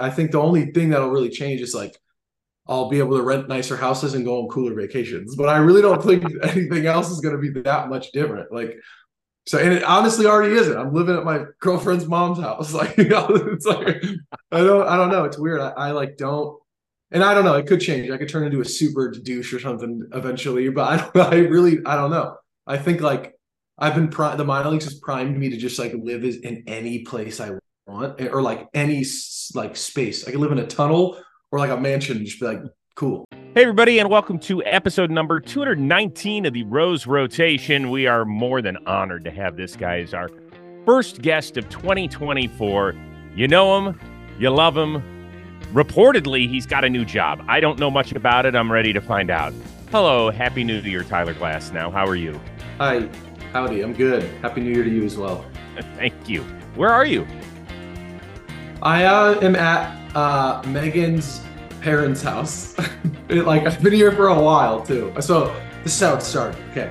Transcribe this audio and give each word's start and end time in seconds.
I 0.00 0.10
think 0.10 0.30
the 0.30 0.40
only 0.40 0.72
thing 0.72 0.90
that'll 0.90 1.10
really 1.10 1.30
change 1.30 1.60
is 1.60 1.74
like 1.74 1.96
I'll 2.68 2.88
be 2.88 2.98
able 2.98 3.16
to 3.16 3.22
rent 3.22 3.48
nicer 3.48 3.76
houses 3.76 4.14
and 4.14 4.24
go 4.24 4.42
on 4.42 4.48
cooler 4.48 4.74
vacations. 4.74 5.34
But 5.34 5.48
I 5.48 5.58
really 5.58 5.82
don't 5.82 6.02
think 6.02 6.24
anything 6.44 6.86
else 6.86 7.10
is 7.10 7.20
going 7.20 7.34
to 7.34 7.40
be 7.40 7.60
that 7.62 7.88
much 7.88 8.12
different. 8.12 8.52
Like, 8.52 8.76
so 9.46 9.58
and 9.58 9.72
it 9.72 9.82
honestly 9.82 10.26
already 10.26 10.54
isn't. 10.54 10.76
I'm 10.76 10.94
living 10.94 11.16
at 11.16 11.24
my 11.24 11.44
girlfriend's 11.60 12.06
mom's 12.06 12.38
house. 12.38 12.72
Like, 12.80 12.96
you 12.96 13.08
know, 13.08 13.26
it's 13.28 13.66
like 13.66 14.04
I 14.52 14.60
don't, 14.60 14.86
I 14.86 14.96
don't 14.96 15.10
know. 15.10 15.24
It's 15.24 15.38
weird. 15.38 15.60
I, 15.60 15.70
I 15.70 15.90
like 15.90 16.16
don't, 16.16 16.58
and 17.10 17.24
I 17.24 17.34
don't 17.34 17.44
know. 17.44 17.56
It 17.56 17.66
could 17.66 17.80
change. 17.80 18.10
I 18.10 18.18
could 18.18 18.28
turn 18.28 18.44
into 18.44 18.60
a 18.60 18.64
super 18.64 19.10
douche 19.10 19.52
or 19.52 19.58
something 19.58 20.08
eventually. 20.12 20.68
But 20.68 21.10
I. 21.16 21.20
I 21.30 21.36
really, 21.38 21.78
I 21.84 21.96
don't 21.96 22.10
know. 22.10 22.36
I 22.66 22.78
think 22.78 23.00
like 23.00 23.34
I've 23.78 23.94
been 23.94 24.08
pri- 24.08 24.36
the 24.36 24.44
minor 24.44 24.70
leagues 24.70 24.84
has 24.84 24.94
primed 24.94 25.36
me 25.36 25.50
to 25.50 25.56
just 25.56 25.78
like 25.78 25.92
live 25.94 26.22
in 26.24 26.64
any 26.68 27.00
place 27.00 27.40
I 27.40 27.50
want 27.90 28.20
eh, 28.20 28.28
or 28.28 28.42
like 28.42 28.68
any 28.74 29.04
like 29.54 29.76
space. 29.76 30.26
I 30.26 30.30
could 30.30 30.40
live 30.40 30.52
in 30.52 30.58
a 30.58 30.66
tunnel 30.66 31.20
or 31.50 31.58
like 31.58 31.70
a 31.70 31.76
mansion 31.76 32.16
and 32.16 32.26
just 32.26 32.40
be 32.40 32.46
like, 32.46 32.60
cool. 32.94 33.24
Hey, 33.54 33.62
everybody, 33.62 33.98
and 33.98 34.08
welcome 34.08 34.38
to 34.40 34.62
episode 34.64 35.10
number 35.10 35.40
219 35.40 36.46
of 36.46 36.52
the 36.52 36.62
Rose 36.64 37.06
Rotation. 37.06 37.90
We 37.90 38.06
are 38.06 38.24
more 38.24 38.62
than 38.62 38.76
honored 38.86 39.24
to 39.24 39.30
have 39.30 39.56
this 39.56 39.74
guy 39.74 39.98
as 40.00 40.14
our 40.14 40.28
first 40.86 41.20
guest 41.20 41.56
of 41.56 41.68
2024. 41.68 42.94
You 43.34 43.48
know 43.48 43.78
him, 43.78 44.00
you 44.38 44.50
love 44.50 44.76
him. 44.76 45.02
Reportedly, 45.72 46.48
he's 46.48 46.66
got 46.66 46.84
a 46.84 46.88
new 46.88 47.04
job. 47.04 47.44
I 47.48 47.60
don't 47.60 47.78
know 47.78 47.90
much 47.90 48.12
about 48.12 48.46
it. 48.46 48.54
I'm 48.54 48.70
ready 48.70 48.92
to 48.92 49.00
find 49.00 49.30
out. 49.30 49.52
Hello, 49.90 50.30
Happy 50.30 50.62
New 50.62 50.80
Year, 50.80 51.02
Tyler 51.02 51.34
Glasnow, 51.34 51.92
How 51.92 52.06
are 52.06 52.16
you? 52.16 52.40
Hi, 52.78 53.08
howdy. 53.52 53.82
I'm 53.82 53.92
good. 53.92 54.22
Happy 54.42 54.60
New 54.60 54.72
Year 54.72 54.84
to 54.84 54.90
you 54.90 55.04
as 55.04 55.16
well. 55.16 55.44
Thank 55.96 56.28
you. 56.28 56.42
Where 56.76 56.90
are 56.90 57.04
you? 57.04 57.26
I 58.82 59.04
uh, 59.04 59.38
am 59.40 59.56
at 59.56 60.16
uh, 60.16 60.62
Megan's 60.66 61.42
parents' 61.82 62.22
house. 62.22 62.74
it, 63.28 63.44
like 63.44 63.66
I've 63.66 63.82
been 63.82 63.92
here 63.92 64.12
for 64.12 64.28
a 64.28 64.40
while 64.40 64.82
too. 64.82 65.12
So 65.20 65.54
this 65.82 65.94
is 65.94 66.00
how 66.00 66.14
it 66.14 66.22
started. 66.22 66.58
Okay, 66.70 66.90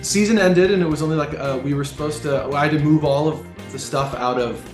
season 0.00 0.38
ended 0.38 0.70
and 0.70 0.82
it 0.82 0.88
was 0.88 1.02
only 1.02 1.16
like 1.16 1.34
uh, 1.34 1.60
we 1.62 1.74
were 1.74 1.84
supposed 1.84 2.22
to. 2.22 2.46
I 2.46 2.66
had 2.66 2.72
to 2.72 2.78
move 2.78 3.04
all 3.04 3.28
of 3.28 3.46
the 3.70 3.78
stuff 3.78 4.14
out 4.14 4.40
of 4.40 4.64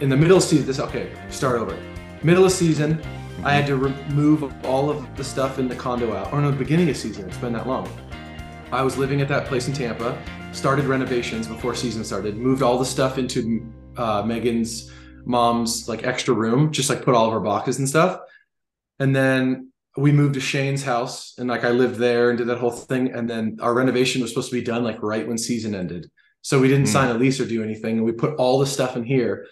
in 0.00 0.08
the 0.08 0.16
middle 0.16 0.36
of 0.36 0.42
season. 0.42 0.66
This 0.66 0.78
okay. 0.78 1.10
Start 1.30 1.60
over. 1.60 1.76
Middle 2.22 2.44
of 2.44 2.52
season, 2.52 3.02
I 3.42 3.52
had 3.52 3.66
to 3.66 3.76
remove 3.76 4.52
all 4.64 4.88
of 4.88 5.16
the 5.16 5.24
stuff 5.24 5.58
in 5.58 5.68
the 5.68 5.76
condo 5.76 6.14
out. 6.14 6.32
Or 6.32 6.40
no, 6.40 6.50
the 6.50 6.56
beginning 6.56 6.90
of 6.90 6.96
season. 6.96 7.28
It's 7.28 7.38
been 7.38 7.52
that 7.54 7.66
long. 7.66 7.88
I 8.70 8.82
was 8.82 8.96
living 8.96 9.20
at 9.20 9.28
that 9.28 9.46
place 9.46 9.68
in 9.68 9.74
Tampa. 9.74 10.20
Started 10.52 10.86
renovations 10.86 11.46
before 11.46 11.74
season 11.74 12.04
started. 12.04 12.36
Moved 12.36 12.62
all 12.62 12.78
the 12.78 12.84
stuff 12.84 13.18
into 13.18 13.66
uh, 13.96 14.22
Megan's 14.22 14.90
mom's 15.26 15.88
like 15.88 16.06
extra 16.06 16.34
room, 16.34 16.72
just 16.72 16.88
like 16.88 17.02
put 17.02 17.14
all 17.14 17.26
of 17.26 17.32
our 17.32 17.40
boxes 17.40 17.78
and 17.78 17.88
stuff. 17.88 18.20
And 18.98 19.14
then 19.14 19.72
we 19.96 20.12
moved 20.12 20.34
to 20.34 20.40
Shane's 20.40 20.82
house 20.82 21.34
and 21.38 21.48
like 21.48 21.64
I 21.64 21.70
lived 21.70 21.96
there 21.96 22.30
and 22.30 22.38
did 22.38 22.46
that 22.48 22.58
whole 22.58 22.70
thing. 22.70 23.12
And 23.12 23.28
then 23.28 23.58
our 23.60 23.74
renovation 23.74 24.22
was 24.22 24.30
supposed 24.30 24.50
to 24.50 24.56
be 24.56 24.62
done 24.62 24.84
like 24.84 25.02
right 25.02 25.26
when 25.26 25.38
season 25.38 25.74
ended. 25.74 26.10
So 26.42 26.60
we 26.60 26.68
didn't 26.68 26.84
mm. 26.84 26.92
sign 26.92 27.10
a 27.10 27.18
lease 27.18 27.40
or 27.40 27.46
do 27.46 27.62
anything. 27.62 27.96
And 27.96 28.04
we 28.04 28.12
put 28.12 28.36
all 28.36 28.58
the 28.58 28.66
stuff 28.66 28.96
in 28.96 29.04
here. 29.04 29.46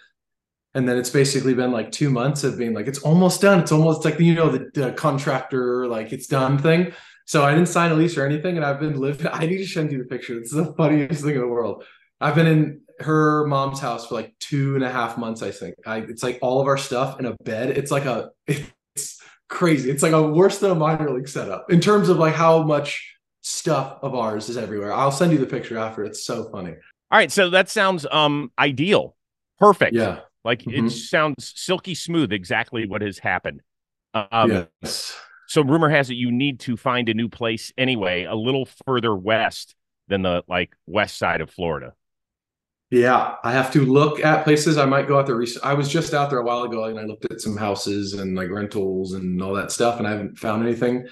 And 0.74 0.88
then 0.88 0.96
it's 0.96 1.10
basically 1.10 1.54
been 1.54 1.72
like 1.72 1.92
two 1.92 2.10
months 2.10 2.44
of 2.44 2.58
being 2.58 2.74
like, 2.74 2.86
it's 2.86 3.00
almost 3.00 3.40
done. 3.40 3.60
It's 3.60 3.72
almost 3.72 4.04
like, 4.04 4.18
you 4.20 4.34
know, 4.34 4.50
the, 4.50 4.70
the 4.74 4.92
contractor, 4.92 5.86
like 5.86 6.12
it's 6.12 6.26
done 6.26 6.58
thing. 6.58 6.92
So 7.26 7.44
I 7.44 7.54
didn't 7.54 7.68
sign 7.68 7.90
a 7.90 7.94
lease 7.94 8.16
or 8.16 8.26
anything. 8.26 8.56
And 8.56 8.64
I've 8.64 8.80
been 8.80 8.98
living, 8.98 9.26
I 9.32 9.46
need 9.46 9.58
to 9.58 9.66
send 9.66 9.92
you 9.92 9.98
the 9.98 10.04
picture. 10.04 10.38
It's 10.38 10.52
the 10.52 10.74
funniest 10.76 11.22
thing 11.22 11.34
in 11.34 11.40
the 11.40 11.48
world. 11.48 11.84
I've 12.20 12.34
been 12.34 12.46
in 12.46 12.80
her 13.00 13.46
mom's 13.46 13.80
house 13.80 14.06
for 14.06 14.14
like 14.14 14.34
two 14.38 14.74
and 14.74 14.84
a 14.84 14.90
half 14.90 15.18
months, 15.18 15.42
I 15.42 15.50
think. 15.50 15.74
I, 15.86 15.98
it's 15.98 16.22
like 16.22 16.38
all 16.42 16.60
of 16.60 16.66
our 16.66 16.78
stuff 16.78 17.18
in 17.18 17.26
a 17.26 17.34
bed. 17.44 17.70
It's 17.70 17.90
like 17.90 18.04
a, 18.04 18.30
it's 18.46 19.20
crazy. 19.48 19.90
It's 19.90 20.02
like 20.02 20.12
a 20.12 20.22
worse 20.22 20.58
than 20.58 20.70
a 20.70 20.74
minor 20.74 21.10
league 21.10 21.28
setup 21.28 21.70
in 21.70 21.80
terms 21.80 22.08
of 22.08 22.18
like 22.18 22.34
how 22.34 22.62
much 22.62 23.14
stuff 23.42 23.98
of 24.02 24.14
ours 24.14 24.48
is 24.48 24.56
everywhere. 24.56 24.92
I'll 24.92 25.12
send 25.12 25.32
you 25.32 25.38
the 25.38 25.46
picture 25.46 25.78
after. 25.78 26.04
It's 26.04 26.24
so 26.24 26.50
funny. 26.50 26.72
All 27.10 27.18
right. 27.18 27.30
So 27.30 27.50
that 27.50 27.68
sounds 27.68 28.06
um 28.10 28.50
ideal. 28.58 29.16
Perfect. 29.58 29.94
Yeah. 29.94 30.20
Like 30.44 30.60
mm-hmm. 30.62 30.86
it 30.86 30.90
sounds 30.90 31.52
silky 31.56 31.94
smooth, 31.94 32.32
exactly 32.32 32.86
what 32.86 33.02
has 33.02 33.18
happened. 33.18 33.60
Um, 34.14 34.66
yes. 34.82 35.16
So 35.46 35.62
rumor 35.62 35.88
has 35.88 36.10
it 36.10 36.14
you 36.14 36.32
need 36.32 36.60
to 36.60 36.76
find 36.76 37.08
a 37.08 37.14
new 37.14 37.28
place 37.28 37.72
anyway, 37.76 38.24
a 38.24 38.34
little 38.34 38.66
further 38.86 39.14
west 39.14 39.74
than 40.08 40.22
the 40.22 40.42
like 40.48 40.74
west 40.86 41.18
side 41.18 41.40
of 41.40 41.50
Florida. 41.50 41.92
Yeah, 42.94 43.34
I 43.42 43.50
have 43.50 43.72
to 43.72 43.84
look 43.84 44.24
at 44.24 44.44
places. 44.44 44.78
I 44.78 44.86
might 44.86 45.08
go 45.08 45.18
out 45.18 45.26
there. 45.26 45.44
I 45.64 45.74
was 45.74 45.88
just 45.88 46.14
out 46.14 46.30
there 46.30 46.38
a 46.38 46.44
while 46.44 46.62
ago, 46.62 46.84
and 46.84 46.96
I 46.96 47.02
looked 47.02 47.24
at 47.24 47.40
some 47.40 47.56
houses 47.56 48.12
and 48.12 48.36
like 48.36 48.50
rentals 48.50 49.14
and 49.14 49.42
all 49.42 49.52
that 49.54 49.72
stuff, 49.72 49.98
and 49.98 50.06
I 50.06 50.12
haven't 50.12 50.38
found 50.38 50.62
anything. 50.62 51.08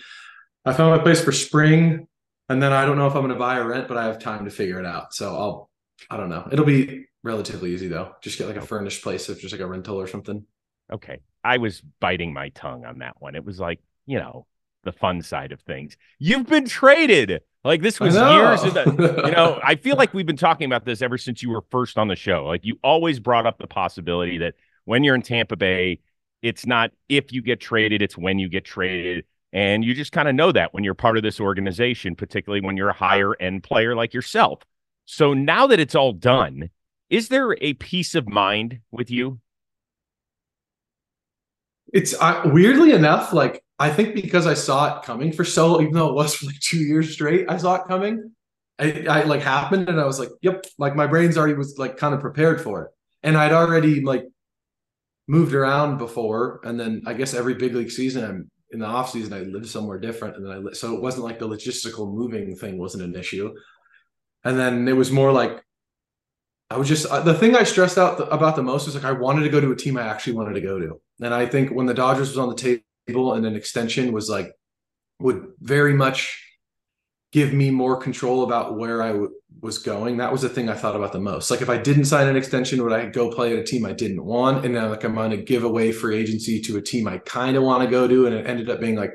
I 0.64 0.74
found 0.74 0.96
my 0.96 1.02
place 1.02 1.20
for 1.20 1.32
spring, 1.32 2.06
and 2.48 2.62
then 2.62 2.72
I 2.72 2.86
don't 2.86 2.98
know 2.98 3.08
if 3.08 3.16
I'm 3.16 3.22
going 3.22 3.32
to 3.32 3.38
buy 3.38 3.56
or 3.58 3.66
rent, 3.66 3.88
but 3.88 3.96
I 3.96 4.04
have 4.04 4.20
time 4.20 4.44
to 4.44 4.50
figure 4.52 4.78
it 4.78 4.86
out. 4.86 5.12
So 5.12 5.34
I'll, 5.34 5.70
I 6.08 6.16
don't 6.16 6.28
know. 6.28 6.46
It'll 6.52 6.64
be 6.64 7.06
relatively 7.24 7.74
easy 7.74 7.88
though. 7.88 8.12
Just 8.22 8.38
get 8.38 8.46
like 8.46 8.54
a 8.54 8.60
oh. 8.60 8.64
furnished 8.64 9.02
place, 9.02 9.28
if 9.28 9.40
just 9.40 9.50
like 9.50 9.60
a 9.60 9.66
rental 9.66 10.00
or 10.00 10.06
something. 10.06 10.46
Okay, 10.92 11.18
I 11.42 11.56
was 11.56 11.82
biting 11.98 12.32
my 12.32 12.50
tongue 12.50 12.84
on 12.84 13.00
that 13.00 13.16
one. 13.18 13.34
It 13.34 13.44
was 13.44 13.58
like 13.58 13.80
you 14.06 14.20
know 14.20 14.46
the 14.84 14.92
fun 14.92 15.22
side 15.22 15.52
of 15.52 15.60
things. 15.60 15.96
You've 16.18 16.46
been 16.46 16.66
traded. 16.66 17.42
Like 17.64 17.80
this 17.80 18.00
was 18.00 18.14
years 18.14 18.64
of 18.64 18.74
the, 18.74 19.22
you 19.26 19.30
know, 19.30 19.60
I 19.64 19.76
feel 19.76 19.96
like 19.96 20.12
we've 20.12 20.26
been 20.26 20.36
talking 20.36 20.66
about 20.66 20.84
this 20.84 21.00
ever 21.00 21.16
since 21.16 21.42
you 21.42 21.50
were 21.50 21.62
first 21.70 21.96
on 21.96 22.08
the 22.08 22.16
show. 22.16 22.44
Like 22.46 22.64
you 22.64 22.78
always 22.82 23.20
brought 23.20 23.46
up 23.46 23.58
the 23.58 23.68
possibility 23.68 24.38
that 24.38 24.54
when 24.84 25.04
you're 25.04 25.14
in 25.14 25.22
Tampa 25.22 25.56
Bay, 25.56 26.00
it's 26.42 26.66
not 26.66 26.90
if 27.08 27.32
you 27.32 27.40
get 27.40 27.60
traded, 27.60 28.02
it's 28.02 28.18
when 28.18 28.38
you 28.38 28.48
get 28.48 28.64
traded. 28.64 29.24
And 29.52 29.84
you 29.84 29.94
just 29.94 30.12
kind 30.12 30.28
of 30.28 30.34
know 30.34 30.50
that 30.50 30.72
when 30.72 30.82
you're 30.82 30.94
part 30.94 31.16
of 31.16 31.22
this 31.22 31.38
organization, 31.38 32.16
particularly 32.16 32.64
when 32.64 32.76
you're 32.76 32.88
a 32.88 32.94
higher 32.94 33.36
end 33.38 33.62
player 33.62 33.94
like 33.94 34.14
yourself. 34.14 34.62
So 35.04 35.34
now 35.34 35.66
that 35.66 35.78
it's 35.78 35.94
all 35.94 36.12
done, 36.12 36.70
is 37.10 37.28
there 37.28 37.54
a 37.60 37.74
peace 37.74 38.14
of 38.14 38.28
mind 38.28 38.80
with 38.90 39.10
you? 39.10 39.40
It's 41.92 42.14
uh, 42.18 42.42
weirdly 42.46 42.92
enough, 42.92 43.34
like 43.34 43.62
I 43.82 43.90
think 43.90 44.14
because 44.14 44.46
I 44.46 44.54
saw 44.54 44.96
it 44.96 45.04
coming 45.04 45.32
for 45.32 45.44
so, 45.44 45.80
even 45.80 45.92
though 45.92 46.08
it 46.08 46.14
was 46.14 46.36
for 46.36 46.46
like 46.46 46.60
two 46.60 46.78
years 46.78 47.12
straight, 47.12 47.46
I 47.48 47.56
saw 47.56 47.74
it 47.74 47.88
coming. 47.88 48.30
I, 48.78 49.06
I 49.10 49.22
like 49.24 49.42
happened, 49.42 49.88
and 49.88 50.00
I 50.00 50.04
was 50.04 50.20
like, 50.20 50.28
"Yep!" 50.40 50.66
Like 50.78 50.94
my 50.94 51.08
brain's 51.08 51.36
already 51.36 51.54
was 51.54 51.76
like 51.78 51.96
kind 51.96 52.14
of 52.14 52.20
prepared 52.20 52.60
for 52.60 52.82
it, 52.82 52.90
and 53.24 53.36
I'd 53.36 53.50
already 53.50 54.00
like 54.00 54.24
moved 55.26 55.52
around 55.52 55.98
before, 55.98 56.60
and 56.62 56.78
then 56.78 57.02
I 57.06 57.14
guess 57.14 57.34
every 57.34 57.54
big 57.54 57.74
league 57.74 57.90
season, 57.90 58.24
I'm 58.24 58.50
in 58.70 58.78
the 58.78 58.86
off 58.86 59.10
season, 59.10 59.32
I 59.32 59.40
lived 59.40 59.68
somewhere 59.68 59.98
different, 59.98 60.36
and 60.36 60.46
then 60.46 60.52
I 60.52 60.58
li- 60.58 60.74
so 60.74 60.94
it 60.94 61.02
wasn't 61.02 61.24
like 61.24 61.40
the 61.40 61.48
logistical 61.48 62.14
moving 62.14 62.54
thing 62.54 62.78
wasn't 62.78 63.02
an 63.02 63.16
issue, 63.16 63.52
and 64.44 64.56
then 64.56 64.86
it 64.86 64.96
was 64.96 65.10
more 65.10 65.32
like 65.32 65.60
I 66.70 66.76
was 66.76 66.88
just 66.88 67.06
uh, 67.06 67.20
the 67.20 67.34
thing 67.34 67.56
I 67.56 67.64
stressed 67.64 67.98
out 67.98 68.18
th- 68.18 68.28
about 68.30 68.54
the 68.54 68.62
most 68.62 68.86
was 68.86 68.94
like 68.94 69.04
I 69.04 69.12
wanted 69.12 69.42
to 69.42 69.50
go 69.50 69.60
to 69.60 69.72
a 69.72 69.76
team 69.76 69.98
I 69.98 70.06
actually 70.06 70.34
wanted 70.34 70.54
to 70.54 70.60
go 70.60 70.78
to, 70.78 71.00
and 71.20 71.34
I 71.34 71.46
think 71.46 71.72
when 71.72 71.86
the 71.86 71.94
Dodgers 71.94 72.28
was 72.28 72.38
on 72.38 72.48
the 72.48 72.54
table 72.54 72.82
and 73.08 73.46
an 73.46 73.56
extension 73.56 74.12
was 74.12 74.28
like 74.28 74.52
would 75.18 75.52
very 75.60 75.94
much 75.94 76.38
give 77.32 77.52
me 77.52 77.70
more 77.70 77.96
control 77.96 78.44
about 78.44 78.76
where 78.76 79.02
I 79.02 79.08
w- 79.08 79.32
was 79.60 79.78
going. 79.78 80.18
That 80.18 80.30
was 80.30 80.42
the 80.42 80.48
thing 80.48 80.68
I 80.68 80.74
thought 80.74 80.96
about 80.96 81.12
the 81.12 81.20
most. 81.20 81.50
Like 81.50 81.62
if 81.62 81.70
I 81.70 81.78
didn't 81.78 82.04
sign 82.04 82.28
an 82.28 82.36
extension, 82.36 82.82
would 82.82 82.92
I 82.92 83.06
go 83.06 83.30
play 83.30 83.52
at 83.52 83.58
a 83.58 83.64
team 83.64 83.86
I 83.86 83.92
didn't 83.92 84.24
want? 84.24 84.64
And 84.64 84.74
then 84.74 84.90
like 84.90 85.04
I'm 85.04 85.14
going 85.14 85.30
to 85.30 85.38
give 85.38 85.64
away 85.64 85.92
free 85.92 86.16
agency 86.16 86.60
to 86.62 86.76
a 86.76 86.82
team 86.82 87.08
I 87.08 87.18
kind 87.18 87.56
of 87.56 87.62
want 87.62 87.82
to 87.82 87.90
go 87.90 88.06
to, 88.06 88.26
and 88.26 88.34
it 88.34 88.46
ended 88.46 88.68
up 88.68 88.80
being 88.80 88.96
like 88.96 89.12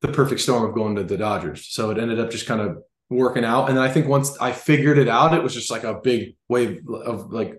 the 0.00 0.08
perfect 0.08 0.40
storm 0.40 0.64
of 0.64 0.74
going 0.74 0.96
to 0.96 1.04
the 1.04 1.16
Dodgers. 1.16 1.66
So 1.68 1.90
it 1.90 1.98
ended 1.98 2.18
up 2.18 2.30
just 2.30 2.46
kind 2.46 2.60
of 2.60 2.78
working 3.08 3.44
out. 3.44 3.70
And 3.70 3.78
I 3.78 3.88
think 3.88 4.08
once 4.08 4.36
I 4.40 4.52
figured 4.52 4.98
it 4.98 5.08
out, 5.08 5.34
it 5.34 5.42
was 5.42 5.54
just 5.54 5.70
like 5.70 5.84
a 5.84 6.00
big 6.02 6.36
wave 6.48 6.80
of 6.88 7.32
like 7.32 7.58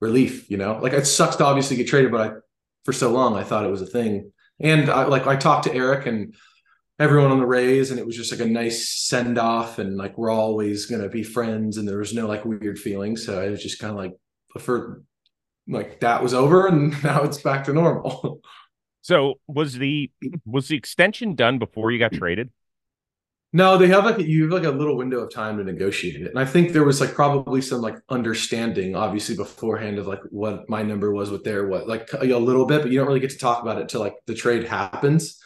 relief. 0.00 0.48
You 0.50 0.58
know, 0.58 0.78
like 0.80 0.92
it 0.92 1.06
sucks 1.06 1.36
to 1.36 1.44
obviously 1.44 1.76
get 1.76 1.88
traded, 1.88 2.12
but 2.12 2.20
I 2.20 2.34
for 2.84 2.92
so 2.92 3.10
long 3.10 3.36
I 3.36 3.44
thought 3.44 3.64
it 3.64 3.70
was 3.70 3.82
a 3.82 3.86
thing 3.86 4.32
and 4.62 4.88
I, 4.88 5.04
like 5.04 5.26
I 5.26 5.36
talked 5.36 5.64
to 5.64 5.74
Eric 5.74 6.06
and 6.06 6.34
everyone 6.98 7.30
on 7.30 7.38
the 7.38 7.46
Rays, 7.46 7.90
and 7.90 7.98
it 7.98 8.06
was 8.06 8.16
just 8.16 8.30
like 8.32 8.40
a 8.40 8.50
nice 8.50 8.88
send 8.88 9.38
off, 9.38 9.78
and 9.78 9.96
like 9.96 10.16
we're 10.16 10.30
always 10.30 10.86
gonna 10.86 11.08
be 11.08 11.22
friends, 11.22 11.76
and 11.76 11.86
there 11.86 11.98
was 11.98 12.14
no 12.14 12.26
like 12.26 12.44
weird 12.44 12.78
feelings. 12.78 13.24
So 13.26 13.40
I 13.40 13.50
was 13.50 13.62
just 13.62 13.78
kind 13.78 13.90
of 13.90 13.96
like 13.96 14.12
for 14.60 15.02
like 15.68 16.00
that 16.00 16.22
was 16.22 16.34
over, 16.34 16.66
and 16.66 17.02
now 17.04 17.22
it's 17.22 17.42
back 17.42 17.64
to 17.64 17.72
normal. 17.72 18.40
So 19.02 19.40
was 19.48 19.74
the 19.74 20.10
was 20.46 20.68
the 20.68 20.76
extension 20.76 21.34
done 21.34 21.58
before 21.58 21.90
you 21.90 21.98
got 21.98 22.12
traded? 22.12 22.50
No, 23.54 23.76
they 23.76 23.88
have 23.88 24.06
like 24.06 24.18
you 24.18 24.44
have 24.44 24.52
like 24.52 24.64
a 24.64 24.74
little 24.74 24.96
window 24.96 25.18
of 25.18 25.32
time 25.32 25.58
to 25.58 25.64
negotiate 25.64 26.22
it, 26.22 26.28
and 26.28 26.38
I 26.38 26.46
think 26.46 26.72
there 26.72 26.84
was 26.84 27.02
like 27.02 27.12
probably 27.12 27.60
some 27.60 27.82
like 27.82 27.96
understanding, 28.08 28.96
obviously 28.96 29.36
beforehand 29.36 29.98
of 29.98 30.06
like 30.06 30.20
what 30.30 30.68
my 30.70 30.82
number 30.82 31.12
was 31.12 31.30
with 31.30 31.44
their 31.44 31.68
what 31.68 31.86
like 31.86 32.08
a 32.14 32.24
little 32.24 32.64
bit, 32.64 32.80
but 32.80 32.90
you 32.90 32.98
don't 32.98 33.06
really 33.06 33.20
get 33.20 33.30
to 33.30 33.38
talk 33.38 33.62
about 33.62 33.78
it 33.78 33.90
till 33.90 34.00
like 34.00 34.14
the 34.26 34.34
trade 34.34 34.64
happens, 34.64 35.38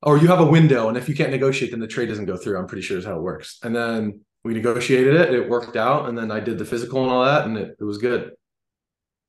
or 0.00 0.16
you 0.16 0.28
have 0.28 0.40
a 0.40 0.46
window, 0.46 0.88
and 0.88 0.96
if 0.96 1.06
you 1.06 1.14
can't 1.14 1.30
negotiate, 1.30 1.72
then 1.72 1.80
the 1.80 1.86
trade 1.86 2.08
doesn't 2.08 2.24
go 2.24 2.38
through. 2.38 2.58
I'm 2.58 2.66
pretty 2.66 2.82
sure 2.82 2.96
is 2.96 3.04
how 3.04 3.18
it 3.18 3.22
works. 3.22 3.58
And 3.62 3.76
then 3.76 4.20
we 4.42 4.54
negotiated 4.54 5.14
it, 5.14 5.34
it 5.34 5.48
worked 5.48 5.76
out, 5.76 6.08
and 6.08 6.16
then 6.16 6.30
I 6.30 6.40
did 6.40 6.56
the 6.56 6.64
physical 6.64 7.02
and 7.02 7.12
all 7.12 7.24
that, 7.24 7.44
and 7.44 7.58
it, 7.58 7.76
it 7.78 7.84
was 7.84 7.98
good. 7.98 8.32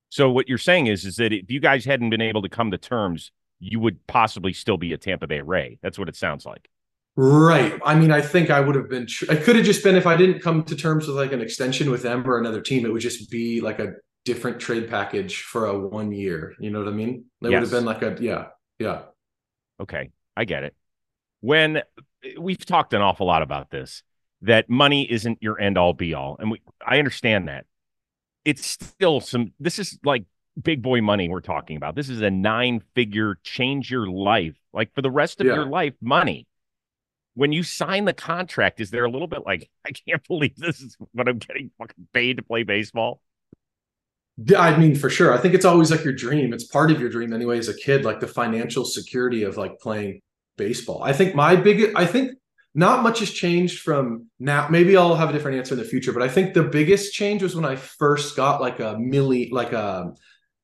So 0.09 0.31
what 0.31 0.47
you're 0.47 0.57
saying 0.57 0.87
is, 0.87 1.03
is 1.03 1.17
that 1.17 1.33
if 1.33 1.51
you 1.51 1.59
guys 1.59 1.83
hadn't 1.83 2.09
been 2.09 2.21
able 2.21 2.41
to 2.41 2.49
come 2.49 2.71
to 2.71 2.77
terms, 2.77 3.31
you 3.59 3.81
would 3.81 4.05
possibly 4.07 4.53
still 4.53 4.77
be 4.77 4.93
a 4.93 4.97
Tampa 4.97 5.27
Bay 5.27 5.41
Ray. 5.41 5.77
That's 5.81 5.99
what 5.99 6.07
it 6.07 6.15
sounds 6.15 6.45
like. 6.45 6.69
Right. 7.17 7.79
I 7.85 7.95
mean, 7.95 8.11
I 8.11 8.21
think 8.21 8.49
I 8.49 8.59
would 8.59 8.75
have 8.75 8.89
been. 8.89 9.07
Tr- 9.07 9.31
it 9.31 9.43
could 9.43 9.55
have 9.55 9.65
just 9.65 9.83
been 9.83 9.95
if 9.95 10.05
I 10.05 10.17
didn't 10.17 10.41
come 10.41 10.63
to 10.65 10.75
terms 10.75 11.07
with 11.07 11.15
like 11.15 11.31
an 11.31 11.41
extension 11.41 11.89
with 11.89 12.01
them 12.01 12.29
or 12.29 12.37
another 12.37 12.61
team. 12.61 12.85
It 12.85 12.91
would 12.91 13.01
just 13.01 13.31
be 13.31 13.61
like 13.61 13.79
a 13.79 13.93
different 14.25 14.59
trade 14.59 14.89
package 14.89 15.41
for 15.41 15.67
a 15.67 15.79
one 15.79 16.11
year. 16.11 16.53
You 16.59 16.71
know 16.71 16.79
what 16.79 16.89
I 16.89 16.91
mean? 16.91 17.25
It 17.41 17.51
yes. 17.51 17.51
would 17.51 17.61
have 17.61 17.71
been 17.71 17.85
like 17.85 18.01
a 18.01 18.21
yeah, 18.21 18.47
yeah. 18.79 19.03
Okay, 19.79 20.11
I 20.35 20.43
get 20.43 20.63
it. 20.63 20.75
When 21.39 21.81
we've 22.37 22.65
talked 22.65 22.93
an 22.93 23.01
awful 23.01 23.27
lot 23.27 23.41
about 23.41 23.69
this, 23.69 24.03
that 24.41 24.69
money 24.69 25.09
isn't 25.09 25.37
your 25.41 25.59
end 25.59 25.77
all 25.77 25.93
be 25.93 26.13
all, 26.13 26.35
and 26.39 26.51
we 26.51 26.61
I 26.85 26.99
understand 26.99 27.47
that. 27.47 27.65
It's 28.43 28.65
still 28.65 29.21
some. 29.21 29.53
This 29.59 29.79
is 29.79 29.97
like 30.03 30.25
big 30.61 30.81
boy 30.81 31.01
money 31.01 31.29
we're 31.29 31.39
talking 31.39 31.77
about. 31.77 31.95
This 31.95 32.09
is 32.09 32.19
a 32.19 32.29
nine 32.29 32.81
figure 32.93 33.37
change 33.43 33.89
your 33.89 34.07
life, 34.07 34.55
like 34.73 34.93
for 34.93 35.01
the 35.01 35.09
rest 35.09 35.39
of 35.39 35.47
yeah. 35.47 35.55
your 35.55 35.65
life, 35.65 35.93
money 36.01 36.45
when 37.35 37.51
you 37.51 37.63
sign 37.63 38.05
the 38.05 38.13
contract, 38.13 38.79
is 38.79 38.89
there 38.89 39.05
a 39.05 39.11
little 39.11 39.27
bit 39.27 39.45
like, 39.45 39.69
I 39.85 39.91
can't 39.91 40.25
believe 40.27 40.55
this 40.55 40.81
is 40.81 40.97
what 41.11 41.27
I'm 41.27 41.37
getting 41.37 41.71
fucking 41.77 42.07
paid 42.13 42.37
to 42.37 42.43
play 42.43 42.63
baseball? 42.63 43.21
I 44.57 44.75
mean, 44.77 44.95
for 44.95 45.09
sure. 45.09 45.33
I 45.33 45.37
think 45.37 45.53
it's 45.53 45.63
always 45.63 45.91
like 45.91 46.03
your 46.03 46.13
dream. 46.13 46.51
It's 46.53 46.65
part 46.65 46.91
of 46.91 46.99
your 46.99 47.09
dream 47.09 47.31
anyway 47.31 47.57
as 47.57 47.69
a 47.69 47.73
kid, 47.73 48.03
like 48.03 48.19
the 48.19 48.27
financial 48.27 48.83
security 48.83 49.43
of 49.43 49.55
like 49.55 49.79
playing 49.79 50.21
baseball. 50.57 51.03
I 51.03 51.13
think 51.13 51.35
my 51.35 51.55
big, 51.55 51.93
I 51.95 52.05
think 52.05 52.33
not 52.73 53.01
much 53.01 53.19
has 53.19 53.31
changed 53.31 53.79
from 53.79 54.25
now. 54.37 54.67
Maybe 54.69 54.97
I'll 54.97 55.15
have 55.15 55.29
a 55.29 55.33
different 55.33 55.57
answer 55.57 55.73
in 55.73 55.79
the 55.79 55.85
future, 55.85 56.11
but 56.11 56.21
I 56.21 56.27
think 56.27 56.53
the 56.53 56.63
biggest 56.63 57.13
change 57.13 57.43
was 57.43 57.55
when 57.55 57.63
I 57.63 57.77
first 57.77 58.35
got 58.35 58.59
like 58.59 58.81
a 58.81 58.95
milli, 58.95 59.53
like 59.53 59.71
a, 59.71 60.13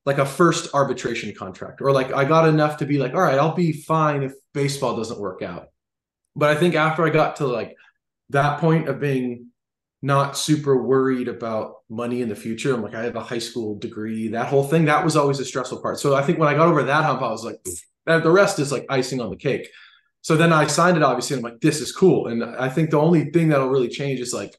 like 0.05 0.17
a 0.17 0.25
first 0.25 0.73
arbitration 0.73 1.33
contract, 1.33 1.81
or 1.81 1.93
like 1.93 2.11
I 2.11 2.25
got 2.25 2.49
enough 2.49 2.77
to 2.77 2.85
be 2.85 2.97
like, 2.97 3.13
all 3.13 3.21
right, 3.21 3.39
I'll 3.39 3.55
be 3.55 3.71
fine 3.71 4.23
if 4.23 4.33
baseball 4.53 4.97
doesn't 4.97 5.19
work 5.19 5.41
out. 5.41 5.70
But 6.35 6.49
I 6.49 6.55
think 6.59 6.75
after 6.75 7.05
I 7.05 7.09
got 7.09 7.37
to 7.37 7.47
like 7.47 7.75
that 8.29 8.59
point 8.59 8.87
of 8.87 8.99
being 8.99 9.47
not 10.01 10.37
super 10.37 10.81
worried 10.81 11.27
about 11.27 11.75
money 11.89 12.21
in 12.21 12.29
the 12.29 12.35
future, 12.35 12.73
I'm 12.73 12.81
like, 12.81 12.95
I 12.95 13.03
have 13.03 13.15
a 13.15 13.23
high 13.23 13.39
school 13.39 13.77
degree, 13.77 14.29
that 14.29 14.47
whole 14.47 14.63
thing, 14.63 14.85
that 14.85 15.03
was 15.03 15.15
always 15.15 15.39
a 15.39 15.45
stressful 15.45 15.81
part. 15.81 15.99
So 15.99 16.15
I 16.15 16.23
think 16.23 16.39
when 16.39 16.49
I 16.49 16.55
got 16.55 16.67
over 16.67 16.83
that 16.83 17.03
hump, 17.03 17.21
I 17.21 17.29
was 17.29 17.43
like, 17.43 17.59
the 18.05 18.31
rest 18.31 18.59
is 18.59 18.71
like 18.71 18.85
icing 18.89 19.21
on 19.21 19.29
the 19.29 19.35
cake. 19.35 19.67
So 20.21 20.35
then 20.35 20.53
I 20.53 20.67
signed 20.67 20.97
it, 20.97 21.03
obviously, 21.03 21.35
and 21.35 21.45
I'm 21.45 21.51
like, 21.51 21.61
this 21.61 21.81
is 21.81 21.91
cool. 21.91 22.27
And 22.27 22.43
I 22.43 22.69
think 22.69 22.91
the 22.91 22.99
only 22.99 23.31
thing 23.31 23.49
that'll 23.49 23.69
really 23.69 23.89
change 23.89 24.19
is 24.19 24.33
like, 24.33 24.55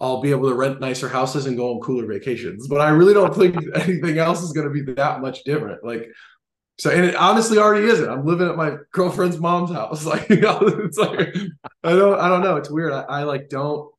I'll 0.00 0.20
be 0.20 0.30
able 0.30 0.48
to 0.48 0.54
rent 0.54 0.80
nicer 0.80 1.08
houses 1.08 1.46
and 1.46 1.56
go 1.56 1.74
on 1.74 1.80
cooler 1.80 2.06
vacations. 2.06 2.66
But 2.66 2.80
I 2.80 2.90
really 2.90 3.14
don't 3.14 3.34
think 3.34 3.56
anything 3.76 4.18
else 4.18 4.42
is 4.42 4.52
going 4.52 4.66
to 4.66 4.72
be 4.72 4.92
that 4.94 5.20
much 5.20 5.44
different. 5.44 5.84
Like, 5.84 6.08
so 6.78 6.90
and 6.90 7.04
it 7.04 7.14
honestly 7.14 7.58
already 7.58 7.86
isn't. 7.86 8.08
I'm 8.08 8.26
living 8.26 8.48
at 8.48 8.56
my 8.56 8.76
girlfriend's 8.92 9.38
mom's 9.38 9.70
house. 9.70 10.04
Like, 10.14 10.28
you 10.28 10.40
know, 10.40 10.58
it's 10.62 10.98
like 10.98 11.36
I 11.82 11.90
don't 11.90 12.18
I 12.18 12.28
don't 12.28 12.42
know. 12.42 12.56
It's 12.56 12.70
weird. 12.70 12.92
I, 12.92 13.02
I 13.02 13.22
like 13.22 13.48
don't 13.48 13.90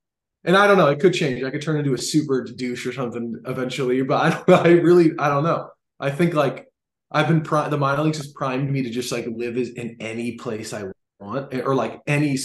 and 0.44 0.56
I 0.56 0.68
don't 0.68 0.78
know. 0.78 0.90
It 0.90 1.00
could 1.00 1.14
change. 1.14 1.44
I 1.44 1.50
could 1.50 1.62
turn 1.62 1.78
into 1.78 1.94
a 1.94 1.98
super 1.98 2.44
douche 2.44 2.86
or 2.86 2.94
something 2.94 3.42
eventually, 3.46 4.02
but 4.04 4.46
I 4.48 4.54
I 4.54 4.68
really 4.72 5.12
I 5.18 5.30
don't 5.30 5.44
know. 5.44 5.70
I 6.00 6.12
think 6.12 6.34
like 6.34 6.68
I've 7.12 7.28
been 7.28 7.42
pri- 7.42 7.70
the 7.70 7.78
minor 7.78 8.04
leagues 8.04 8.18
has 8.18 8.28
primed 8.28 8.70
me 8.70 8.84
to 8.84 8.90
just 8.90 9.12
like 9.12 9.26
live 9.28 9.58
in 9.58 9.98
any 10.00 10.34
place 10.34 10.74
I 10.74 10.86
want 11.20 11.54
eh, 11.54 11.62
or 11.62 11.76
like 11.76 12.02
any 12.08 12.38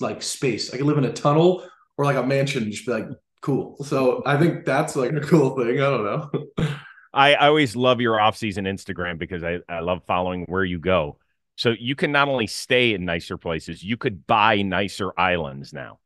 like 0.00 0.22
space. 0.22 0.72
I 0.72 0.76
could 0.76 0.86
live 0.86 0.98
in 0.98 1.04
a 1.04 1.12
tunnel 1.12 1.66
or 1.96 2.04
like 2.04 2.16
a 2.16 2.22
mansion 2.22 2.64
and 2.64 2.72
just 2.72 2.86
be 2.86 2.92
like 2.92 3.06
cool. 3.40 3.82
So 3.84 4.22
I 4.26 4.36
think 4.36 4.64
that's 4.64 4.96
like 4.96 5.12
a 5.12 5.20
cool 5.20 5.56
thing. 5.56 5.80
I 5.80 5.90
don't 5.90 6.04
know. 6.04 6.66
I, 7.12 7.34
I 7.34 7.46
always 7.48 7.74
love 7.74 8.00
your 8.00 8.20
off-season 8.20 8.64
Instagram 8.64 9.18
because 9.18 9.42
I, 9.42 9.58
I 9.68 9.80
love 9.80 10.02
following 10.06 10.44
where 10.48 10.64
you 10.64 10.78
go. 10.78 11.18
So 11.56 11.74
you 11.78 11.96
can 11.96 12.12
not 12.12 12.28
only 12.28 12.46
stay 12.46 12.94
in 12.94 13.04
nicer 13.04 13.36
places, 13.36 13.82
you 13.82 13.96
could 13.96 14.26
buy 14.26 14.62
nicer 14.62 15.12
islands 15.18 15.72
now. 15.72 15.98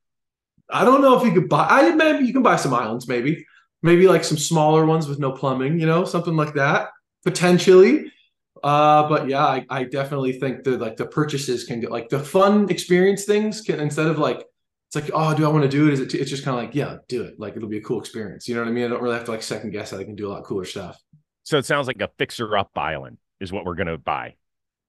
I 0.71 0.85
don't 0.85 1.03
know 1.03 1.19
if 1.19 1.25
you 1.25 1.33
could 1.33 1.49
buy. 1.49 1.67
I 1.69 1.95
maybe 1.95 2.25
you 2.25 2.33
can 2.33 2.43
buy 2.43 2.57
some 2.57 2.73
islands, 2.73 3.07
maybe, 3.07 3.45
maybe 3.83 4.09
like 4.09 4.25
some 4.25 4.39
smaller 4.39 4.87
ones 4.87 5.07
with 5.07 5.19
no 5.19 5.33
plumbing, 5.33 5.79
you 5.79 5.87
know, 5.87 6.05
something 6.05 6.37
like 6.37 6.55
that 6.55 6.89
potentially. 7.25 8.11
Uh, 8.63 9.09
but 9.09 9.29
yeah, 9.29 9.45
I, 9.45 9.67
I 9.69 9.85
definitely 9.85 10.35
think 10.35 10.65
that 10.65 10.81
like 10.81 10.97
the 10.97 11.07
purchases 11.07 11.65
can 11.65 11.81
get 11.81 11.91
like 11.91 12.09
the 12.09 12.21
fun 12.21 12.71
experience 12.71 13.25
things 13.25 13.61
can 13.61 13.81
instead 13.81 14.07
of 14.07 14.19
like 14.19 14.45
it's 14.93 15.09
like, 15.09 15.11
oh, 15.15 15.35
do 15.35 15.47
I 15.47 15.49
want 15.49 15.63
to 15.63 15.71
do 15.71 15.89
it? 15.89 15.95
Is 15.95 16.01
it? 16.01 16.11
T-? 16.11 16.19
It's 16.19 16.29
just 16.29 16.45
kind 16.45 16.55
of 16.55 16.63
like, 16.63 16.75
yeah, 16.75 16.99
do 17.09 17.23
it. 17.23 17.41
Like 17.41 17.57
it'll 17.57 17.69
be 17.69 17.79
a 17.79 17.83
cool 17.83 17.99
experience. 17.99 18.47
You 18.47 18.55
know 18.55 18.61
what 18.61 18.69
I 18.69 18.73
mean? 18.73 18.85
I 18.85 18.89
don't 18.89 19.03
really 19.03 19.15
have 19.15 19.25
to 19.25 19.31
like 19.31 19.43
second 19.43 19.71
guess 19.71 19.91
that 19.91 20.01
I 20.01 20.05
can 20.05 20.15
do 20.15 20.29
a 20.29 20.31
lot 20.31 20.45
cooler 20.45 20.67
stuff. 20.67 21.01
So 21.45 21.57
it 21.57 21.65
sounds 21.65 21.87
like 21.87 22.01
a 22.03 22.11
fixer 22.19 22.57
up 22.57 22.71
island 22.77 23.17
is 23.41 23.51
what 23.51 23.65
we're 23.65 23.75
gonna 23.75 23.97
buy. 23.97 24.35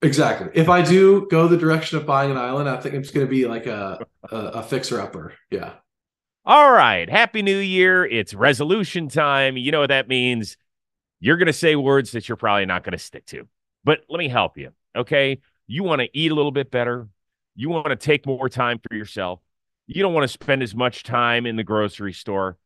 Exactly. 0.02 0.50
If 0.54 0.68
I 0.68 0.82
do 0.82 1.26
go 1.32 1.48
the 1.48 1.58
direction 1.58 1.98
of 1.98 2.06
buying 2.06 2.32
an 2.32 2.38
island, 2.38 2.68
I 2.68 2.82
think 2.82 2.96
it's 2.96 3.12
gonna 3.12 3.28
be 3.28 3.46
like 3.46 3.66
a 3.66 4.06
a, 4.30 4.36
a 4.36 4.64
fixer 4.64 5.00
upper. 5.00 5.34
Yeah. 5.50 5.74
All 6.46 6.74
right. 6.74 7.10
Happy 7.10 7.42
New 7.42 7.60
Year. 7.60 8.06
It's 8.06 8.34
resolution 8.34 9.08
time. 9.08 9.56
You 9.56 9.72
know 9.72 9.80
what 9.80 9.88
that 9.88 10.10
means. 10.10 10.58
You're 11.22 11.38
going 11.38 11.48
to 11.48 11.54
say 11.54 11.78
words 11.78 12.12
that 12.12 12.28
you're 12.28 12.36
probably 12.36 12.66
not 12.66 12.84
going 12.84 12.92
to 12.92 12.98
stick 12.98 13.26
to. 13.28 13.48
But 13.86 14.02
let 14.10 14.20
me 14.20 14.28
help 14.28 14.58
you. 14.58 14.72
Okay. 14.94 15.40
You 15.68 15.84
want 15.84 16.02
to 16.02 16.10
eat 16.12 16.34
a 16.34 16.36
little 16.36 16.52
bit 16.52 16.70
better. 16.70 17.08
You 17.56 17.70
want 17.70 17.88
to 17.88 17.96
take 17.96 18.26
more 18.26 18.50
time 18.50 18.82
for 18.86 18.94
yourself. 18.94 19.40
You 19.86 20.02
don't 20.02 20.14
want 20.14 20.24
to 20.24 20.28
spend 20.30 20.64
as 20.64 20.74
much 20.74 21.04
time 21.04 21.46
in 21.46 21.56
the 21.56 21.64
grocery 21.64 22.14
store. 22.14 22.58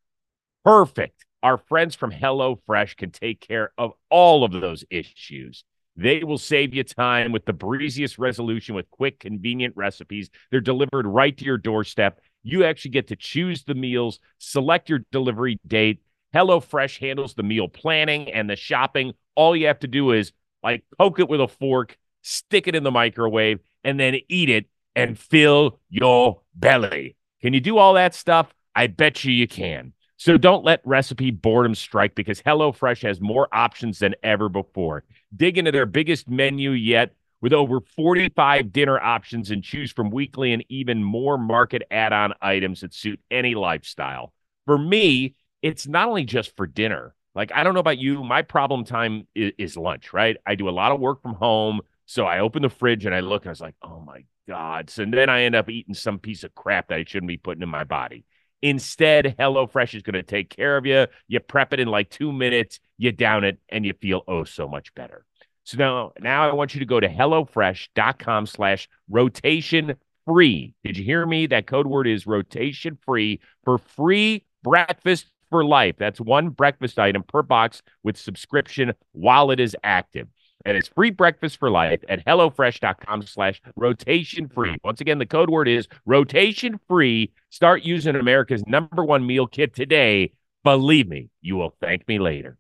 Perfect. 0.63 1.25
Our 1.41 1.57
friends 1.57 1.95
from 1.95 2.11
HelloFresh 2.11 2.97
can 2.97 3.11
take 3.11 3.39
care 3.41 3.71
of 3.77 3.93
all 4.09 4.43
of 4.43 4.51
those 4.51 4.83
issues. 4.89 5.63
They 5.95 6.23
will 6.23 6.37
save 6.37 6.75
you 6.75 6.83
time 6.83 7.31
with 7.31 7.45
the 7.45 7.53
breeziest 7.53 8.19
resolution 8.19 8.75
with 8.75 8.89
quick, 8.91 9.19
convenient 9.19 9.75
recipes. 9.75 10.29
They're 10.51 10.61
delivered 10.61 11.07
right 11.07 11.35
to 11.35 11.45
your 11.45 11.57
doorstep. 11.57 12.19
You 12.43 12.63
actually 12.65 12.91
get 12.91 13.07
to 13.07 13.15
choose 13.15 13.63
the 13.63 13.73
meals, 13.73 14.19
select 14.37 14.89
your 14.89 14.99
delivery 15.11 15.59
date. 15.65 16.01
HelloFresh 16.35 16.99
handles 16.99 17.33
the 17.33 17.43
meal 17.43 17.67
planning 17.67 18.31
and 18.31 18.47
the 18.47 18.55
shopping. 18.55 19.13
All 19.35 19.55
you 19.55 19.67
have 19.67 19.79
to 19.79 19.87
do 19.87 20.11
is 20.11 20.33
like 20.61 20.83
poke 20.99 21.19
it 21.19 21.29
with 21.29 21.41
a 21.41 21.47
fork, 21.47 21.97
stick 22.21 22.67
it 22.67 22.75
in 22.75 22.83
the 22.83 22.91
microwave, 22.91 23.59
and 23.83 23.99
then 23.99 24.19
eat 24.29 24.49
it 24.49 24.67
and 24.95 25.17
fill 25.17 25.79
your 25.89 26.41
belly. 26.59 27.15
Can 27.41 27.53
you 27.53 27.59
do 27.59 27.77
all 27.77 27.93
that 27.93 28.15
stuff? 28.15 28.53
I 28.75 28.87
bet 28.87 29.23
you 29.23 29.31
you 29.31 29.47
can. 29.47 29.93
So 30.17 30.37
don't 30.37 30.65
let 30.65 30.81
recipe 30.83 31.29
boredom 31.29 31.75
strike 31.75 32.15
because 32.15 32.41
HelloFresh 32.41 33.03
has 33.03 33.21
more 33.21 33.47
options 33.51 33.99
than 33.99 34.15
ever 34.23 34.49
before. 34.49 35.03
Dig 35.35 35.57
into 35.57 35.71
their 35.71 35.85
biggest 35.85 36.27
menu 36.27 36.71
yet 36.71 37.13
with 37.39 37.53
over 37.53 37.79
45 37.79 38.73
dinner 38.73 38.99
options 38.99 39.51
and 39.51 39.63
choose 39.63 39.91
from 39.91 40.09
weekly 40.09 40.53
and 40.53 40.65
even 40.69 41.03
more 41.03 41.37
market 41.37 41.83
add 41.91 42.13
on 42.13 42.33
items 42.41 42.81
that 42.81 42.95
suit 42.95 43.19
any 43.29 43.53
lifestyle. 43.53 44.33
For 44.65 44.77
me, 44.77 45.35
it's 45.61 45.87
not 45.87 46.07
only 46.07 46.23
just 46.23 46.55
for 46.55 46.65
dinner. 46.65 47.13
Like, 47.35 47.51
I 47.53 47.63
don't 47.63 47.75
know 47.75 47.79
about 47.79 47.99
you, 47.99 48.23
my 48.23 48.41
problem 48.41 48.83
time 48.83 49.27
is, 49.35 49.51
is 49.59 49.77
lunch, 49.77 50.13
right? 50.13 50.37
I 50.47 50.55
do 50.55 50.67
a 50.67 50.71
lot 50.71 50.91
of 50.91 50.99
work 50.99 51.21
from 51.21 51.35
home. 51.35 51.81
So 52.07 52.25
I 52.25 52.39
open 52.39 52.63
the 52.63 52.69
fridge 52.69 53.05
and 53.05 53.13
I 53.13 53.19
look 53.19 53.43
and 53.43 53.49
I 53.49 53.51
was 53.51 53.61
like, 53.61 53.75
oh 53.83 53.99
my 53.99 54.23
God. 54.47 54.89
So 54.89 55.05
then 55.05 55.29
I 55.29 55.43
end 55.43 55.55
up 55.55 55.69
eating 55.69 55.93
some 55.93 56.19
piece 56.19 56.43
of 56.43 56.55
crap 56.55 56.87
that 56.87 56.99
I 56.99 57.03
shouldn't 57.05 57.27
be 57.27 57.37
putting 57.37 57.63
in 57.63 57.69
my 57.69 57.83
body. 57.83 58.25
Instead, 58.61 59.35
HelloFresh 59.37 59.93
is 59.93 60.01
going 60.01 60.15
to 60.15 60.23
take 60.23 60.49
care 60.49 60.77
of 60.77 60.85
you. 60.85 61.07
You 61.27 61.39
prep 61.39 61.73
it 61.73 61.79
in 61.79 61.87
like 61.87 62.09
two 62.09 62.31
minutes, 62.31 62.79
you 62.97 63.11
down 63.11 63.43
it, 63.43 63.59
and 63.69 63.85
you 63.85 63.93
feel 63.93 64.23
oh 64.27 64.45
so 64.45 64.67
much 64.67 64.93
better. 64.95 65.25
So 65.63 65.77
now, 65.77 66.13
now 66.19 66.49
I 66.49 66.53
want 66.53 66.73
you 66.73 66.79
to 66.79 66.85
go 66.85 66.99
to 66.99 67.09
HelloFresh.com 67.09 68.47
slash 68.47 68.89
rotation 69.09 69.95
free. 70.25 70.73
Did 70.83 70.97
you 70.97 71.03
hear 71.03 71.25
me? 71.25 71.47
That 71.47 71.67
code 71.67 71.87
word 71.87 72.07
is 72.07 72.25
rotation 72.25 72.97
free 73.05 73.41
for 73.63 73.77
free 73.77 74.45
breakfast 74.63 75.27
for 75.49 75.63
life. 75.63 75.95
That's 75.97 76.19
one 76.19 76.49
breakfast 76.49 76.97
item 76.97 77.23
per 77.23 77.41
box 77.41 77.81
with 78.03 78.17
subscription 78.17 78.93
while 79.11 79.51
it 79.51 79.59
is 79.59 79.75
active 79.83 80.27
and 80.67 80.75
it's 80.75 80.89
free 80.89 81.11
breakfast 81.11 81.57
for 81.57 81.71
life 81.71 82.01
at 82.09 82.25
HelloFresh.com 82.25 83.21
slash 83.21 83.61
rotation 83.77 84.49
free. 84.49 84.75
Once 84.83 84.99
again, 84.99 85.17
the 85.17 85.25
code 85.25 85.49
word 85.49 85.69
is 85.69 85.87
rotation 86.05 86.77
free. 86.89 87.31
Start 87.49 87.83
using 87.83 88.17
America's 88.17 88.67
number 88.67 89.03
one 89.03 89.25
meal 89.25 89.47
kit 89.47 89.73
today. 89.73 90.33
Believe 90.65 91.07
me, 91.07 91.29
you 91.41 91.55
will 91.55 91.73
thank 91.79 92.05
me 92.09 92.19
later. 92.19 92.57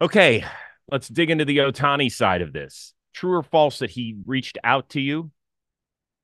Okay, 0.00 0.42
let's 0.90 1.06
dig 1.06 1.30
into 1.30 1.44
the 1.44 1.58
Ohtani 1.58 2.10
side 2.10 2.40
of 2.40 2.54
this. 2.54 2.94
True 3.12 3.36
or 3.36 3.42
false 3.42 3.80
that 3.80 3.90
he 3.90 4.16
reached 4.24 4.56
out 4.64 4.88
to 4.90 5.00
you? 5.00 5.30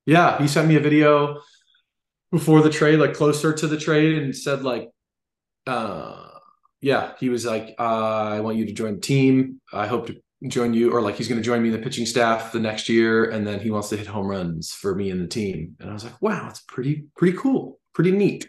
Yeah, 0.06 0.38
he 0.38 0.48
sent 0.48 0.68
me 0.68 0.76
a 0.76 0.80
video 0.80 1.42
before 2.32 2.62
the 2.62 2.70
trade, 2.70 2.98
like 2.98 3.12
closer 3.12 3.52
to 3.52 3.66
the 3.66 3.76
trade, 3.76 4.16
and 4.16 4.34
said 4.34 4.62
like, 4.62 4.88
uh, 5.66 6.28
yeah, 6.80 7.12
he 7.20 7.28
was 7.28 7.44
like, 7.44 7.74
uh, 7.78 7.82
I 7.82 8.40
want 8.40 8.56
you 8.56 8.64
to 8.64 8.72
join 8.72 8.94
the 8.94 9.00
team. 9.00 9.60
I 9.70 9.86
hope 9.86 10.06
to 10.06 10.16
join 10.48 10.72
you 10.72 10.92
or 10.92 11.02
like 11.02 11.16
he's 11.16 11.28
going 11.28 11.40
to 11.40 11.44
join 11.44 11.62
me 11.62 11.68
in 11.68 11.74
the 11.74 11.82
pitching 11.82 12.06
staff 12.06 12.52
the 12.52 12.60
next 12.60 12.88
year 12.88 13.30
and 13.30 13.46
then 13.46 13.60
he 13.60 13.70
wants 13.70 13.90
to 13.90 13.96
hit 13.96 14.06
home 14.06 14.26
runs 14.26 14.72
for 14.72 14.94
me 14.94 15.10
and 15.10 15.20
the 15.20 15.26
team 15.26 15.76
and 15.80 15.90
i 15.90 15.92
was 15.92 16.02
like 16.02 16.20
wow 16.22 16.46
it's 16.48 16.60
pretty 16.60 17.04
pretty 17.14 17.36
cool 17.36 17.78
pretty 17.92 18.10
neat 18.10 18.48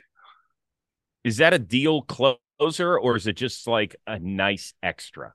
is 1.25 1.37
that 1.37 1.53
a 1.53 1.59
deal 1.59 2.01
closer 2.03 2.97
or 2.97 3.17
is 3.17 3.27
it 3.27 3.35
just 3.35 3.67
like 3.67 3.95
a 4.07 4.17
nice 4.19 4.73
extra 4.81 5.33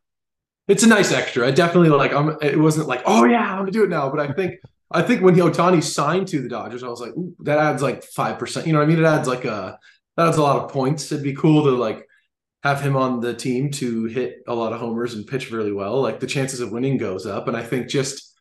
it's 0.68 0.82
a 0.82 0.88
nice 0.88 1.12
extra. 1.12 1.46
i 1.46 1.50
definitely 1.50 1.90
like 1.90 2.12
I'm. 2.12 2.36
It 2.42 2.58
wasn't 2.58 2.88
like 2.88 3.02
oh 3.06 3.25
yeah 3.25 3.52
I'm 3.52 3.60
gonna 3.60 3.70
do 3.70 3.84
it 3.84 3.90
now, 3.90 4.10
but 4.10 4.18
I 4.18 4.32
think 4.32 4.54
I 4.90 5.02
think 5.02 5.22
when 5.22 5.34
Ohtani 5.34 5.82
signed 5.82 6.28
to 6.28 6.40
the 6.40 6.48
Dodgers, 6.48 6.82
I 6.82 6.88
was 6.88 7.00
like 7.00 7.12
that 7.40 7.58
adds 7.58 7.82
like 7.82 8.02
five 8.02 8.38
percent. 8.38 8.66
You 8.66 8.72
know 8.72 8.80
what 8.80 8.86
I 8.86 8.88
mean? 8.88 8.98
It 8.98 9.04
adds 9.04 9.28
like 9.28 9.44
a 9.44 9.78
that 10.16 10.28
adds 10.28 10.36
a 10.38 10.42
lot 10.42 10.62
of 10.62 10.70
points. 10.70 11.10
It'd 11.12 11.22
be 11.22 11.34
cool 11.34 11.64
to 11.64 11.70
like 11.70 12.05
have 12.68 12.80
him 12.80 12.96
on 12.96 13.20
the 13.20 13.35
team 13.35 13.70
to 13.73 14.04
hit 14.04 14.42
a 14.46 14.54
lot 14.54 14.73
of 14.73 14.80
homers 14.80 15.14
and 15.14 15.26
pitch 15.26 15.50
really 15.50 15.73
well. 15.73 16.00
Like 16.00 16.20
the 16.20 16.26
chances 16.26 16.61
of 16.61 16.73
winning 16.73 16.99
goes 16.99 17.26
up, 17.26 17.49
and 17.49 17.56
I 17.56 17.62
think 17.62 17.88
just 17.88 18.35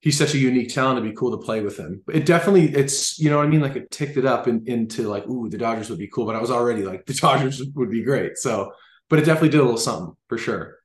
he's 0.00 0.18
such 0.18 0.34
a 0.34 0.38
unique 0.38 0.72
talent. 0.72 0.98
It'd 0.98 1.10
be 1.10 1.16
cool 1.16 1.30
to 1.30 1.44
play 1.44 1.60
with 1.60 1.76
him. 1.78 2.02
It 2.12 2.26
definitely, 2.26 2.74
it's 2.74 3.18
you 3.18 3.30
know 3.30 3.38
what 3.38 3.46
I 3.46 3.48
mean. 3.48 3.60
Like 3.60 3.76
it 3.76 3.90
ticked 3.90 4.16
it 4.16 4.26
up 4.26 4.48
in, 4.48 4.64
into 4.66 5.08
like, 5.08 5.26
ooh, 5.26 5.48
the 5.48 5.58
Dodgers 5.58 5.90
would 5.90 5.98
be 5.98 6.08
cool. 6.08 6.26
But 6.26 6.36
I 6.36 6.40
was 6.40 6.50
already 6.50 6.82
like, 6.82 7.06
the 7.06 7.14
Dodgers 7.14 7.62
would 7.74 7.90
be 7.90 8.02
great. 8.02 8.38
So, 8.38 8.72
but 9.08 9.18
it 9.18 9.24
definitely 9.24 9.50
did 9.50 9.60
a 9.60 9.64
little 9.64 9.78
something 9.78 10.14
for 10.28 10.38
sure. 10.38 10.76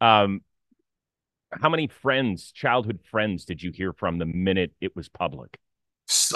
Um, 0.00 0.42
how 1.52 1.68
many 1.68 1.86
friends, 1.86 2.52
childhood 2.52 3.00
friends, 3.02 3.44
did 3.44 3.62
you 3.62 3.70
hear 3.70 3.92
from 3.92 4.18
the 4.18 4.26
minute 4.26 4.72
it 4.80 4.94
was 4.94 5.08
public? 5.08 5.58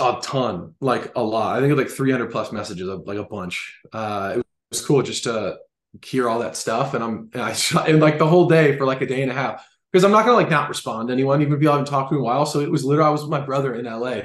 A 0.01 0.19
ton, 0.23 0.75
like 0.81 1.13
a 1.15 1.23
lot. 1.23 1.57
I 1.57 1.61
think 1.61 1.77
like 1.77 1.89
300 1.89 2.31
plus 2.31 2.53
messages, 2.53 2.89
like 2.89 3.19
a 3.19 3.25
bunch. 3.25 3.81
Uh, 3.93 4.37
it 4.39 4.47
was 4.71 4.85
cool 4.85 5.03
just 5.03 5.25
to 5.25 5.59
hear 6.05 6.29
all 6.29 6.41
that 6.41 6.57
stuff. 6.57 6.95
And 6.95 7.03
I'm, 7.03 7.31
and 7.33 7.43
I, 7.43 7.55
and 7.89 8.01
like 8.01 8.19
the 8.19 8.27
whole 8.27 8.49
day 8.49 8.77
for 8.77 8.87
like 8.87 9.01
a 9.01 9.07
day 9.07 9.23
and 9.23 9.31
a 9.31 9.35
half, 9.35 9.67
because 9.93 10.05
I'm 10.05 10.13
not 10.13 10.25
gonna 10.25 10.37
like 10.37 10.51
not 10.51 10.69
respond 10.69 11.09
to 11.09 11.13
anyone, 11.13 11.43
even 11.43 11.55
if 11.55 11.63
you 11.63 11.69
haven't 11.69 11.87
talked 11.87 12.11
to 12.11 12.17
in 12.17 12.21
a 12.21 12.25
while. 12.25 12.47
So 12.47 12.61
it 12.61 12.71
was 12.71 12.85
literally 12.85 13.09
I 13.09 13.13
was 13.13 13.23
with 13.23 13.31
my 13.31 13.41
brother 13.41 13.75
in 13.75 13.87
LA, 13.87 14.23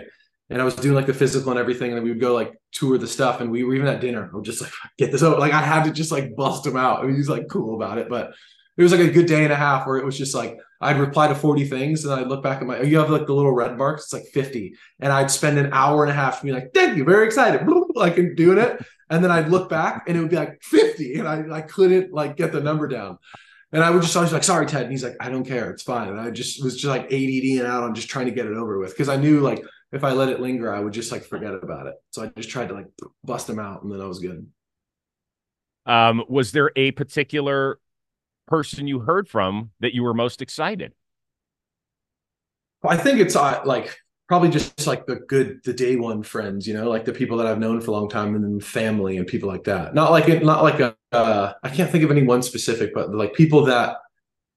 and 0.49 0.61
I 0.61 0.65
was 0.65 0.75
doing 0.75 0.95
like 0.95 1.07
the 1.07 1.13
physical 1.13 1.51
and 1.51 1.59
everything, 1.59 1.93
and 1.93 2.03
we 2.03 2.11
would 2.11 2.19
go 2.19 2.35
like 2.35 2.53
tour 2.71 2.97
the 2.97 3.07
stuff, 3.07 3.41
and 3.41 3.49
we 3.49 3.63
were 3.63 3.73
even 3.73 3.87
at 3.87 4.01
dinner. 4.01 4.29
I'm 4.33 4.43
just 4.43 4.61
like 4.61 4.71
get 4.97 5.11
this 5.11 5.23
over. 5.23 5.39
Like 5.39 5.53
I 5.53 5.61
had 5.61 5.83
to 5.85 5.91
just 5.91 6.11
like 6.11 6.35
bust 6.35 6.65
him 6.65 6.77
out. 6.77 6.99
I 6.99 7.07
mean, 7.07 7.15
he's 7.15 7.29
like 7.29 7.47
cool 7.49 7.75
about 7.75 7.97
it, 7.97 8.09
but 8.09 8.33
it 8.77 8.83
was 8.83 8.91
like 8.91 9.01
a 9.01 9.11
good 9.11 9.25
day 9.25 9.43
and 9.43 9.53
a 9.53 9.55
half 9.55 9.87
where 9.87 9.97
it 9.97 10.05
was 10.05 10.17
just 10.17 10.35
like 10.35 10.57
I'd 10.81 10.99
reply 10.99 11.27
to 11.29 11.35
40 11.35 11.65
things 11.65 12.03
and 12.03 12.13
I'd 12.13 12.27
look 12.27 12.43
back 12.43 12.61
at 12.61 12.67
my 12.67 12.81
you 12.81 12.97
have 12.99 13.09
like 13.09 13.25
the 13.25 13.33
little 13.33 13.53
red 13.53 13.77
marks, 13.77 14.03
it's 14.03 14.13
like 14.13 14.25
50. 14.33 14.75
And 14.99 15.11
I'd 15.11 15.31
spend 15.31 15.57
an 15.57 15.71
hour 15.73 16.03
and 16.03 16.11
a 16.11 16.15
half 16.15 16.41
being 16.43 16.53
like, 16.53 16.73
thank 16.73 16.97
you, 16.97 17.05
very 17.05 17.25
excited, 17.25 17.65
like 17.95 18.15
doing 18.35 18.57
it. 18.57 18.85
And 19.09 19.23
then 19.23 19.31
I'd 19.31 19.49
look 19.49 19.69
back 19.69 20.05
and 20.07 20.17
it 20.17 20.19
would 20.19 20.29
be 20.29 20.35
like 20.35 20.61
50. 20.63 21.15
And 21.15 21.27
I, 21.27 21.57
I 21.57 21.61
couldn't 21.61 22.11
like 22.11 22.37
get 22.37 22.51
the 22.51 22.61
number 22.61 22.87
down. 22.87 23.17
And 23.71 23.83
I 23.83 23.89
would 23.89 24.01
just 24.01 24.15
always 24.15 24.33
like, 24.33 24.43
sorry, 24.43 24.65
Ted. 24.65 24.83
And 24.83 24.91
he's 24.91 25.03
like, 25.03 25.17
I 25.19 25.29
don't 25.29 25.45
care. 25.45 25.69
It's 25.69 25.83
fine. 25.83 26.07
And 26.07 26.19
I 26.19 26.31
just 26.31 26.63
was 26.63 26.75
just 26.75 26.85
like 26.85 27.05
ADD 27.05 27.59
and 27.59 27.67
out 27.67 27.83
on 27.83 27.93
just 27.93 28.09
trying 28.09 28.25
to 28.25 28.31
get 28.31 28.45
it 28.45 28.55
over 28.55 28.79
with. 28.79 28.95
Cause 28.97 29.09
I 29.09 29.17
knew 29.17 29.41
like 29.41 29.63
if 29.91 30.03
I 30.03 30.11
let 30.11 30.29
it 30.29 30.39
linger, 30.39 30.73
I 30.73 30.79
would 30.79 30.93
just 30.93 31.11
like 31.11 31.23
forget 31.23 31.53
about 31.53 31.87
it. 31.87 31.95
So 32.11 32.23
I 32.23 32.31
just 32.35 32.49
tried 32.49 32.69
to 32.69 32.73
like 32.73 32.87
bust 33.23 33.47
them 33.47 33.59
out 33.59 33.83
and 33.83 33.91
then 33.91 34.01
I 34.01 34.05
was 34.05 34.19
good. 34.19 34.47
Um, 35.85 36.23
was 36.27 36.51
there 36.51 36.71
a 36.75 36.91
particular 36.91 37.79
person 38.47 38.87
you 38.87 39.01
heard 39.01 39.27
from 39.27 39.71
that 39.79 39.93
you 39.93 40.03
were 40.03 40.13
most 40.13 40.41
excited? 40.41 40.93
I 42.83 42.97
think 42.97 43.19
it's 43.19 43.35
uh, 43.35 43.61
like 43.65 43.97
probably 44.27 44.49
just 44.49 44.87
like 44.87 45.05
the 45.05 45.17
good, 45.17 45.61
the 45.63 45.73
day 45.73 45.95
one 45.95 46.23
friends, 46.23 46.67
you 46.67 46.73
know, 46.73 46.89
like 46.89 47.05
the 47.05 47.13
people 47.13 47.37
that 47.37 47.47
I've 47.47 47.59
known 47.59 47.81
for 47.81 47.91
a 47.91 47.93
long 47.93 48.09
time 48.09 48.35
and 48.35 48.43
then 48.43 48.59
family 48.59 49.17
and 49.17 49.27
people 49.27 49.47
like 49.49 49.65
that. 49.65 49.93
Not 49.93 50.11
like 50.11 50.27
it, 50.29 50.43
not 50.43 50.63
like 50.63 50.79
a, 50.79 50.95
uh, 51.11 51.53
I 51.63 51.69
can't 51.69 51.91
think 51.91 52.03
of 52.03 52.11
any 52.11 52.23
one 52.23 52.41
specific, 52.41 52.93
but 52.93 53.13
like 53.13 53.33
people 53.33 53.65
that 53.65 53.97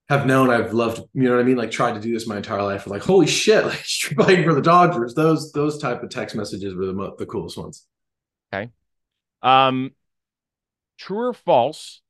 have 0.09 0.27
known 0.27 0.49
I've 0.49 0.73
loved, 0.73 1.03
you 1.13 1.25
know 1.25 1.33
what 1.33 1.41
I 1.41 1.45
mean? 1.45 1.57
Like 1.57 1.71
tried 1.71 1.95
to 1.95 2.01
do 2.01 2.13
this 2.13 2.27
my 2.27 2.39
entire 2.39 2.63
life. 2.63 2.87
Like, 2.87 3.03
holy 3.03 3.27
shit, 3.27 3.65
like 3.67 3.85
playing 4.17 4.45
for 4.45 4.55
the 4.55 4.63
Dodgers. 4.63 5.15
Those, 5.15 5.53
those 5.53 5.79
type 5.79 6.03
of 6.03 6.11
text 6.11 6.35
messages 6.35 6.75
were 6.75 6.87
the, 6.87 6.95
mo- 6.95 7.17
the 7.19 7.27
coolest 7.27 7.59
ones. 7.59 7.87
Okay. 8.53 8.71
Um, 9.43 9.93
true 10.97 11.29
or 11.29 11.35
false? 11.35 12.01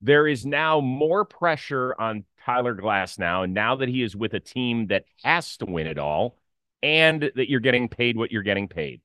there 0.00 0.26
is 0.26 0.46
now 0.46 0.80
more 0.80 1.24
pressure 1.24 1.94
on 1.98 2.24
Tyler 2.44 2.74
Glasnow. 2.74 3.44
And 3.44 3.54
now 3.54 3.76
that 3.76 3.88
he 3.88 4.02
is 4.02 4.14
with 4.14 4.34
a 4.34 4.40
team 4.40 4.88
that 4.88 5.04
has 5.24 5.56
to 5.58 5.66
win 5.66 5.86
it 5.86 5.98
all, 5.98 6.38
and 6.82 7.30
that 7.34 7.48
you're 7.48 7.60
getting 7.60 7.88
paid 7.88 8.16
what 8.16 8.30
you're 8.30 8.42
getting 8.42 8.68
paid. 8.68 9.00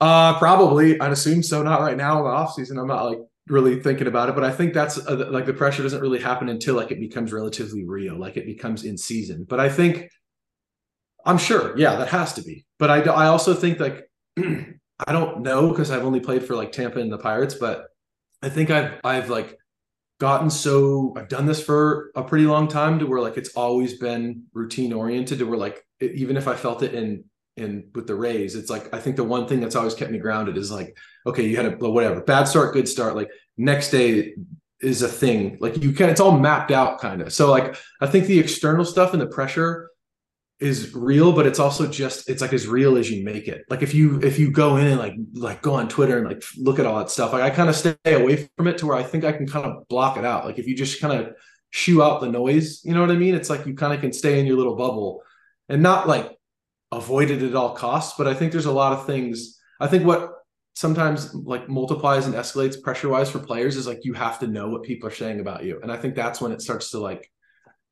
Uh, 0.00 0.38
probably. 0.38 0.98
I'd 1.00 1.12
assume 1.12 1.42
so. 1.42 1.62
Not 1.62 1.80
right 1.80 1.96
now 1.96 2.18
in 2.18 2.24
the 2.24 2.30
off 2.30 2.54
season. 2.54 2.78
I'm 2.78 2.86
not 2.86 3.04
like 3.04 3.18
really 3.48 3.80
thinking 3.80 4.06
about 4.06 4.28
it, 4.28 4.34
but 4.34 4.44
I 4.44 4.50
think 4.50 4.72
that's 4.72 4.98
uh, 4.98 5.28
like 5.30 5.46
the 5.46 5.52
pressure 5.52 5.82
doesn't 5.82 6.00
really 6.00 6.20
happen 6.20 6.48
until 6.48 6.74
like 6.74 6.90
it 6.90 7.00
becomes 7.00 7.32
relatively 7.32 7.84
real, 7.84 8.16
like 8.16 8.36
it 8.36 8.46
becomes 8.46 8.84
in 8.84 8.96
season. 8.96 9.44
But 9.48 9.60
I 9.60 9.68
think 9.68 10.08
I'm 11.26 11.38
sure, 11.38 11.76
yeah, 11.76 11.96
that 11.96 12.08
has 12.08 12.32
to 12.34 12.42
be. 12.42 12.64
But 12.78 12.90
I 12.90 13.00
I 13.02 13.26
also 13.26 13.54
think 13.54 13.78
like 13.78 14.08
I 14.38 15.12
don't 15.12 15.42
know 15.42 15.68
because 15.68 15.90
I've 15.90 16.04
only 16.04 16.20
played 16.20 16.44
for 16.44 16.56
like 16.56 16.72
Tampa 16.72 17.00
and 17.00 17.12
the 17.12 17.18
Pirates, 17.18 17.54
but 17.54 17.86
I 18.42 18.48
think 18.48 18.70
I've 18.70 19.00
I've 19.04 19.28
like 19.28 19.58
gotten 20.20 20.50
so 20.50 21.14
I've 21.16 21.28
done 21.28 21.46
this 21.46 21.62
for 21.62 22.12
a 22.14 22.22
pretty 22.22 22.44
long 22.44 22.68
time 22.68 22.98
to 22.98 23.06
where 23.06 23.20
like 23.20 23.38
it's 23.38 23.54
always 23.56 23.98
been 23.98 24.44
routine 24.52 24.92
oriented 24.92 25.38
to 25.38 25.44
where 25.44 25.58
like 25.58 25.84
it, 25.98 26.12
even 26.12 26.36
if 26.36 26.46
I 26.46 26.54
felt 26.54 26.82
it 26.82 26.94
in 26.94 27.24
in 27.56 27.88
with 27.94 28.06
the 28.06 28.14
Rays, 28.14 28.54
it's 28.54 28.70
like 28.70 28.94
I 28.94 29.00
think 29.00 29.16
the 29.16 29.24
one 29.24 29.48
thing 29.48 29.60
that's 29.60 29.74
always 29.74 29.94
kept 29.94 30.12
me 30.12 30.18
grounded 30.18 30.56
is 30.56 30.70
like 30.70 30.96
okay, 31.26 31.46
you 31.46 31.56
had 31.56 31.66
a 31.66 31.70
whatever 31.90 32.20
bad 32.20 32.44
start, 32.44 32.74
good 32.74 32.88
start. 32.88 33.16
Like 33.16 33.30
next 33.56 33.90
day 33.90 34.34
is 34.80 35.02
a 35.02 35.08
thing. 35.08 35.56
Like 35.60 35.82
you 35.82 35.92
can, 35.92 36.10
it's 36.10 36.20
all 36.20 36.38
mapped 36.38 36.70
out 36.70 37.00
kind 37.00 37.22
of. 37.22 37.32
So 37.32 37.50
like 37.50 37.76
I 38.00 38.06
think 38.06 38.26
the 38.26 38.38
external 38.38 38.84
stuff 38.84 39.12
and 39.12 39.20
the 39.22 39.26
pressure 39.26 39.89
is 40.60 40.94
real, 40.94 41.32
but 41.32 41.46
it's 41.46 41.58
also 41.58 41.86
just 41.86 42.28
it's 42.28 42.42
like 42.42 42.52
as 42.52 42.66
real 42.66 42.98
as 42.98 43.10
you 43.10 43.24
make 43.24 43.48
it. 43.48 43.64
Like 43.70 43.82
if 43.82 43.94
you 43.94 44.20
if 44.22 44.38
you 44.38 44.50
go 44.50 44.76
in 44.76 44.86
and 44.86 44.98
like 44.98 45.14
like 45.32 45.62
go 45.62 45.74
on 45.74 45.88
Twitter 45.88 46.18
and 46.18 46.28
like 46.28 46.42
look 46.58 46.78
at 46.78 46.86
all 46.86 46.98
that 46.98 47.10
stuff, 47.10 47.32
like 47.32 47.42
I 47.42 47.50
kind 47.50 47.70
of 47.70 47.76
stay 47.76 47.96
away 48.04 48.48
from 48.56 48.66
it 48.66 48.78
to 48.78 48.86
where 48.86 48.96
I 48.96 49.02
think 49.02 49.24
I 49.24 49.32
can 49.32 49.46
kind 49.46 49.64
of 49.64 49.88
block 49.88 50.18
it 50.18 50.24
out. 50.24 50.44
Like 50.44 50.58
if 50.58 50.66
you 50.66 50.76
just 50.76 51.00
kind 51.00 51.18
of 51.18 51.34
shoo 51.70 52.02
out 52.02 52.20
the 52.20 52.28
noise, 52.28 52.84
you 52.84 52.92
know 52.92 53.00
what 53.00 53.10
I 53.10 53.16
mean? 53.16 53.34
It's 53.34 53.48
like 53.48 53.64
you 53.66 53.74
kind 53.74 53.94
of 53.94 54.00
can 54.00 54.12
stay 54.12 54.38
in 54.38 54.46
your 54.46 54.56
little 54.56 54.76
bubble 54.76 55.22
and 55.68 55.82
not 55.82 56.06
like 56.06 56.36
avoid 56.92 57.30
it 57.30 57.42
at 57.42 57.54
all 57.54 57.74
costs. 57.74 58.14
But 58.18 58.26
I 58.28 58.34
think 58.34 58.52
there's 58.52 58.66
a 58.66 58.72
lot 58.72 58.92
of 58.92 59.06
things. 59.06 59.58
I 59.80 59.86
think 59.86 60.04
what 60.04 60.30
sometimes 60.74 61.34
like 61.34 61.70
multiplies 61.70 62.26
and 62.26 62.34
escalates 62.34 62.80
pressure 62.80 63.08
wise 63.08 63.30
for 63.30 63.38
players 63.38 63.76
is 63.76 63.86
like 63.86 64.04
you 64.04 64.12
have 64.12 64.38
to 64.40 64.46
know 64.46 64.68
what 64.68 64.82
people 64.82 65.08
are 65.08 65.12
saying 65.12 65.40
about 65.40 65.64
you. 65.64 65.80
And 65.82 65.90
I 65.90 65.96
think 65.96 66.14
that's 66.14 66.40
when 66.40 66.52
it 66.52 66.60
starts 66.60 66.90
to 66.90 66.98
like 66.98 67.30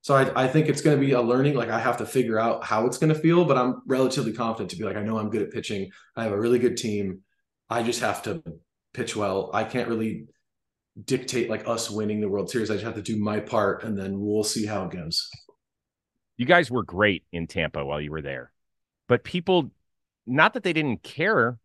so 0.08 0.16
I, 0.16 0.44
I 0.44 0.48
think 0.48 0.70
it's 0.70 0.80
going 0.80 0.98
to 0.98 1.06
be 1.06 1.12
a 1.12 1.20
learning. 1.20 1.52
Like 1.52 1.68
I 1.68 1.78
have 1.78 1.98
to 1.98 2.06
figure 2.06 2.38
out 2.38 2.64
how 2.64 2.86
it's 2.86 2.96
going 2.96 3.12
to 3.12 3.20
feel, 3.20 3.44
but 3.44 3.58
I'm 3.58 3.82
relatively 3.86 4.32
confident 4.32 4.70
to 4.70 4.76
be 4.76 4.84
like, 4.84 4.96
I 4.96 5.02
know 5.02 5.18
I'm 5.18 5.28
good 5.28 5.42
at 5.42 5.50
pitching. 5.50 5.90
I 6.16 6.22
have 6.22 6.32
a 6.32 6.40
really 6.40 6.58
good 6.58 6.78
team. 6.78 7.20
I 7.68 7.82
just 7.82 8.00
have 8.00 8.22
to 8.22 8.42
pitch 8.94 9.14
well. 9.14 9.50
I 9.52 9.64
can't 9.64 9.86
really 9.86 10.28
dictate 11.04 11.50
like 11.50 11.68
us 11.68 11.90
winning 11.90 12.22
the 12.22 12.28
World 12.30 12.48
Series. 12.48 12.70
I 12.70 12.76
just 12.76 12.86
have 12.86 12.94
to 12.94 13.02
do 13.02 13.18
my 13.18 13.38
part, 13.38 13.84
and 13.84 13.98
then 13.98 14.18
we'll 14.18 14.44
see 14.44 14.64
how 14.64 14.86
it 14.86 14.92
goes. 14.92 15.28
You 16.38 16.46
guys 16.46 16.70
were 16.70 16.84
great 16.84 17.24
in 17.30 17.46
Tampa 17.46 17.84
while 17.84 18.00
you 18.00 18.10
were 18.10 18.22
there, 18.22 18.50
but 19.08 19.24
people, 19.24 19.72
not 20.26 20.54
that 20.54 20.62
they 20.62 20.72
didn't 20.72 21.02
care. 21.02 21.58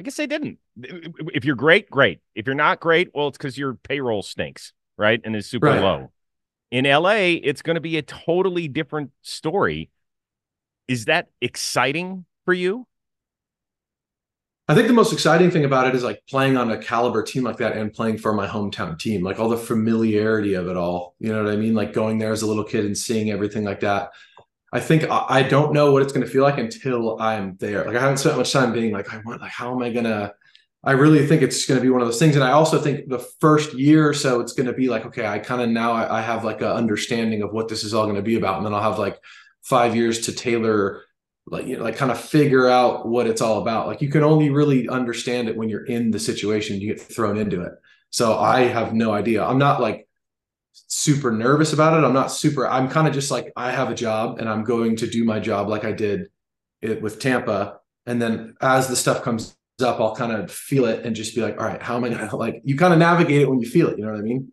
I 0.00 0.02
guess 0.02 0.16
they 0.16 0.26
didn't. 0.26 0.58
If 0.82 1.44
you're 1.44 1.56
great, 1.56 1.90
great. 1.90 2.20
If 2.34 2.46
you're 2.46 2.54
not 2.54 2.80
great, 2.80 3.10
well, 3.12 3.28
it's 3.28 3.36
because 3.36 3.58
your 3.58 3.74
payroll 3.74 4.22
stinks, 4.22 4.72
right? 4.96 5.20
And 5.22 5.36
is 5.36 5.46
super 5.46 5.66
right. 5.66 5.82
low. 5.82 6.10
In 6.72 6.86
LA, 6.86 7.36
it's 7.42 7.60
going 7.60 7.74
to 7.74 7.82
be 7.82 7.98
a 7.98 8.02
totally 8.02 8.66
different 8.66 9.10
story. 9.20 9.90
Is 10.88 11.04
that 11.04 11.28
exciting 11.42 12.24
for 12.46 12.54
you? 12.54 12.86
I 14.68 14.74
think 14.74 14.88
the 14.88 14.94
most 14.94 15.12
exciting 15.12 15.50
thing 15.50 15.66
about 15.66 15.86
it 15.86 15.94
is 15.94 16.02
like 16.02 16.22
playing 16.30 16.56
on 16.56 16.70
a 16.70 16.78
caliber 16.78 17.22
team 17.22 17.44
like 17.44 17.58
that 17.58 17.76
and 17.76 17.92
playing 17.92 18.16
for 18.16 18.32
my 18.32 18.46
hometown 18.46 18.98
team, 18.98 19.22
like 19.22 19.38
all 19.38 19.50
the 19.50 19.56
familiarity 19.58 20.54
of 20.54 20.66
it 20.66 20.78
all. 20.78 21.14
You 21.18 21.30
know 21.30 21.44
what 21.44 21.52
I 21.52 21.56
mean? 21.56 21.74
Like 21.74 21.92
going 21.92 22.16
there 22.16 22.32
as 22.32 22.40
a 22.40 22.46
little 22.46 22.64
kid 22.64 22.86
and 22.86 22.96
seeing 22.96 23.30
everything 23.30 23.64
like 23.64 23.80
that. 23.80 24.08
I 24.72 24.80
think 24.80 25.04
uh, 25.04 25.26
I 25.28 25.42
don't 25.42 25.74
know 25.74 25.92
what 25.92 26.00
it's 26.00 26.14
going 26.14 26.24
to 26.24 26.32
feel 26.32 26.42
like 26.42 26.56
until 26.56 27.20
I'm 27.20 27.56
there. 27.56 27.84
Like 27.84 27.96
I 27.96 28.00
haven't 28.00 28.16
spent 28.16 28.38
much 28.38 28.50
time 28.50 28.72
being 28.72 28.94
like, 28.94 29.12
I 29.12 29.18
want, 29.26 29.42
like, 29.42 29.52
how 29.52 29.74
am 29.74 29.82
I 29.82 29.90
going 29.90 30.06
to 30.06 30.32
I 30.84 30.92
really 30.92 31.26
think 31.26 31.42
it's 31.42 31.64
going 31.64 31.78
to 31.78 31.82
be 31.82 31.90
one 31.90 32.00
of 32.00 32.08
those 32.08 32.18
things. 32.18 32.34
And 32.34 32.44
I 32.44 32.52
also 32.52 32.80
think 32.80 33.08
the 33.08 33.20
first 33.40 33.72
year 33.74 34.08
or 34.08 34.14
so, 34.14 34.40
it's 34.40 34.52
going 34.52 34.66
to 34.66 34.72
be 34.72 34.88
like, 34.88 35.06
okay, 35.06 35.26
I 35.26 35.38
kind 35.38 35.62
of 35.62 35.68
now 35.68 35.92
I, 35.92 36.18
I, 36.18 36.20
have 36.22 36.44
like 36.44 36.60
an 36.60 36.68
understanding 36.68 37.42
of 37.42 37.52
what 37.52 37.68
this 37.68 37.84
is 37.84 37.94
all 37.94 38.04
going 38.04 38.16
to 38.16 38.22
be 38.22 38.34
about. 38.34 38.56
And 38.56 38.66
then 38.66 38.74
I'll 38.74 38.82
have 38.82 38.98
like 38.98 39.20
five 39.62 39.94
years 39.94 40.22
to 40.22 40.32
tailor, 40.32 41.02
like, 41.46 41.66
you 41.66 41.76
know, 41.76 41.84
like 41.84 41.96
kind 41.96 42.10
of 42.10 42.20
figure 42.20 42.68
out 42.68 43.06
what 43.06 43.28
it's 43.28 43.40
all 43.40 43.62
about. 43.62 43.86
Like 43.86 44.02
you 44.02 44.08
can 44.08 44.24
only 44.24 44.50
really 44.50 44.88
understand 44.88 45.48
it 45.48 45.56
when 45.56 45.68
you're 45.68 45.84
in 45.84 46.10
the 46.10 46.18
situation, 46.18 46.80
you 46.80 46.88
get 46.88 47.00
thrown 47.00 47.36
into 47.36 47.62
it. 47.62 47.74
So 48.10 48.36
I 48.36 48.62
have 48.62 48.92
no 48.92 49.12
idea. 49.12 49.44
I'm 49.44 49.58
not 49.58 49.80
like 49.80 50.08
super 50.72 51.30
nervous 51.30 51.72
about 51.72 51.96
it. 51.96 52.04
I'm 52.04 52.12
not 52.12 52.32
super, 52.32 52.66
I'm 52.66 52.88
kind 52.88 53.06
of 53.06 53.14
just 53.14 53.30
like, 53.30 53.52
I 53.54 53.70
have 53.70 53.90
a 53.90 53.94
job 53.94 54.40
and 54.40 54.48
I'm 54.48 54.64
going 54.64 54.96
to 54.96 55.06
do 55.06 55.24
my 55.24 55.38
job 55.38 55.68
like 55.68 55.84
I 55.84 55.92
did 55.92 56.28
it 56.80 57.00
with 57.00 57.20
Tampa. 57.20 57.78
And 58.04 58.20
then 58.20 58.56
as 58.60 58.88
the 58.88 58.96
stuff 58.96 59.22
comes 59.22 59.56
up, 59.80 60.00
I'll 60.00 60.14
kind 60.14 60.32
of 60.32 60.50
feel 60.50 60.84
it 60.84 61.04
and 61.04 61.16
just 61.16 61.34
be 61.34 61.40
like, 61.40 61.58
all 61.58 61.66
right, 61.66 61.82
how 61.82 61.96
am 61.96 62.04
I 62.04 62.10
gonna 62.10 62.34
like 62.36 62.60
you 62.64 62.76
kind 62.76 62.92
of 62.92 62.98
navigate 62.98 63.42
it 63.42 63.48
when 63.48 63.60
you 63.60 63.68
feel 63.68 63.88
it, 63.88 63.98
you 63.98 64.04
know 64.04 64.12
what 64.12 64.18
I 64.18 64.22
mean? 64.22 64.52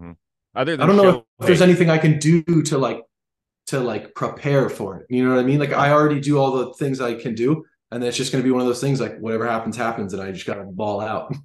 Mm-hmm. 0.00 0.12
Other 0.54 0.76
than 0.76 0.82
I 0.82 0.86
don't 0.86 0.96
know 0.96 1.26
if 1.40 1.46
there's 1.46 1.62
anything 1.62 1.90
I 1.90 1.98
can 1.98 2.18
do 2.18 2.42
to 2.62 2.78
like 2.78 3.02
to 3.68 3.80
like 3.80 4.14
prepare 4.14 4.68
for 4.68 4.98
it. 4.98 5.06
You 5.08 5.24
know 5.24 5.34
what 5.34 5.40
I 5.40 5.44
mean? 5.44 5.58
Like 5.58 5.72
I 5.72 5.90
already 5.90 6.20
do 6.20 6.38
all 6.38 6.52
the 6.52 6.74
things 6.74 7.00
I 7.00 7.14
can 7.14 7.34
do, 7.34 7.64
and 7.90 8.02
then 8.02 8.08
it's 8.08 8.16
just 8.16 8.32
gonna 8.32 8.44
be 8.44 8.50
one 8.50 8.60
of 8.60 8.66
those 8.66 8.80
things 8.80 9.00
like 9.00 9.18
whatever 9.18 9.46
happens, 9.46 9.76
happens, 9.76 10.12
and 10.12 10.22
I 10.22 10.30
just 10.32 10.46
gotta 10.46 10.64
ball 10.64 11.00
out. 11.00 11.34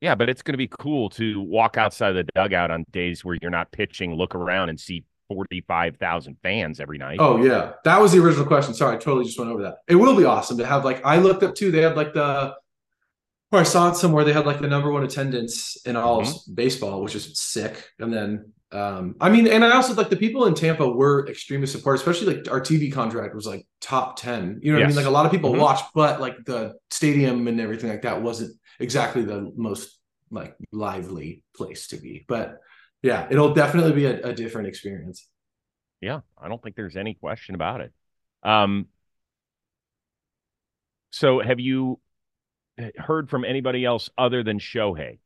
Yeah, 0.00 0.14
but 0.14 0.28
it's 0.28 0.42
going 0.42 0.52
to 0.52 0.58
be 0.58 0.68
cool 0.68 1.10
to 1.10 1.40
walk 1.40 1.76
outside 1.76 2.12
the 2.12 2.24
dugout 2.34 2.70
on 2.70 2.84
days 2.92 3.24
where 3.24 3.36
you're 3.42 3.50
not 3.50 3.72
pitching, 3.72 4.14
look 4.14 4.34
around 4.34 4.68
and 4.68 4.78
see 4.78 5.02
45,000 5.28 6.36
fans 6.42 6.80
every 6.80 6.98
night. 6.98 7.18
Oh 7.20 7.42
yeah. 7.42 7.72
That 7.84 8.00
was 8.00 8.12
the 8.12 8.22
original 8.22 8.46
question. 8.46 8.74
Sorry, 8.74 8.96
I 8.96 8.98
totally 8.98 9.24
just 9.24 9.38
went 9.38 9.50
over 9.50 9.62
that. 9.62 9.78
It 9.86 9.94
will 9.94 10.16
be 10.16 10.24
awesome 10.24 10.58
to 10.58 10.66
have 10.66 10.84
like 10.84 11.04
I 11.04 11.18
looked 11.18 11.42
up 11.42 11.54
too. 11.54 11.70
They 11.70 11.82
had 11.82 11.96
like 11.96 12.14
the 12.14 12.54
or 13.50 13.60
I 13.60 13.62
saw 13.62 13.90
it 13.90 13.96
somewhere 13.96 14.24
they 14.24 14.32
had 14.32 14.46
like 14.46 14.60
the 14.60 14.68
number 14.68 14.92
one 14.92 15.04
attendance 15.04 15.76
in 15.86 15.96
all 15.96 16.22
mm-hmm. 16.22 16.54
baseball, 16.54 17.02
which 17.02 17.14
is 17.14 17.38
sick. 17.38 17.90
And 17.98 18.12
then 18.12 18.52
um 18.72 19.16
I 19.20 19.28
mean, 19.28 19.46
and 19.46 19.64
I 19.64 19.74
also 19.74 19.94
like 19.94 20.10
the 20.10 20.16
people 20.16 20.46
in 20.46 20.54
Tampa 20.54 20.88
were 20.88 21.28
extremely 21.28 21.66
supportive, 21.66 22.00
especially 22.00 22.36
like 22.36 22.50
our 22.50 22.60
TV 22.60 22.92
contract 22.92 23.34
was 23.34 23.46
like 23.46 23.66
top 23.80 24.18
10. 24.18 24.60
You 24.62 24.72
know 24.72 24.78
what 24.78 24.80
yes. 24.80 24.86
I 24.86 24.88
mean? 24.88 24.96
Like 24.96 25.06
a 25.06 25.10
lot 25.10 25.26
of 25.26 25.32
people 25.32 25.50
mm-hmm. 25.50 25.60
watched, 25.60 25.84
but 25.94 26.20
like 26.20 26.36
the 26.44 26.74
stadium 26.90 27.46
and 27.48 27.60
everything 27.60 27.90
like 27.90 28.02
that 28.02 28.22
wasn't 28.22 28.58
exactly 28.80 29.24
the 29.24 29.52
most 29.56 29.98
like 30.30 30.54
lively 30.72 31.42
place 31.54 31.88
to 31.88 31.96
be. 31.96 32.24
But 32.28 32.60
yeah, 33.02 33.26
it'll 33.30 33.54
definitely 33.54 33.92
be 33.92 34.06
a, 34.06 34.20
a 34.28 34.32
different 34.32 34.68
experience. 34.68 35.28
Yeah, 36.00 36.20
I 36.40 36.48
don't 36.48 36.62
think 36.62 36.76
there's 36.76 36.96
any 36.96 37.14
question 37.14 37.54
about 37.54 37.80
it. 37.80 37.92
Um, 38.42 38.86
so 41.10 41.40
have 41.40 41.58
you 41.60 42.00
heard 42.96 43.28
from 43.28 43.44
anybody 43.44 43.84
else 43.84 44.10
other 44.16 44.42
than 44.42 44.58
Shohei? 44.58 45.18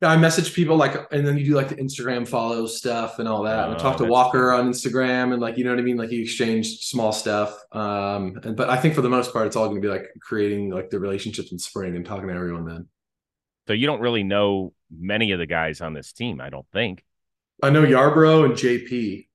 Yeah, 0.00 0.10
I 0.10 0.16
message 0.16 0.54
people 0.54 0.76
like, 0.76 0.94
and 1.12 1.26
then 1.26 1.36
you 1.38 1.44
do 1.44 1.54
like 1.54 1.70
the 1.70 1.74
Instagram 1.74 2.26
follow 2.28 2.66
stuff 2.66 3.18
and 3.18 3.26
all 3.26 3.42
that. 3.42 3.66
and 3.66 3.74
I 3.74 3.78
talked 3.78 3.98
to 3.98 4.04
oh, 4.04 4.08
Walker 4.08 4.52
on 4.52 4.70
Instagram, 4.70 5.32
and 5.32 5.42
like, 5.42 5.58
you 5.58 5.64
know 5.64 5.70
what 5.70 5.80
I 5.80 5.82
mean? 5.82 5.96
Like, 5.96 6.12
you 6.12 6.22
exchange 6.22 6.84
small 6.84 7.10
stuff. 7.10 7.58
Um, 7.72 8.38
and 8.44 8.56
but 8.56 8.70
I 8.70 8.76
think 8.76 8.94
for 8.94 9.02
the 9.02 9.08
most 9.08 9.32
part, 9.32 9.48
it's 9.48 9.56
all 9.56 9.66
going 9.66 9.82
to 9.82 9.86
be 9.86 9.92
like 9.92 10.06
creating 10.20 10.70
like 10.70 10.90
the 10.90 11.00
relationships 11.00 11.50
in 11.50 11.58
spring 11.58 11.96
and 11.96 12.06
talking 12.06 12.28
to 12.28 12.34
everyone 12.34 12.64
then. 12.64 12.86
So 13.66 13.72
you 13.72 13.88
don't 13.88 14.00
really 14.00 14.22
know 14.22 14.72
many 14.90 15.32
of 15.32 15.38
the 15.38 15.46
guys 15.46 15.80
on 15.80 15.92
this 15.92 16.12
team, 16.12 16.40
I 16.40 16.50
don't 16.50 16.66
think. 16.72 17.04
I 17.62 17.70
know 17.70 17.82
Yarbrough 17.82 18.44
and 18.44 18.54
JP 18.54 19.26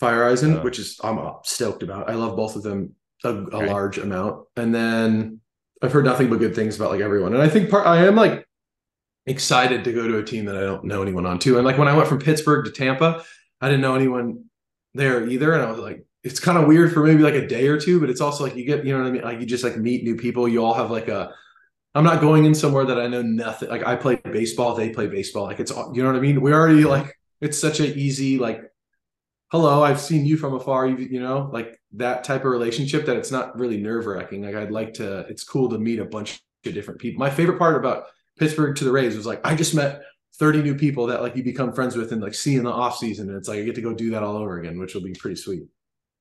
Feyereisen, 0.00 0.58
uh, 0.58 0.62
which 0.62 0.78
is 0.78 1.00
I'm 1.02 1.18
stoked 1.44 1.82
about. 1.82 2.10
I 2.10 2.14
love 2.14 2.36
both 2.36 2.56
of 2.56 2.62
them 2.62 2.94
a, 3.24 3.28
okay. 3.28 3.66
a 3.66 3.70
large 3.70 3.98
amount, 3.98 4.46
and 4.56 4.74
then 4.74 5.40
I've 5.82 5.92
heard 5.92 6.04
nothing 6.04 6.28
but 6.28 6.38
good 6.38 6.54
things 6.54 6.76
about 6.76 6.90
like 6.90 7.00
everyone. 7.00 7.32
And 7.32 7.42
I 7.42 7.48
think 7.48 7.70
part 7.70 7.86
I 7.86 8.06
am 8.06 8.16
like 8.16 8.46
excited 9.26 9.84
to 9.84 9.92
go 9.92 10.06
to 10.08 10.18
a 10.18 10.24
team 10.24 10.44
that 10.46 10.56
I 10.56 10.60
don't 10.60 10.84
know 10.84 11.02
anyone 11.02 11.26
on 11.26 11.38
too. 11.38 11.56
And 11.56 11.64
like 11.64 11.78
when 11.78 11.88
I 11.88 11.96
went 11.96 12.08
from 12.08 12.18
Pittsburgh 12.18 12.64
to 12.64 12.70
Tampa, 12.70 13.24
I 13.60 13.68
didn't 13.68 13.82
know 13.82 13.94
anyone 13.94 14.44
there 14.94 15.26
either. 15.26 15.52
And 15.52 15.62
I 15.62 15.70
was 15.70 15.78
like, 15.78 16.04
it's 16.22 16.40
kind 16.40 16.58
of 16.58 16.66
weird 16.66 16.92
for 16.92 17.04
maybe 17.04 17.22
like 17.22 17.34
a 17.34 17.46
day 17.46 17.68
or 17.68 17.78
two, 17.78 18.00
but 18.00 18.10
it's 18.10 18.20
also 18.20 18.44
like 18.44 18.56
you 18.56 18.64
get, 18.64 18.84
you 18.84 18.92
know 18.92 19.02
what 19.02 19.08
I 19.08 19.12
mean? 19.12 19.22
Like 19.22 19.40
you 19.40 19.46
just 19.46 19.64
like 19.64 19.76
meet 19.76 20.04
new 20.04 20.16
people. 20.16 20.48
You 20.48 20.64
all 20.64 20.74
have 20.74 20.90
like 20.90 21.08
a, 21.08 21.32
I'm 21.94 22.04
not 22.04 22.20
going 22.20 22.44
in 22.44 22.54
somewhere 22.54 22.84
that 22.84 23.00
I 23.00 23.08
know 23.08 23.22
nothing. 23.22 23.68
Like 23.68 23.86
I 23.86 23.96
play 23.96 24.16
baseball, 24.16 24.74
they 24.74 24.90
play 24.90 25.08
baseball. 25.08 25.44
Like 25.44 25.60
it's, 25.60 25.70
you 25.70 26.02
know 26.02 26.06
what 26.06 26.16
I 26.16 26.20
mean? 26.20 26.40
We 26.40 26.52
already 26.52 26.84
like, 26.84 27.18
it's 27.40 27.58
such 27.58 27.80
an 27.80 27.98
easy, 27.98 28.38
like, 28.38 28.62
hello, 29.50 29.82
I've 29.82 30.00
seen 30.00 30.24
you 30.24 30.36
from 30.36 30.54
afar, 30.54 30.86
you, 30.86 30.96
you 30.96 31.20
know, 31.20 31.50
like 31.52 31.80
that 31.94 32.22
type 32.22 32.44
of 32.44 32.52
relationship 32.52 33.06
that 33.06 33.16
it's 33.16 33.32
not 33.32 33.58
really 33.58 33.78
nerve 33.78 34.06
wracking. 34.06 34.42
Like 34.42 34.54
I'd 34.54 34.70
like 34.70 34.94
to, 34.94 35.20
it's 35.20 35.42
cool 35.42 35.68
to 35.70 35.78
meet 35.78 35.98
a 35.98 36.04
bunch 36.04 36.40
of 36.64 36.74
different 36.74 37.00
people. 37.00 37.18
My 37.18 37.30
favorite 37.30 37.58
part 37.58 37.76
about 37.76 38.04
Pittsburgh 38.38 38.76
to 38.76 38.84
the 38.84 38.92
Rays 38.92 39.16
was 39.16 39.26
like 39.26 39.40
I 39.44 39.54
just 39.54 39.74
met 39.74 40.02
30 40.38 40.62
new 40.62 40.74
people 40.74 41.06
that 41.08 41.22
like 41.22 41.36
you 41.36 41.42
become 41.42 41.72
friends 41.72 41.96
with 41.96 42.12
and 42.12 42.22
like 42.22 42.34
see 42.34 42.56
in 42.56 42.64
the 42.64 42.70
off 42.70 42.96
season 42.96 43.28
and 43.28 43.36
it's 43.36 43.48
like 43.48 43.58
I 43.58 43.64
get 43.64 43.74
to 43.74 43.82
go 43.82 43.92
do 43.92 44.10
that 44.12 44.22
all 44.22 44.36
over 44.36 44.58
again 44.58 44.78
which 44.78 44.94
will 44.94 45.02
be 45.02 45.12
pretty 45.12 45.36
sweet. 45.36 45.64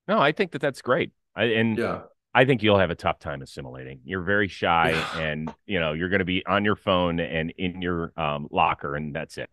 No, 0.07 0.19
I 0.19 0.31
think 0.31 0.51
that 0.51 0.61
that's 0.61 0.81
great. 0.81 1.11
I, 1.35 1.43
and 1.45 1.77
yeah. 1.77 2.01
I 2.33 2.45
think 2.45 2.61
you'll 2.61 2.79
have 2.79 2.91
a 2.91 2.95
tough 2.95 3.19
time 3.19 3.41
assimilating. 3.41 4.01
You're 4.05 4.21
very 4.21 4.47
shy 4.47 4.91
and 5.15 5.51
you 5.65 5.79
know, 5.79 5.93
you're 5.93 6.09
going 6.09 6.19
to 6.19 6.25
be 6.25 6.45
on 6.45 6.63
your 6.63 6.75
phone 6.75 7.19
and 7.19 7.51
in 7.57 7.81
your 7.81 8.13
um, 8.17 8.47
locker 8.51 8.95
and 8.95 9.15
that's 9.15 9.37
it. 9.37 9.49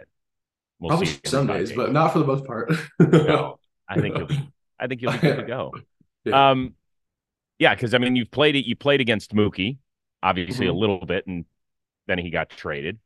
We'll 0.79 0.91
Probably 0.91 1.07
see 1.07 1.21
some 1.25 1.47
days, 1.47 1.73
but 1.73 1.93
not 1.93 2.13
for 2.13 2.19
the 2.19 2.27
most 2.27 2.45
part. 2.45 2.71
no, 3.01 3.59
I 3.89 4.01
think 4.01 4.19
you'll 4.19 4.27
be 4.27 4.49
I 4.79 4.87
think 4.87 5.01
you'll 5.01 5.13
be 5.13 5.19
good 5.19 5.37
to 5.37 5.43
go. 5.45 5.73
Yeah. 6.25 6.51
Um 6.51 6.75
yeah, 7.61 7.73
because 7.73 7.95
I 7.95 7.99
mean 7.99 8.17
you've 8.17 8.33
played 8.33 8.57
it 8.57 8.67
you 8.67 8.75
played 8.75 9.01
against 9.01 9.33
Mookie, 9.33 9.79
obviously 10.25 10.67
mm-hmm. 10.67 10.75
a 10.75 10.79
little 10.81 11.07
bit 11.07 11.25
and 11.29 11.45
then 12.09 12.19
he 12.19 12.31
got 12.31 12.51
traded. 12.51 12.99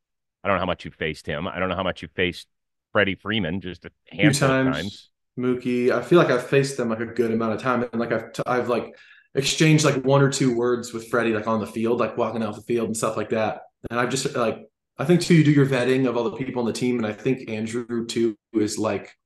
I 0.42 0.48
don't 0.48 0.56
know 0.56 0.60
how 0.60 0.66
much 0.66 0.86
you 0.86 0.90
faced 0.90 1.26
him. 1.26 1.46
I 1.46 1.58
don't 1.58 1.68
know 1.68 1.76
how 1.76 1.82
much 1.82 2.00
you 2.00 2.08
faced 2.08 2.48
Freddie 2.92 3.14
Freeman, 3.14 3.60
just 3.60 3.84
a 3.84 3.90
handful 4.10 4.48
times, 4.48 4.68
of 4.68 4.74
times. 4.74 5.10
Mookie, 5.38 5.90
I 5.90 6.02
feel 6.02 6.18
like 6.18 6.30
I've 6.30 6.46
faced 6.46 6.76
them 6.76 6.88
like 6.88 7.00
a 7.00 7.06
good 7.06 7.30
amount 7.30 7.52
of 7.52 7.60
time, 7.60 7.86
and 7.92 8.00
like 8.00 8.12
I've 8.12 8.32
t- 8.32 8.42
I've 8.46 8.68
like 8.68 8.96
exchanged 9.34 9.84
like 9.84 10.04
one 10.04 10.22
or 10.22 10.30
two 10.30 10.56
words 10.56 10.92
with 10.92 11.08
Freddie, 11.08 11.32
like 11.32 11.46
on 11.46 11.60
the 11.60 11.66
field, 11.66 12.00
like 12.00 12.16
walking 12.16 12.42
out 12.42 12.54
the 12.54 12.62
field 12.62 12.86
and 12.86 12.96
stuff 12.96 13.16
like 13.16 13.30
that. 13.30 13.62
And 13.90 13.98
I've 13.98 14.10
just 14.10 14.34
like 14.34 14.66
I 14.98 15.04
think 15.06 15.22
too, 15.22 15.34
you 15.34 15.44
do 15.44 15.50
your 15.50 15.66
vetting 15.66 16.06
of 16.06 16.16
all 16.16 16.24
the 16.24 16.36
people 16.36 16.60
on 16.60 16.66
the 16.66 16.74
team, 16.74 16.98
and 16.98 17.06
I 17.06 17.12
think 17.12 17.48
Andrew 17.48 18.04
too 18.06 18.36
is 18.52 18.78
like 18.78 19.16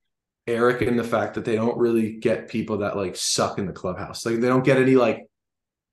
Eric 0.47 0.81
in 0.81 0.95
the 0.95 1.03
fact 1.03 1.33
that 1.33 1.43
they 1.43 1.55
don't 1.55 1.77
really 1.77 2.13
get 2.13 2.47
people 2.47 2.77
that 2.77 2.95
like 2.95 3.15
suck 3.15 3.57
in 3.57 3.65
the 3.65 3.73
clubhouse. 3.73 4.25
Like 4.25 4.39
they 4.39 4.47
don't 4.47 4.63
get 4.63 4.77
any 4.77 4.95
like, 4.95 5.27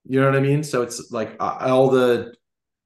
you 0.04 0.20
know 0.20 0.26
what 0.26 0.36
I 0.36 0.40
mean? 0.40 0.62
So 0.62 0.82
it's 0.82 1.10
like 1.10 1.34
all 1.40 1.90
the 1.90 2.34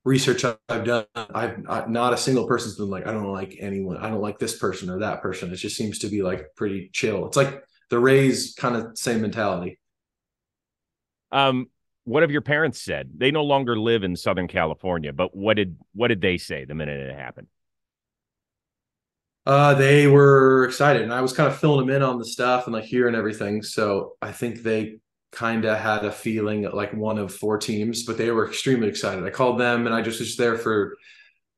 research 0.05 0.45
I've 0.45 0.85
done, 0.85 1.05
I've 1.15 1.65
I, 1.69 1.85
not 1.87 2.15
a 2.15 2.17
single 2.17 2.47
person's 2.47 2.77
been 2.77 2.89
like, 2.89 3.07
I 3.07 3.13
don't 3.13 3.33
like 3.33 3.57
anyone. 3.61 3.97
I 3.99 4.09
don't 4.09 4.23
like 4.23 4.39
this 4.39 4.57
person 4.57 4.89
or 4.89 5.01
that 5.01 5.21
person. 5.21 5.53
It 5.53 5.57
just 5.57 5.77
seems 5.77 5.99
to 5.99 6.09
be 6.09 6.23
like 6.23 6.47
pretty 6.57 6.89
chill. 6.93 7.27
It's 7.27 7.37
like 7.37 7.63
the 7.91 7.99
Rays 7.99 8.55
kind 8.57 8.77
of 8.77 8.97
same 8.97 9.21
mentality. 9.21 9.79
Um, 11.33 11.69
what 12.05 12.23
have 12.23 12.31
your 12.31 12.41
parents 12.41 12.81
said? 12.81 13.11
They 13.17 13.31
no 13.31 13.43
longer 13.43 13.79
live 13.79 14.05
in 14.05 14.15
Southern 14.17 14.49
California, 14.49 15.13
but 15.13 15.37
what 15.37 15.55
did 15.55 15.77
what 15.93 16.09
did 16.09 16.21
they 16.21 16.39
say 16.39 16.65
the 16.65 16.75
minute 16.75 17.01
it 17.01 17.15
happened? 17.15 17.49
Uh, 19.45 19.75
they 19.75 20.07
were 20.07 20.65
excited, 20.65 21.03
and 21.03 21.13
I 21.13 21.21
was 21.21 21.33
kind 21.33 21.49
of 21.49 21.59
filling 21.59 21.87
them 21.87 21.97
in 21.97 22.03
on 22.03 22.19
the 22.19 22.25
stuff 22.25 22.67
and 22.67 22.75
like 22.75 22.85
hearing 22.85 23.15
everything. 23.15 23.63
So 23.63 24.17
I 24.21 24.33
think 24.33 24.63
they 24.63 24.99
kind 25.33 25.65
of 25.65 25.79
had 25.79 26.05
a 26.05 26.11
feeling 26.11 26.63
like 26.63 26.93
one 26.95 27.19
of 27.19 27.35
four 27.35 27.59
teams, 27.59 28.05
but 28.05 28.17
they 28.17 28.31
were 28.31 28.49
extremely 28.49 28.89
excited. 28.89 29.25
I 29.25 29.31
called 29.31 29.61
them 29.61 29.87
and 29.87 29.95
I 29.95 30.01
just 30.03 30.19
was 30.19 30.37
there 30.37 30.57
for 30.57 30.97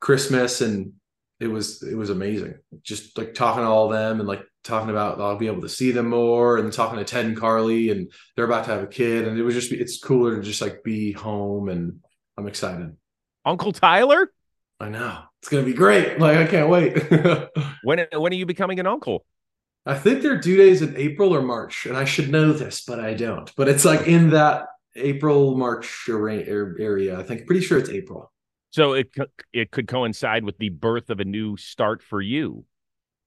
Christmas 0.01 0.61
and 0.61 0.93
it 1.41 1.49
was 1.49 1.83
it 1.83 1.95
was 1.95 2.11
amazing. 2.11 2.55
Just 2.83 3.17
like 3.17 3.35
talking 3.35 3.63
to 3.63 3.69
all 3.69 3.87
of 3.87 3.93
them 3.93 4.19
and 4.21 4.29
like 4.29 4.43
talking 4.65 4.91
about 4.91 5.21
I'll 5.21 5.37
be 5.37 5.47
able 5.47 5.63
to 5.63 5.69
see 5.69 5.93
them 5.93 6.11
more 6.11 6.59
and 6.59 6.73
talking 6.73 6.99
to 6.99 7.05
Ted 7.05 7.27
and 7.27 7.37
Carly 7.37 7.91
and 7.91 8.11
they're 8.35 8.45
about 8.45 8.65
to 8.65 8.73
have 8.73 8.83
a 8.83 8.89
kid 8.89 9.27
and 9.27 9.39
it 9.39 9.43
was 9.43 9.55
just 9.55 9.73
it's 9.73 9.99
cooler 9.99 10.37
to 10.37 10.43
just 10.43 10.61
like 10.61 10.83
be 10.83 11.13
home 11.13 11.69
and 11.69 12.01
I'm 12.37 12.49
excited. 12.49 12.97
Uncle 13.45 13.73
Tyler? 13.73 14.33
I 14.81 14.89
know. 14.89 15.23
It's 15.41 15.49
gonna 15.49 15.65
be 15.65 15.75
great. 15.75 16.19
Like 16.19 16.39
I 16.39 16.47
can't 16.47 16.69
wait. 16.69 17.11
when 17.83 18.07
when 18.13 18.33
are 18.33 18.37
you 18.37 18.47
becoming 18.47 18.81
an 18.81 18.87
uncle? 18.87 19.25
I 19.87 19.95
think 19.95 20.23
their 20.23 20.37
due 20.37 20.57
days 20.57 20.83
in 20.83 20.97
April 20.97 21.35
or 21.35 21.41
March, 21.41 21.87
and 21.87 21.97
I 21.97 22.05
should 22.05 22.29
know 22.29 22.53
this, 22.53 22.85
but 22.85 23.01
I 23.01 23.15
don't. 23.15 23.51
But 23.57 23.69
it's 23.69 23.87
like 23.87 24.07
in 24.07 24.31
that 24.31 24.67
April 24.97 25.57
March 25.57 26.09
area. 26.09 27.19
I 27.19 27.23
think 27.23 27.47
pretty 27.47 27.63
sure 27.63 27.79
it's 27.79 27.89
April. 27.89 28.31
So 28.71 28.93
it 28.93 29.09
it 29.53 29.71
could 29.71 29.89
coincide 29.89 30.45
with 30.45 30.59
the 30.59 30.69
birth 30.69 31.11
of 31.11 31.21
a 31.21 31.25
new 31.25 31.57
start 31.57 32.03
for 32.03 32.21
you 32.21 32.65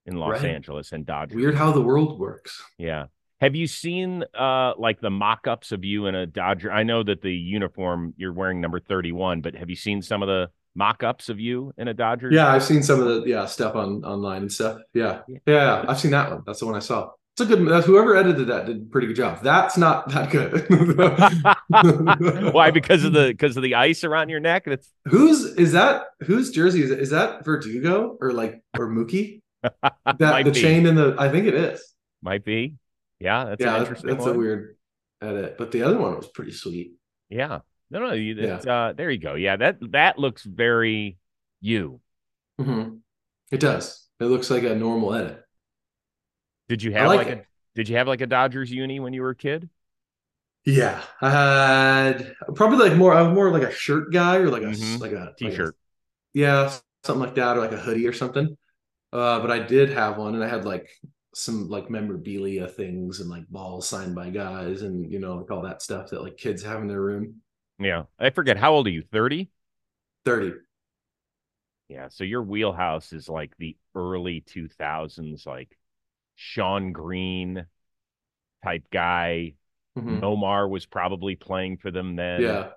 in 0.05 0.15
Los 0.15 0.41
right. 0.41 0.45
Angeles 0.45 0.91
and 0.91 1.05
Dodgers. 1.05 1.35
Weird 1.35 1.55
how 1.55 1.71
the 1.71 1.81
world 1.81 2.19
works. 2.19 2.63
Yeah. 2.77 3.05
Have 3.39 3.55
you 3.55 3.65
seen 3.65 4.23
uh 4.37 4.73
like 4.77 5.01
the 5.01 5.09
mock-ups 5.09 5.71
of 5.71 5.83
you 5.83 6.05
in 6.05 6.15
a 6.15 6.25
Dodger? 6.25 6.71
I 6.71 6.83
know 6.83 7.03
that 7.03 7.21
the 7.21 7.33
uniform 7.33 8.13
you're 8.17 8.33
wearing 8.33 8.61
number 8.61 8.79
31, 8.79 9.41
but 9.41 9.55
have 9.55 9.69
you 9.69 9.75
seen 9.75 10.01
some 10.01 10.21
of 10.21 10.27
the 10.27 10.49
mock-ups 10.75 11.29
of 11.29 11.39
you 11.39 11.73
in 11.77 11.87
a 11.87 11.93
Dodger? 11.93 12.29
Yeah, 12.31 12.47
I've 12.47 12.63
seen 12.63 12.83
some 12.83 12.99
of 13.01 13.07
the 13.07 13.29
yeah 13.29 13.45
stuff 13.45 13.75
on 13.75 14.05
online 14.05 14.43
and 14.43 14.51
stuff. 14.51 14.81
Yeah. 14.93 15.21
yeah, 15.27 15.39
yeah, 15.47 15.85
I've 15.87 15.99
seen 15.99 16.11
that 16.11 16.29
one. 16.29 16.43
That's 16.45 16.59
the 16.59 16.67
one 16.67 16.75
I 16.75 16.79
saw. 16.79 17.09
It's 17.41 17.51
a 17.51 17.55
good. 17.55 17.83
Whoever 17.85 18.15
edited 18.15 18.47
that 18.47 18.65
did 18.65 18.77
a 18.77 18.85
pretty 18.85 19.07
good 19.07 19.15
job. 19.15 19.41
That's 19.41 19.77
not 19.77 20.09
that 20.09 20.29
good. 20.29 20.67
Why? 22.53 22.71
Because 22.81 23.03
of 23.03 23.13
the 23.13 23.27
because 23.27 23.57
of 23.57 23.63
the 23.63 23.75
ice 23.75 24.03
around 24.03 24.29
your 24.29 24.39
neck. 24.39 24.65
That's 24.65 24.87
who's 25.05 25.43
is 25.55 25.73
that? 25.73 26.05
Whose 26.21 26.51
jersey 26.51 26.83
is 26.83 26.91
it? 26.91 26.99
Is 26.99 27.09
that 27.09 27.43
Verdugo 27.43 28.17
or 28.21 28.31
like 28.31 28.61
or 28.77 28.87
Mookie? 28.87 29.41
That 30.17 30.45
the 30.45 30.51
be. 30.51 30.61
chain 30.61 30.85
in 30.85 30.95
the. 30.95 31.15
I 31.17 31.29
think 31.29 31.47
it 31.47 31.53
is. 31.53 31.81
Might 32.21 32.43
be. 32.43 32.75
Yeah, 33.19 33.45
that's 33.45 33.63
yeah. 33.63 33.83
That's, 33.83 34.01
that's 34.01 34.25
a 34.25 34.33
weird 34.33 34.77
edit, 35.21 35.57
but 35.57 35.71
the 35.71 35.83
other 35.83 35.97
one 35.97 36.15
was 36.15 36.27
pretty 36.27 36.51
sweet. 36.51 36.93
Yeah, 37.29 37.59
no, 37.89 37.99
no, 37.99 38.13
you, 38.13 38.33
yeah. 38.35 38.55
Uh, 38.55 38.93
there 38.93 39.11
you 39.11 39.19
go. 39.19 39.35
Yeah, 39.35 39.57
that 39.57 39.77
that 39.91 40.17
looks 40.17 40.43
very 40.43 41.17
you. 41.59 42.01
Mm-hmm. 42.59 42.95
It 43.51 43.59
does. 43.59 44.07
It 44.19 44.25
looks 44.25 44.49
like 44.49 44.63
a 44.63 44.75
normal 44.75 45.13
edit. 45.13 45.43
Did 46.71 46.83
you 46.83 46.93
have 46.93 47.09
like, 47.09 47.27
like 47.27 47.37
a 47.39 47.43
Did 47.75 47.89
you 47.89 47.97
have 47.97 48.07
like 48.07 48.21
a 48.21 48.27
Dodgers 48.27 48.71
uni 48.71 49.01
when 49.01 49.11
you 49.11 49.23
were 49.23 49.31
a 49.31 49.35
kid? 49.35 49.67
Yeah, 50.63 51.01
I 51.19 51.29
had 51.29 52.33
probably 52.55 52.87
like 52.87 52.97
more. 52.97 53.13
I 53.13 53.23
was 53.23 53.35
more 53.35 53.51
like 53.51 53.63
a 53.63 53.73
shirt 53.73 54.13
guy 54.13 54.37
or 54.37 54.49
like 54.49 54.61
a 54.61 54.67
mm-hmm. 54.67 55.01
like 55.01 55.11
a 55.11 55.33
t-shirt. 55.37 55.59
Like 55.59 55.73
a, 55.73 55.73
yeah, 56.33 56.73
something 57.03 57.19
like 57.19 57.35
that, 57.35 57.57
or 57.57 57.59
like 57.59 57.73
a 57.73 57.77
hoodie 57.77 58.07
or 58.07 58.13
something. 58.13 58.55
Uh, 59.11 59.41
but 59.41 59.51
I 59.51 59.59
did 59.59 59.89
have 59.89 60.17
one, 60.17 60.33
and 60.33 60.41
I 60.41 60.47
had 60.47 60.63
like 60.63 60.87
some 61.35 61.67
like 61.67 61.89
memorabilia 61.89 62.69
things 62.69 63.19
and 63.19 63.29
like 63.29 63.49
balls 63.49 63.85
signed 63.85 64.15
by 64.15 64.29
guys, 64.29 64.81
and 64.81 65.11
you 65.11 65.19
know 65.19 65.35
like 65.35 65.51
all 65.51 65.63
that 65.63 65.81
stuff 65.81 66.11
that 66.11 66.23
like 66.23 66.37
kids 66.37 66.63
have 66.63 66.79
in 66.79 66.87
their 66.87 67.01
room. 67.01 67.41
Yeah. 67.77 68.03
I 68.17 68.29
forget. 68.29 68.55
How 68.55 68.71
old 68.71 68.87
are 68.87 68.91
you? 68.91 69.03
30? 69.11 69.49
30. 70.23 70.53
Yeah. 71.89 72.07
So 72.07 72.23
your 72.23 72.43
wheelhouse 72.43 73.11
is 73.11 73.27
like 73.27 73.51
the 73.57 73.75
early 73.93 74.39
2000s, 74.39 75.45
like 75.45 75.77
Shawn 76.43 76.91
Green 76.91 77.65
type 78.63 78.83
guy. 78.91 79.53
Mm-hmm. 79.97 80.19
Nomar 80.19 80.67
was 80.67 80.85
probably 80.87 81.35
playing 81.35 81.77
for 81.77 81.91
them 81.91 82.15
then. 82.15 82.41
Yeah. 82.41 82.69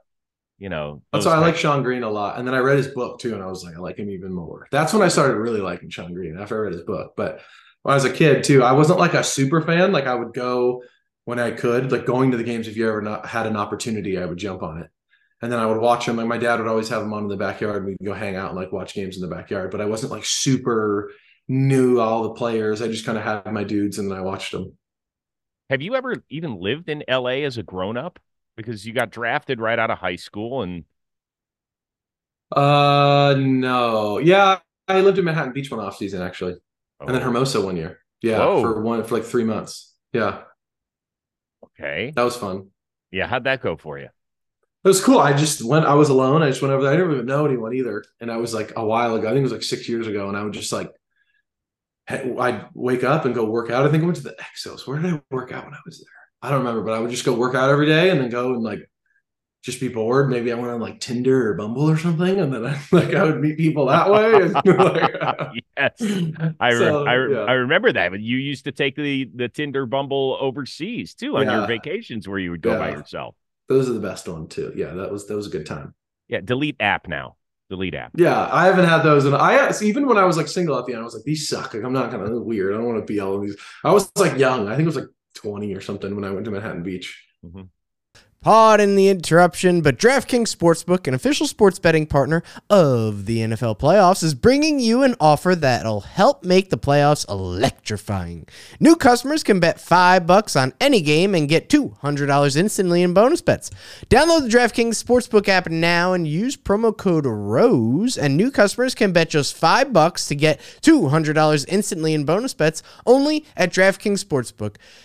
You 0.58 0.68
know, 0.68 1.02
that's 1.12 1.26
why 1.26 1.32
I 1.32 1.38
like 1.38 1.56
Shawn 1.56 1.82
Green 1.82 2.02
a 2.02 2.10
lot. 2.10 2.38
And 2.38 2.46
then 2.46 2.54
I 2.54 2.58
read 2.58 2.76
his 2.76 2.88
book 2.88 3.18
too, 3.18 3.34
and 3.34 3.42
I 3.42 3.46
was 3.46 3.64
like, 3.64 3.74
I 3.74 3.80
like 3.80 3.96
him 3.96 4.10
even 4.10 4.32
more. 4.32 4.68
That's 4.70 4.92
when 4.92 5.02
I 5.02 5.08
started 5.08 5.36
really 5.36 5.60
liking 5.60 5.90
Shawn 5.90 6.14
Green 6.14 6.38
after 6.38 6.56
I 6.56 6.60
read 6.64 6.74
his 6.74 6.84
book. 6.84 7.14
But 7.16 7.40
when 7.82 7.92
I 7.92 7.96
was 7.96 8.04
a 8.04 8.12
kid 8.12 8.44
too, 8.44 8.62
I 8.62 8.72
wasn't 8.72 9.00
like 9.00 9.14
a 9.14 9.24
super 9.24 9.60
fan. 9.62 9.92
Like 9.92 10.06
I 10.06 10.14
would 10.14 10.32
go 10.32 10.84
when 11.24 11.40
I 11.40 11.50
could, 11.50 11.90
like 11.90 12.06
going 12.06 12.30
to 12.30 12.36
the 12.36 12.44
games. 12.44 12.68
If 12.68 12.76
you 12.76 12.88
ever 12.88 13.02
not 13.02 13.26
had 13.26 13.46
an 13.46 13.56
opportunity, 13.56 14.18
I 14.18 14.26
would 14.26 14.38
jump 14.38 14.62
on 14.62 14.82
it. 14.82 14.90
And 15.42 15.50
then 15.50 15.58
I 15.58 15.66
would 15.66 15.80
watch 15.80 16.06
them. 16.06 16.16
Like 16.16 16.26
my 16.26 16.38
dad 16.38 16.60
would 16.60 16.68
always 16.68 16.88
have 16.88 17.02
them 17.02 17.12
on 17.12 17.24
in 17.24 17.28
the 17.28 17.36
backyard. 17.36 17.84
We'd 17.84 17.96
go 18.04 18.14
hang 18.14 18.36
out 18.36 18.50
and 18.50 18.56
like 18.56 18.72
watch 18.72 18.94
games 18.94 19.16
in 19.16 19.22
the 19.22 19.34
backyard. 19.34 19.70
But 19.70 19.80
I 19.80 19.86
wasn't 19.86 20.12
like 20.12 20.24
super 20.24 21.10
knew 21.48 22.00
all 22.00 22.22
the 22.22 22.34
players. 22.34 22.82
I 22.82 22.88
just 22.88 23.04
kind 23.04 23.18
of 23.18 23.24
had 23.24 23.52
my 23.52 23.64
dudes 23.64 23.98
and 23.98 24.12
I 24.12 24.20
watched 24.20 24.52
them. 24.52 24.76
Have 25.70 25.82
you 25.82 25.94
ever 25.94 26.22
even 26.28 26.60
lived 26.60 26.88
in 26.88 27.02
LA 27.08 27.42
as 27.44 27.58
a 27.58 27.62
grown 27.62 27.96
up? 27.96 28.18
Because 28.56 28.86
you 28.86 28.92
got 28.92 29.10
drafted 29.10 29.60
right 29.60 29.78
out 29.78 29.90
of 29.90 29.98
high 29.98 30.16
school 30.16 30.62
and 30.62 30.84
uh 32.54 33.34
no. 33.38 34.18
Yeah, 34.18 34.58
I 34.86 35.00
lived 35.00 35.18
in 35.18 35.24
Manhattan 35.24 35.52
Beach 35.52 35.70
one 35.70 35.80
off 35.80 35.96
season 35.96 36.22
actually. 36.22 36.54
Oh. 37.00 37.06
And 37.06 37.14
then 37.14 37.22
oh. 37.22 37.26
Hermosa 37.26 37.60
one 37.60 37.76
year. 37.76 38.00
Yeah, 38.22 38.38
Whoa. 38.38 38.62
for 38.62 38.80
one 38.80 39.02
for 39.04 39.16
like 39.16 39.24
3 39.24 39.44
months. 39.44 39.94
Yeah. 40.12 40.42
Okay. 41.64 42.12
That 42.14 42.22
was 42.22 42.36
fun. 42.36 42.68
Yeah, 43.10 43.26
how'd 43.26 43.44
that 43.44 43.60
go 43.60 43.76
for 43.76 43.98
you? 43.98 44.08
It 44.84 44.88
was 44.88 45.02
cool. 45.02 45.18
I 45.18 45.32
just 45.32 45.64
went. 45.64 45.86
I 45.86 45.94
was 45.94 46.10
alone. 46.10 46.42
I 46.42 46.50
just 46.50 46.60
went 46.60 46.72
over 46.72 46.82
there. 46.82 46.92
I 46.92 46.96
didn't 46.96 47.12
even 47.12 47.26
know 47.26 47.46
anyone 47.46 47.74
either. 47.74 48.04
And 48.20 48.30
I 48.30 48.36
was 48.36 48.52
like 48.52 48.72
a 48.76 48.84
while 48.84 49.14
ago. 49.14 49.26
I 49.26 49.30
think 49.30 49.38
it 49.40 49.44
was 49.44 49.52
like 49.52 49.62
six 49.62 49.88
years 49.88 50.06
ago. 50.06 50.28
And 50.28 50.36
I 50.36 50.42
would 50.42 50.52
just 50.52 50.72
like 50.72 50.92
I'd 52.08 52.66
wake 52.74 53.04
up 53.04 53.24
and 53.24 53.34
go 53.34 53.44
work 53.44 53.70
out. 53.70 53.86
I 53.86 53.90
think 53.90 54.02
I 54.02 54.06
went 54.06 54.16
to 54.16 54.22
the 54.22 54.36
Exos. 54.40 54.86
Where 54.86 54.98
did 54.98 55.14
I 55.14 55.22
work 55.30 55.52
out 55.52 55.64
when 55.64 55.74
I 55.74 55.80
was 55.86 55.98
there? 55.98 56.08
I 56.42 56.50
don't 56.50 56.58
remember, 56.58 56.82
but 56.82 56.92
I 56.92 56.98
would 56.98 57.10
just 57.10 57.24
go 57.24 57.32
work 57.34 57.54
out 57.54 57.70
every 57.70 57.86
day 57.86 58.10
and 58.10 58.20
then 58.20 58.28
go 58.28 58.52
and 58.52 58.62
like 58.62 58.90
just 59.62 59.80
be 59.80 59.88
bored. 59.88 60.28
Maybe 60.28 60.52
I 60.52 60.56
went 60.56 60.68
on 60.68 60.80
like 60.80 61.00
Tinder 61.00 61.50
or 61.50 61.54
Bumble 61.54 61.88
or 61.88 61.96
something, 61.96 62.38
and 62.38 62.52
then 62.52 62.66
I, 62.66 62.78
like 62.92 63.14
I 63.14 63.24
would 63.24 63.40
meet 63.40 63.56
people 63.56 63.86
that 63.86 64.10
way. 64.10 65.52
Yes, 65.76 66.00
I 66.60 66.68
re- 66.68 66.78
so, 66.78 67.04
I, 67.04 67.12
re- 67.14 67.34
yeah. 67.34 67.40
I 67.40 67.52
remember 67.54 67.92
that. 67.92 68.10
But 68.12 68.20
you 68.20 68.36
used 68.36 68.64
to 68.64 68.72
take 68.72 68.94
the 68.94 69.28
the 69.34 69.48
Tinder 69.48 69.86
Bumble 69.86 70.36
overseas 70.40 71.14
too 71.14 71.36
on 71.36 71.46
yeah. 71.46 71.58
your 71.58 71.66
vacations 71.66 72.28
where 72.28 72.38
you 72.38 72.52
would 72.52 72.62
go 72.62 72.72
yeah. 72.72 72.78
by 72.78 72.90
yourself. 72.90 73.34
Those 73.68 73.88
are 73.88 73.92
the 73.92 74.00
best 74.00 74.28
one 74.28 74.46
too. 74.46 74.72
Yeah, 74.76 74.92
that 74.94 75.10
was 75.10 75.26
that 75.26 75.34
was 75.34 75.48
a 75.48 75.50
good 75.50 75.66
time. 75.66 75.94
Yeah, 76.28 76.42
delete 76.42 76.76
app 76.78 77.08
now 77.08 77.36
delete 77.70 77.94
app. 77.94 78.12
Yeah, 78.16 78.48
I 78.50 78.66
haven't 78.66 78.86
had 78.86 79.02
those, 79.02 79.24
and 79.24 79.34
I 79.34 79.72
even 79.82 80.06
when 80.06 80.18
I 80.18 80.24
was 80.24 80.36
like 80.36 80.48
single 80.48 80.78
at 80.78 80.86
the 80.86 80.92
end, 80.92 81.02
I 81.02 81.04
was 81.04 81.14
like, 81.14 81.24
these 81.24 81.48
suck. 81.48 81.74
Like, 81.74 81.84
I'm 81.84 81.92
not 81.92 82.10
gonna 82.10 82.40
weird. 82.40 82.74
I 82.74 82.78
don't 82.78 82.86
want 82.86 82.98
to 82.98 83.12
be 83.12 83.20
all 83.20 83.34
of 83.34 83.42
these. 83.42 83.56
I 83.82 83.92
was 83.92 84.10
like 84.16 84.38
young. 84.38 84.68
I 84.68 84.76
think 84.76 84.82
it 84.82 84.86
was 84.86 84.96
like 84.96 85.08
20 85.34 85.74
or 85.74 85.80
something 85.80 86.14
when 86.14 86.24
I 86.24 86.30
went 86.30 86.44
to 86.44 86.50
Manhattan 86.50 86.82
Beach. 86.82 87.22
Mm-hmm. 87.44 87.62
Pardon 88.44 88.94
the 88.94 89.08
interruption, 89.08 89.80
but 89.80 89.96
DraftKings 89.96 90.54
Sportsbook, 90.54 91.06
an 91.06 91.14
official 91.14 91.46
sports 91.46 91.78
betting 91.78 92.04
partner 92.04 92.42
of 92.68 93.24
the 93.24 93.38
NFL 93.38 93.78
playoffs, 93.78 94.22
is 94.22 94.34
bringing 94.34 94.78
you 94.78 95.02
an 95.02 95.14
offer 95.18 95.54
that'll 95.54 96.02
help 96.02 96.44
make 96.44 96.68
the 96.68 96.76
playoffs 96.76 97.26
electrifying. 97.26 98.46
New 98.78 98.96
customers 98.96 99.42
can 99.42 99.60
bet 99.60 99.80
5 99.80 100.26
bucks 100.26 100.56
on 100.56 100.74
any 100.78 101.00
game 101.00 101.34
and 101.34 101.48
get 101.48 101.70
$200 101.70 102.54
instantly 102.54 103.00
in 103.00 103.14
bonus 103.14 103.40
bets. 103.40 103.70
Download 104.10 104.42
the 104.42 104.54
DraftKings 104.54 105.02
Sportsbook 105.02 105.48
app 105.48 105.70
now 105.70 106.12
and 106.12 106.28
use 106.28 106.54
promo 106.54 106.94
code 106.94 107.24
ROSE, 107.24 108.18
and 108.18 108.36
new 108.36 108.50
customers 108.50 108.94
can 108.94 109.10
bet 109.10 109.30
just 109.30 109.56
5 109.56 109.90
bucks 109.90 110.28
to 110.28 110.34
get 110.34 110.60
$200 110.82 111.64
instantly 111.66 112.12
in 112.12 112.26
bonus 112.26 112.52
bets 112.52 112.82
only 113.06 113.46
at 113.56 113.72
DraftKings 113.72 114.22
Sportsbook. 114.22 114.76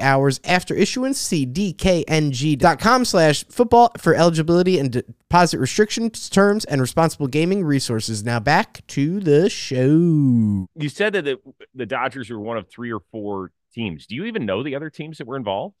hours 0.00 0.40
after 0.44 0.74
issuance. 0.74 1.18
See 1.18 1.46
dkng.com 1.46 3.04
slash 3.04 3.44
football 3.44 3.92
for 3.98 4.14
eligibility 4.14 4.78
and 4.78 4.90
deposit 4.92 5.58
restrictions, 5.58 6.28
terms, 6.28 6.64
and 6.64 6.80
responsible 6.80 7.26
gaming 7.26 7.64
resources. 7.64 8.24
Now 8.24 8.40
back 8.40 8.86
to 8.88 9.20
the 9.20 9.48
show. 9.48 10.66
You 10.74 10.88
said 10.88 11.12
that 11.14 11.24
the, 11.24 11.38
the 11.74 11.86
Dodgers 11.86 12.30
were 12.30 12.40
one 12.40 12.56
of 12.56 12.68
three 12.68 12.92
or 12.92 13.00
four 13.12 13.52
teams. 13.72 14.06
Do 14.06 14.14
you 14.14 14.24
even 14.24 14.46
know 14.46 14.62
the 14.62 14.76
other 14.76 14.90
teams 14.90 15.18
that 15.18 15.26
were 15.26 15.36
involved? 15.36 15.74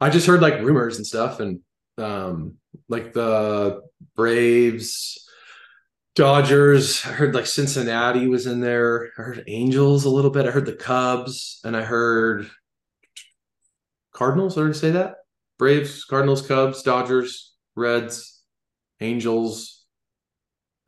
I 0.00 0.10
just 0.10 0.26
heard 0.26 0.40
like 0.40 0.60
rumors 0.62 0.96
and 0.96 1.06
stuff, 1.06 1.40
and 1.40 1.60
um, 1.98 2.56
like 2.88 3.12
the 3.12 3.82
Braves, 4.16 5.28
Dodgers. 6.14 7.04
I 7.04 7.10
heard 7.10 7.34
like 7.34 7.46
Cincinnati 7.46 8.26
was 8.26 8.46
in 8.46 8.60
there. 8.60 9.10
I 9.18 9.22
heard 9.22 9.44
Angels 9.46 10.04
a 10.06 10.10
little 10.10 10.30
bit. 10.30 10.46
I 10.46 10.50
heard 10.50 10.66
the 10.66 10.72
Cubs, 10.72 11.60
and 11.64 11.76
I 11.76 11.82
heard 11.82 12.50
Cardinals. 14.20 14.58
Or 14.58 14.68
to 14.68 14.74
say 14.74 14.90
that 14.90 15.14
Braves, 15.58 16.04
Cardinals, 16.04 16.46
Cubs, 16.46 16.82
Dodgers, 16.82 17.54
Reds, 17.74 18.42
Angels. 19.00 19.86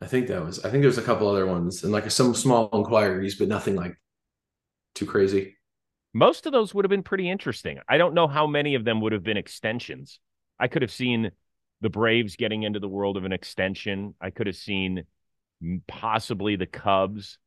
I 0.01 0.05
think 0.05 0.27
that 0.27 0.45
was. 0.45 0.59
I 0.59 0.69
think 0.69 0.81
there 0.81 0.89
was 0.89 0.99
a 0.99 1.03
couple 1.03 1.27
other 1.27 1.47
ones 1.47 1.83
and 1.83 1.91
like 1.91 2.09
some 2.11 2.35
small 2.35 2.69
inquiries, 2.73 3.35
but 3.35 3.47
nothing 3.47 3.75
like 3.75 3.97
too 4.93 5.07
crazy. 5.07 5.57
Most 6.13 6.45
of 6.45 6.51
those 6.51 6.75
would 6.75 6.85
have 6.85 6.91
been 6.91 7.01
pretty 7.01 7.27
interesting. 7.27 7.79
I 7.89 7.97
don't 7.97 8.13
know 8.13 8.27
how 8.27 8.45
many 8.45 8.75
of 8.75 8.85
them 8.85 9.01
would 9.01 9.13
have 9.13 9.23
been 9.23 9.37
extensions. 9.37 10.19
I 10.59 10.67
could 10.67 10.83
have 10.83 10.91
seen 10.91 11.31
the 11.81 11.89
Braves 11.89 12.35
getting 12.35 12.61
into 12.61 12.79
the 12.79 12.87
world 12.87 13.17
of 13.17 13.25
an 13.25 13.33
extension. 13.33 14.13
I 14.21 14.29
could 14.29 14.45
have 14.45 14.55
seen 14.55 15.05
possibly 15.87 16.55
the 16.55 16.67
Cubs, 16.67 17.39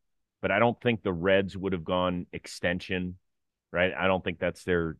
but 0.43 0.51
I 0.51 0.59
don't 0.59 0.81
think 0.81 1.03
the 1.05 1.13
Reds 1.13 1.57
would 1.57 1.75
have 1.75 1.85
gone 1.85 2.27
extension, 2.33 3.19
right? 3.73 3.93
I 3.97 4.09
don't 4.09 4.25
think 4.25 4.41
that's 4.41 4.65
their 4.65 4.97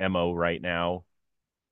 mo 0.00 0.32
right 0.32 0.60
now. 0.60 1.04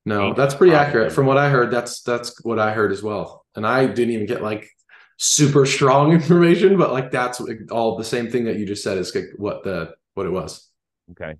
No, 0.05 0.33
that's 0.33 0.53
pretty 0.53 0.73
accurate. 0.73 1.13
From 1.13 1.27
what 1.27 1.37
I 1.37 1.49
heard, 1.49 1.71
that's 1.71 2.01
that's 2.01 2.43
what 2.43 2.59
I 2.59 2.73
heard 2.73 2.91
as 2.91 3.01
well. 3.01 3.45
And 3.55 3.65
I 3.65 3.85
didn't 3.85 4.13
even 4.13 4.25
get 4.25 4.41
like 4.41 4.69
super 5.17 5.65
strong 5.65 6.11
information, 6.11 6.77
but 6.77 6.91
like 6.91 7.11
that's 7.11 7.41
all 7.71 7.97
the 7.97 8.03
same 8.03 8.29
thing 8.29 8.45
that 8.45 8.57
you 8.57 8.65
just 8.65 8.83
said 8.83 8.97
is 8.97 9.15
what 9.37 9.63
the 9.63 9.93
what 10.13 10.25
it 10.25 10.31
was. 10.31 10.69
Okay. 11.11 11.35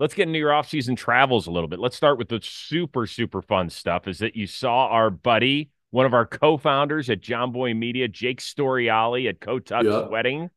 Let's 0.00 0.14
get 0.14 0.26
into 0.26 0.40
your 0.40 0.52
off-season 0.52 0.96
travels 0.96 1.46
a 1.46 1.52
little 1.52 1.68
bit. 1.68 1.78
Let's 1.78 1.96
start 1.96 2.18
with 2.18 2.28
the 2.28 2.40
super 2.42 3.06
super 3.06 3.42
fun 3.42 3.68
stuff. 3.68 4.06
Is 4.06 4.18
that 4.18 4.36
you 4.36 4.46
saw 4.46 4.86
our 4.88 5.10
buddy, 5.10 5.70
one 5.90 6.06
of 6.06 6.14
our 6.14 6.26
co-founders 6.26 7.10
at 7.10 7.20
Jomboy 7.20 7.76
Media, 7.76 8.06
Jake 8.06 8.40
Storiale 8.40 9.28
at 9.28 9.40
Kotut's 9.40 9.86
yep. 9.86 10.10
wedding. 10.10 10.50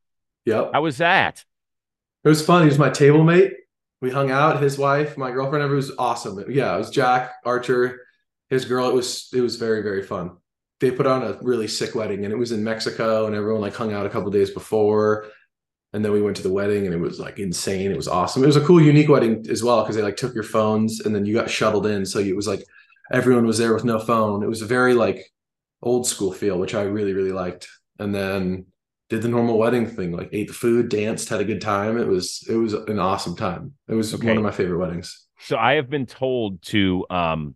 Yep. 0.46 0.72
How 0.74 0.82
was 0.82 0.98
that? 0.98 1.44
It 2.24 2.30
was 2.30 2.46
fun. 2.46 2.64
He 2.64 2.68
was 2.68 2.80
my 2.80 2.90
table 2.90 3.24
mate 3.24 3.54
we 4.02 4.12
hung 4.12 4.32
out. 4.32 4.62
His 4.62 4.78
wife, 4.78 5.18
my 5.18 5.32
girlfriend, 5.32 5.64
it 5.66 5.74
was 5.74 5.92
awesome. 5.98 6.44
Yeah, 6.50 6.76
it 6.76 6.80
was 6.80 6.90
Jack 6.90 7.34
Archer, 7.46 8.02
his 8.50 8.66
girl. 8.66 8.90
It 8.90 8.94
was 8.94 9.30
it 9.34 9.42
was 9.42 9.56
very 9.56 9.82
very 9.82 10.04
fun. 10.04 10.38
They 10.80 10.92
put 10.92 11.08
on 11.08 11.24
a 11.24 11.40
really 11.42 11.68
sick 11.68 11.96
wedding, 11.96 12.24
and 12.24 12.34
it 12.34 12.38
was 12.38 12.52
in 12.52 12.64
Mexico, 12.64 13.26
and 13.26 13.36
everyone 13.36 13.62
like 13.62 13.76
hung 13.76 13.94
out 13.94 14.06
a 14.06 14.10
couple 14.10 14.30
days 14.30 14.52
before, 14.52 15.28
and 15.94 16.06
then 16.06 16.12
we 16.12 16.22
went 16.22 16.38
to 16.38 16.44
the 16.44 16.54
wedding, 16.54 16.86
and 16.86 16.94
it 16.94 17.00
was 17.00 17.20
like 17.20 17.40
insane. 17.40 17.92
It 17.92 17.98
was 17.98 18.08
awesome. 18.08 18.44
It 18.44 18.48
was 18.48 18.58
a 18.58 18.66
cool, 18.66 18.82
unique 18.82 19.10
wedding 19.10 19.46
as 19.50 19.64
well 19.64 19.82
because 19.82 19.96
they 19.96 20.04
like 20.04 20.18
took 20.18 20.36
your 20.36 20.44
phones, 20.44 21.02
and 21.02 21.16
then 21.16 21.26
you 21.26 21.34
got 21.34 21.50
shuttled 21.50 21.88
in, 21.88 22.06
so 22.06 22.20
it 22.20 22.36
was 22.36 22.48
like 22.48 22.64
everyone 23.12 23.48
was 23.48 23.58
there 23.58 23.74
with 23.74 23.86
no 23.86 24.00
phone. 24.00 24.44
It 24.44 24.50
was 24.50 24.62
a 24.62 24.68
very 24.68 24.94
like 24.94 25.32
old 25.82 26.08
school 26.08 26.32
feel, 26.32 26.60
which 26.60 26.76
I 26.76 26.84
really 26.84 27.14
really 27.14 27.32
liked. 27.32 27.68
And 28.00 28.14
then 28.14 28.68
did 29.10 29.22
the 29.22 29.30
normal 29.30 29.58
wedding 29.58 29.88
thing, 29.88 30.12
like 30.12 30.30
ate 30.34 30.48
the 30.48 30.54
food, 30.54 30.90
danced, 30.90 31.30
had 31.30 31.40
a 31.40 31.46
good 31.46 31.62
time. 31.62 31.98
It 31.98 32.08
was 32.08 32.46
it 32.50 32.56
was 32.56 32.74
an 32.74 33.00
awesome 33.00 33.36
time. 33.36 33.74
It 33.88 33.94
was 33.94 34.14
okay. 34.14 34.28
one 34.28 34.38
of 34.38 34.44
my 34.44 34.52
favorite 34.52 34.80
weddings. 34.80 35.26
So 35.40 35.58
I 35.58 35.76
have 35.76 35.90
been 35.90 36.06
told 36.06 36.62
to 36.64 37.06
um 37.10 37.56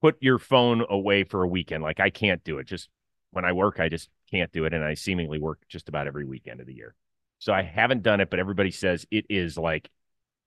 put 0.00 0.16
your 0.20 0.38
phone 0.38 0.84
away 0.88 1.24
for 1.24 1.42
a 1.42 1.48
weekend. 1.48 1.82
Like 1.82 2.00
I 2.00 2.10
can't 2.10 2.42
do 2.42 2.58
it. 2.58 2.66
Just 2.66 2.88
when 3.32 3.44
I 3.44 3.52
work, 3.52 3.80
I 3.80 3.88
just 3.88 4.08
can't 4.30 4.50
do 4.52 4.64
it. 4.64 4.72
And 4.72 4.82
I 4.82 4.94
seemingly 4.94 5.38
work 5.38 5.60
just 5.68 5.88
about 5.88 6.06
every 6.06 6.24
weekend 6.24 6.60
of 6.60 6.66
the 6.66 6.74
year. 6.74 6.94
So 7.38 7.52
I 7.52 7.62
haven't 7.62 8.02
done 8.02 8.20
it, 8.20 8.30
but 8.30 8.38
everybody 8.38 8.70
says 8.70 9.06
it 9.10 9.26
is 9.28 9.56
like 9.56 9.90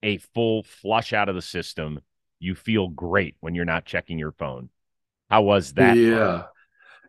a 0.01 0.17
full 0.17 0.63
flush 0.63 1.13
out 1.13 1.29
of 1.29 1.35
the 1.35 1.41
system. 1.41 1.99
You 2.39 2.55
feel 2.55 2.87
great 2.87 3.35
when 3.39 3.55
you're 3.55 3.65
not 3.65 3.85
checking 3.85 4.19
your 4.19 4.31
phone. 4.31 4.69
How 5.29 5.43
was 5.43 5.73
that? 5.73 5.97
Yeah. 5.97 6.43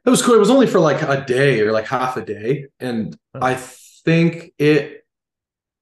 It 0.04 0.10
was 0.10 0.22
cool. 0.22 0.34
It 0.34 0.40
was 0.40 0.50
only 0.50 0.66
for 0.66 0.80
like 0.80 1.02
a 1.02 1.24
day 1.24 1.60
or 1.60 1.72
like 1.72 1.86
half 1.86 2.16
a 2.16 2.24
day, 2.24 2.66
and 2.80 3.16
Oh. 3.34 3.40
I 3.42 3.54
think 3.54 4.52
it 4.58 5.04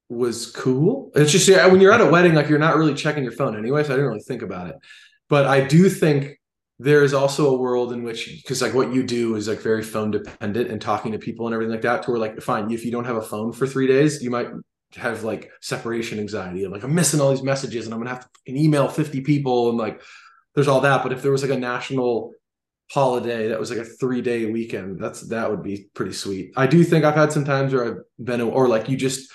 was 0.09 0.51
cool. 0.51 1.11
It's 1.15 1.33
just 1.33 1.49
yeah, 1.49 1.67
when 1.67 1.81
you're 1.81 1.93
at 1.93 2.01
a 2.01 2.07
wedding, 2.07 2.35
like 2.35 2.49
you're 2.49 2.59
not 2.59 2.77
really 2.77 2.95
checking 2.95 3.25
your 3.25 3.33
phone 3.33 3.57
anyway, 3.57 3.83
so 3.83 3.91
I 3.93 3.97
didn't 3.97 4.09
really 4.09 4.21
think 4.21 4.43
about 4.43 4.69
it. 4.69 4.77
But 5.29 5.47
I 5.47 5.63
do 5.67 5.89
think 5.89 6.39
there 6.79 7.03
is 7.05 7.15
also 7.15 7.55
a 7.55 7.59
world 7.59 7.93
in 7.93 8.03
which 8.03 8.27
because 8.43 8.61
like 8.63 8.75
what 8.75 8.93
you 8.93 9.03
do 9.03 9.37
is 9.37 9.49
like 9.49 9.61
very 9.61 9.83
phone 9.83 10.11
dependent 10.11 10.71
and 10.71 10.81
talking 10.81 11.13
to 11.13 11.19
people 11.19 11.47
and 11.47 11.55
everything 11.55 11.73
like 11.73 11.83
that 11.83 12.03
to 12.03 12.11
where 12.11 12.19
like 12.19 12.41
fine 12.41 12.71
if 12.73 12.85
you 12.85 12.91
don't 12.91 13.05
have 13.05 13.17
a 13.17 13.23
phone 13.23 13.53
for 13.53 13.67
three 13.67 13.87
days 13.87 14.21
you 14.23 14.31
might 14.31 14.49
have 14.97 15.23
like 15.23 15.51
separation 15.61 16.19
anxiety 16.19 16.65
and 16.65 16.73
like 16.73 16.83
i'm 16.83 16.95
missing 16.95 17.21
all 17.21 17.31
these 17.31 17.43
messages 17.43 17.85
and 17.85 17.95
i'm 17.95 18.01
gonna 18.01 18.11
have 18.11 18.25
to 18.25 18.29
email 18.49 18.89
50 18.89 19.21
people 19.21 19.69
and 19.69 19.79
like 19.79 20.03
there's 20.55 20.67
all 20.67 20.81
that 20.81 21.05
but 21.05 21.13
if 21.13 21.23
there 21.23 21.31
was 21.31 21.43
like 21.43 21.53
a 21.53 21.59
national 21.59 22.33
holiday 22.93 23.49
that 23.49 23.59
was 23.59 23.71
like 23.71 23.79
a 23.81 23.85
three 23.85 24.21
day 24.21 24.51
weekend 24.51 24.99
that's 24.99 25.23
that 25.29 25.51
would 25.51 25.63
be 25.63 25.87
pretty 25.95 26.13
sweet 26.13 26.53
i 26.57 26.67
do 26.67 26.85
think 26.85 27.05
i've 27.05 27.15
had 27.15 27.33
some 27.33 27.45
times 27.45 27.73
where 27.73 27.85
i've 27.85 28.03
been 28.25 28.41
or 28.41 28.69
like 28.69 28.89
you 28.89 28.97
just 28.97 29.33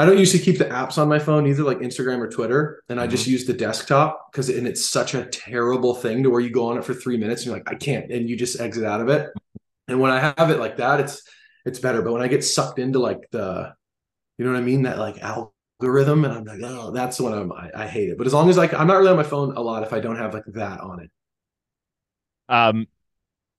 I 0.00 0.06
don't 0.06 0.16
usually 0.16 0.42
keep 0.42 0.58
the 0.58 0.66
apps 0.66 0.96
on 0.96 1.08
my 1.08 1.18
phone 1.18 1.48
either, 1.48 1.64
like 1.64 1.80
Instagram 1.80 2.20
or 2.20 2.30
Twitter, 2.30 2.84
and 2.88 3.00
I 3.00 3.08
just 3.08 3.24
mm-hmm. 3.24 3.32
use 3.32 3.46
the 3.46 3.52
desktop 3.52 4.30
because 4.30 4.48
and 4.48 4.64
it's 4.64 4.88
such 4.88 5.14
a 5.14 5.24
terrible 5.26 5.92
thing 5.92 6.22
to 6.22 6.30
where 6.30 6.40
you 6.40 6.50
go 6.50 6.68
on 6.68 6.78
it 6.78 6.84
for 6.84 6.94
three 6.94 7.16
minutes 7.16 7.42
and 7.42 7.46
you're 7.46 7.56
like, 7.56 7.68
I 7.68 7.74
can't, 7.74 8.08
and 8.12 8.30
you 8.30 8.36
just 8.36 8.60
exit 8.60 8.84
out 8.84 9.00
of 9.00 9.08
it. 9.08 9.22
Mm-hmm. 9.22 9.92
And 9.92 10.00
when 10.00 10.12
I 10.12 10.20
have 10.20 10.50
it 10.50 10.60
like 10.60 10.76
that, 10.76 11.00
it's 11.00 11.22
it's 11.66 11.80
better. 11.80 12.00
But 12.00 12.12
when 12.12 12.22
I 12.22 12.28
get 12.28 12.44
sucked 12.44 12.78
into 12.78 13.00
like 13.00 13.28
the, 13.32 13.74
you 14.38 14.44
know 14.44 14.52
what 14.52 14.58
I 14.58 14.62
mean, 14.62 14.82
that 14.82 14.98
like 14.98 15.18
algorithm, 15.20 16.24
and 16.24 16.32
I'm 16.32 16.44
like, 16.44 16.60
oh, 16.62 16.92
that's 16.92 17.20
when 17.20 17.32
I'm 17.32 17.50
I, 17.50 17.70
I 17.74 17.86
hate 17.88 18.10
it. 18.10 18.18
But 18.18 18.28
as 18.28 18.32
long 18.32 18.48
as 18.48 18.56
like 18.56 18.72
I'm 18.74 18.86
not 18.86 18.98
really 18.98 19.10
on 19.10 19.16
my 19.16 19.24
phone 19.24 19.56
a 19.56 19.60
lot 19.60 19.82
if 19.82 19.92
I 19.92 19.98
don't 19.98 20.16
have 20.16 20.32
like 20.32 20.46
that 20.54 20.78
on 20.80 21.00
it. 21.00 21.10
Um, 22.48 22.86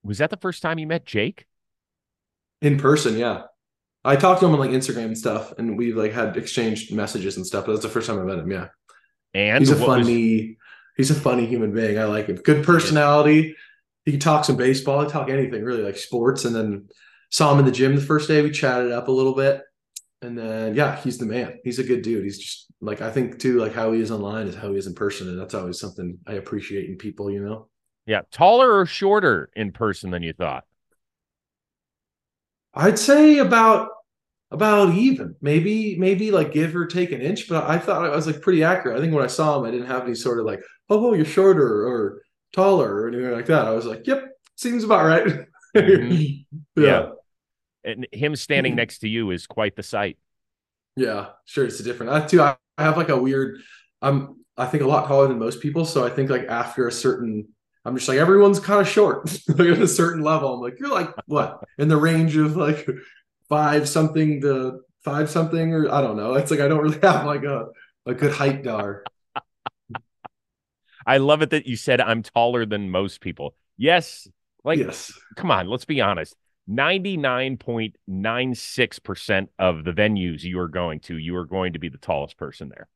was 0.03 0.19
that 0.19 0.29
the 0.29 0.37
first 0.37 0.61
time 0.61 0.79
you 0.79 0.87
met 0.87 1.05
Jake? 1.05 1.45
In 2.61 2.77
person, 2.77 3.17
yeah. 3.17 3.43
I 4.03 4.15
talked 4.15 4.39
to 4.39 4.45
him 4.45 4.53
on 4.53 4.59
like 4.59 4.71
Instagram 4.71 5.05
and 5.05 5.17
stuff, 5.17 5.53
and 5.57 5.77
we've 5.77 5.95
like 5.95 6.13
had 6.13 6.37
exchanged 6.37 6.93
messages 6.93 7.37
and 7.37 7.45
stuff. 7.45 7.65
But 7.65 7.73
that's 7.73 7.83
the 7.83 7.89
first 7.89 8.07
time 8.07 8.19
I 8.19 8.23
met 8.23 8.39
him. 8.39 8.51
Yeah. 8.51 8.67
And 9.33 9.61
he's 9.61 9.71
a 9.71 9.77
what 9.77 9.99
was- 9.99 10.07
funny 10.07 10.57
he's 10.99 11.11
a 11.11 11.15
funny 11.15 11.45
human 11.45 11.73
being 11.73 11.97
i 11.97 12.03
like 12.03 12.27
him 12.27 12.35
good 12.35 12.63
personality 12.65 13.55
he 14.03 14.11
can 14.11 14.19
talk 14.19 14.43
some 14.43 14.57
baseball 14.57 15.01
he 15.01 15.09
talk 15.09 15.29
anything 15.29 15.63
really 15.63 15.81
like 15.81 15.95
sports 15.95 16.43
and 16.43 16.53
then 16.53 16.89
saw 17.31 17.53
him 17.53 17.59
in 17.59 17.65
the 17.65 17.71
gym 17.71 17.95
the 17.95 18.01
first 18.01 18.27
day 18.27 18.41
we 18.41 18.51
chatted 18.51 18.91
up 18.91 19.07
a 19.07 19.11
little 19.11 19.33
bit 19.33 19.61
and 20.21 20.37
then 20.37 20.75
yeah 20.75 20.97
he's 20.97 21.17
the 21.17 21.25
man 21.25 21.57
he's 21.63 21.79
a 21.79 21.83
good 21.83 22.01
dude 22.01 22.25
he's 22.25 22.37
just 22.37 22.65
like 22.81 23.01
i 23.01 23.09
think 23.09 23.39
too 23.39 23.59
like 23.59 23.73
how 23.73 23.93
he 23.93 24.01
is 24.01 24.11
online 24.11 24.45
is 24.47 24.55
how 24.55 24.71
he 24.71 24.77
is 24.77 24.87
in 24.87 24.93
person 24.93 25.29
and 25.29 25.39
that's 25.39 25.53
always 25.53 25.79
something 25.79 26.17
i 26.27 26.33
appreciate 26.33 26.89
in 26.89 26.97
people 26.97 27.31
you 27.31 27.41
know 27.41 27.69
yeah, 28.09 28.21
taller 28.31 28.79
or 28.79 28.85
shorter 28.87 29.49
in 29.55 29.71
person 29.71 30.11
than 30.11 30.23
you 30.23 30.33
thought? 30.33 30.65
i'd 32.75 32.99
say 32.99 33.39
about 33.39 33.89
about 34.51 34.93
even 34.95 35.35
maybe 35.41 35.97
maybe 35.97 36.31
like 36.31 36.51
give 36.53 36.75
or 36.75 36.85
take 36.85 37.11
an 37.11 37.21
inch 37.21 37.49
but 37.49 37.65
i 37.69 37.77
thought 37.77 38.05
i 38.05 38.09
was 38.15 38.27
like 38.27 38.41
pretty 38.41 38.63
accurate 38.63 38.97
i 38.97 39.01
think 39.01 39.13
when 39.13 39.23
i 39.23 39.27
saw 39.27 39.59
him 39.59 39.65
i 39.65 39.71
didn't 39.71 39.87
have 39.87 40.03
any 40.03 40.15
sort 40.15 40.39
of 40.39 40.45
like 40.45 40.61
oh, 40.89 41.09
oh 41.09 41.13
you're 41.13 41.25
shorter 41.25 41.87
or 41.87 42.21
taller 42.53 43.03
or 43.03 43.07
anything 43.09 43.31
like 43.31 43.45
that 43.47 43.65
i 43.65 43.71
was 43.71 43.85
like 43.85 44.05
yep 44.07 44.23
seems 44.55 44.83
about 44.83 45.05
right 45.05 45.27
Mhm. 45.77 46.45
yeah. 46.75 46.83
Yeah. 46.83 47.09
And 47.85 48.07
him 48.11 48.35
standing 48.35 48.73
Mhm. 48.73 48.77
next 48.77 48.99
to 48.99 49.09
you 49.09 49.31
is 49.31 49.47
quite 49.47 49.75
the 49.75 49.83
sight. 49.83 50.17
yeah 50.95 51.29
sure 51.45 51.65
it's 51.65 51.79
a 51.79 51.83
different 51.83 52.11
i 52.11 52.25
too 52.25 52.41
i 52.41 52.55
I 52.77 52.83
have 52.83 52.97
like 52.97 53.09
a 53.09 53.17
weird 53.17 53.59
i'm 54.01 54.37
i 54.57 54.65
think 54.65 54.83
a 54.83 54.87
lot 54.87 55.07
taller 55.07 55.27
than 55.27 55.37
most 55.39 55.61
people 55.61 55.85
so 55.85 56.05
i 56.05 56.09
think 56.09 56.29
like 56.29 56.47
after 56.47 56.87
a 56.87 56.91
certain 56.91 57.47
i'm 57.85 57.95
just 57.95 58.07
like 58.07 58.17
everyone's 58.17 58.59
kind 58.59 58.81
of 58.81 58.87
short 58.87 59.25
like 59.47 59.67
at 59.67 59.81
a 59.81 59.87
certain 59.87 60.23
level 60.23 60.55
i'm 60.55 60.61
like 60.61 60.79
you're 60.79 60.89
like 60.89 61.09
what 61.25 61.63
in 61.77 61.87
the 61.87 61.97
range 61.97 62.35
of 62.35 62.55
like 62.55 62.87
five 63.47 63.87
something 63.87 64.41
to 64.41 64.79
five 65.03 65.29
something 65.29 65.73
or 65.73 65.91
i 65.91 66.01
don't 66.01 66.17
know 66.17 66.35
it's 66.35 66.51
like 66.51 66.59
i 66.59 66.67
don't 66.67 66.81
really 66.81 66.99
have 67.01 67.25
like 67.25 67.43
a 67.43 67.67
a 68.05 68.13
good 68.13 68.33
height 68.33 68.63
dar 68.63 69.03
I 71.07 71.17
love 71.17 71.41
it 71.41 71.49
that 71.51 71.65
you 71.65 71.75
said 71.75 72.01
I'm 72.01 72.21
taller 72.21 72.67
than 72.67 72.91
most 72.91 73.19
people. 73.19 73.55
Yes, 73.77 74.27
like 74.63 74.77
yes 74.77 75.11
come 75.35 75.49
on, 75.49 75.67
let's 75.67 75.85
be 75.85 76.01
honest. 76.01 76.35
99.96% 76.69 79.47
of 79.57 79.83
the 79.83 79.91
venues 79.91 80.43
you 80.43 80.59
are 80.59 80.67
going 80.67 80.99
to, 80.99 81.17
you 81.17 81.35
are 81.35 81.45
going 81.45 81.73
to 81.73 81.79
be 81.79 81.89
the 81.89 81.97
tallest 81.97 82.37
person 82.37 82.69
there. 82.69 82.87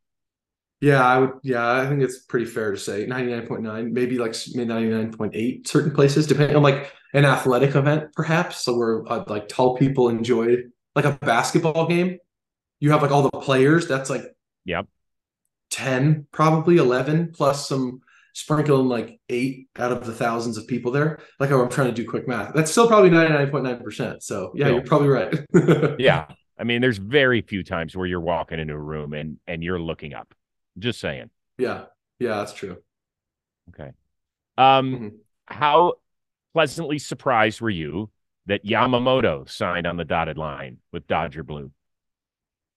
Yeah 0.84 1.04
i 1.06 1.18
would 1.18 1.32
yeah 1.44 1.66
i 1.82 1.88
think 1.88 2.02
it's 2.02 2.20
pretty 2.20 2.46
fair 2.46 2.72
to 2.72 2.78
say 2.78 3.06
99.9 3.08 3.92
maybe 3.92 4.18
like 4.18 4.36
maybe 4.54 4.70
99.8 4.70 5.66
certain 5.68 5.92
places 5.92 6.28
depending 6.28 6.58
on 6.58 6.62
like 6.64 6.92
an 7.14 7.24
athletic 7.26 7.74
event 7.76 8.12
perhaps 8.14 8.62
so 8.62 8.76
where 8.78 9.12
uh, 9.12 9.24
like 9.28 9.48
tall 9.48 9.78
people 9.78 10.10
enjoy 10.10 10.58
like 10.96 11.06
a 11.06 11.14
basketball 11.22 11.88
game 11.88 12.18
you 12.82 12.92
have 12.92 13.02
like 13.02 13.12
all 13.12 13.22
the 13.24 13.32
players 13.32 13.88
that's 13.88 14.10
like 14.10 14.24
Yep. 14.66 14.88
10 15.72 16.28
probably 16.32 16.78
11 16.78 17.32
plus 17.34 17.68
some 17.68 18.02
sprinkling 18.34 18.88
like 18.90 19.20
eight 19.30 19.68
out 19.78 19.92
of 19.92 20.06
the 20.06 20.14
thousands 20.14 20.58
of 20.58 20.68
people 20.68 20.92
there 20.92 21.20
like 21.40 21.52
oh, 21.52 21.62
i'm 21.64 21.70
trying 21.70 21.88
to 21.88 21.94
do 21.94 22.08
quick 22.08 22.28
math 22.28 22.54
that's 22.54 22.72
still 22.72 22.88
probably 22.88 23.10
99.9% 23.10 24.22
so 24.22 24.52
yeah 24.56 24.66
No. 24.68 24.74
you're 24.76 24.84
probably 24.84 25.08
right 25.08 25.34
Yeah. 26.00 26.26
I 26.58 26.66
mean, 26.66 26.82
there's 26.82 27.00
very 27.00 27.42
few 27.42 27.64
times 27.64 27.96
where 27.96 28.06
you're 28.06 28.22
walking 28.22 28.60
into 28.60 28.76
a 28.76 28.80
room 28.80 29.14
and 29.14 29.38
and 29.48 29.64
you're 29.64 29.80
looking 29.80 30.14
up. 30.14 30.34
Just 30.78 31.00
saying. 31.00 31.30
yeah 31.58 31.86
yeah 32.20 32.38
that's 32.38 32.54
true 32.54 32.78
Okay. 33.70 33.92
Um, 34.58 34.96
Mhm. 34.96 35.12
how 35.48 35.94
pleasantly 36.54 37.00
surprised 37.00 37.62
were 37.62 37.70
you 37.70 38.10
that 38.48 38.66
Yamamoto 38.66 39.50
signed 39.50 39.88
on 39.88 39.98
the 39.98 40.06
dotted 40.06 40.38
line 40.38 40.80
with 40.92 41.08
Dodger 41.08 41.44
Blue? 41.44 41.72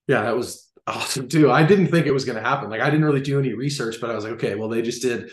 Yeah, 0.09 0.23
that 0.23 0.37
was 0.37 0.71
awesome 0.87 1.29
too. 1.29 1.51
I 1.51 1.65
didn't 1.65 1.89
think 1.89 2.07
it 2.07 2.13
was 2.13 2.25
going 2.25 2.37
to 2.37 2.49
happen. 2.49 2.71
Like 2.71 2.81
I 2.81 2.91
didn't 2.91 3.05
really 3.05 3.21
do 3.21 3.39
any 3.39 3.53
research, 3.55 4.01
but 4.01 4.11
I 4.11 4.15
was 4.15 4.25
like, 4.25 4.35
okay, 4.35 4.55
well 4.55 4.69
they 4.69 4.83
just 4.83 5.03
did 5.03 5.31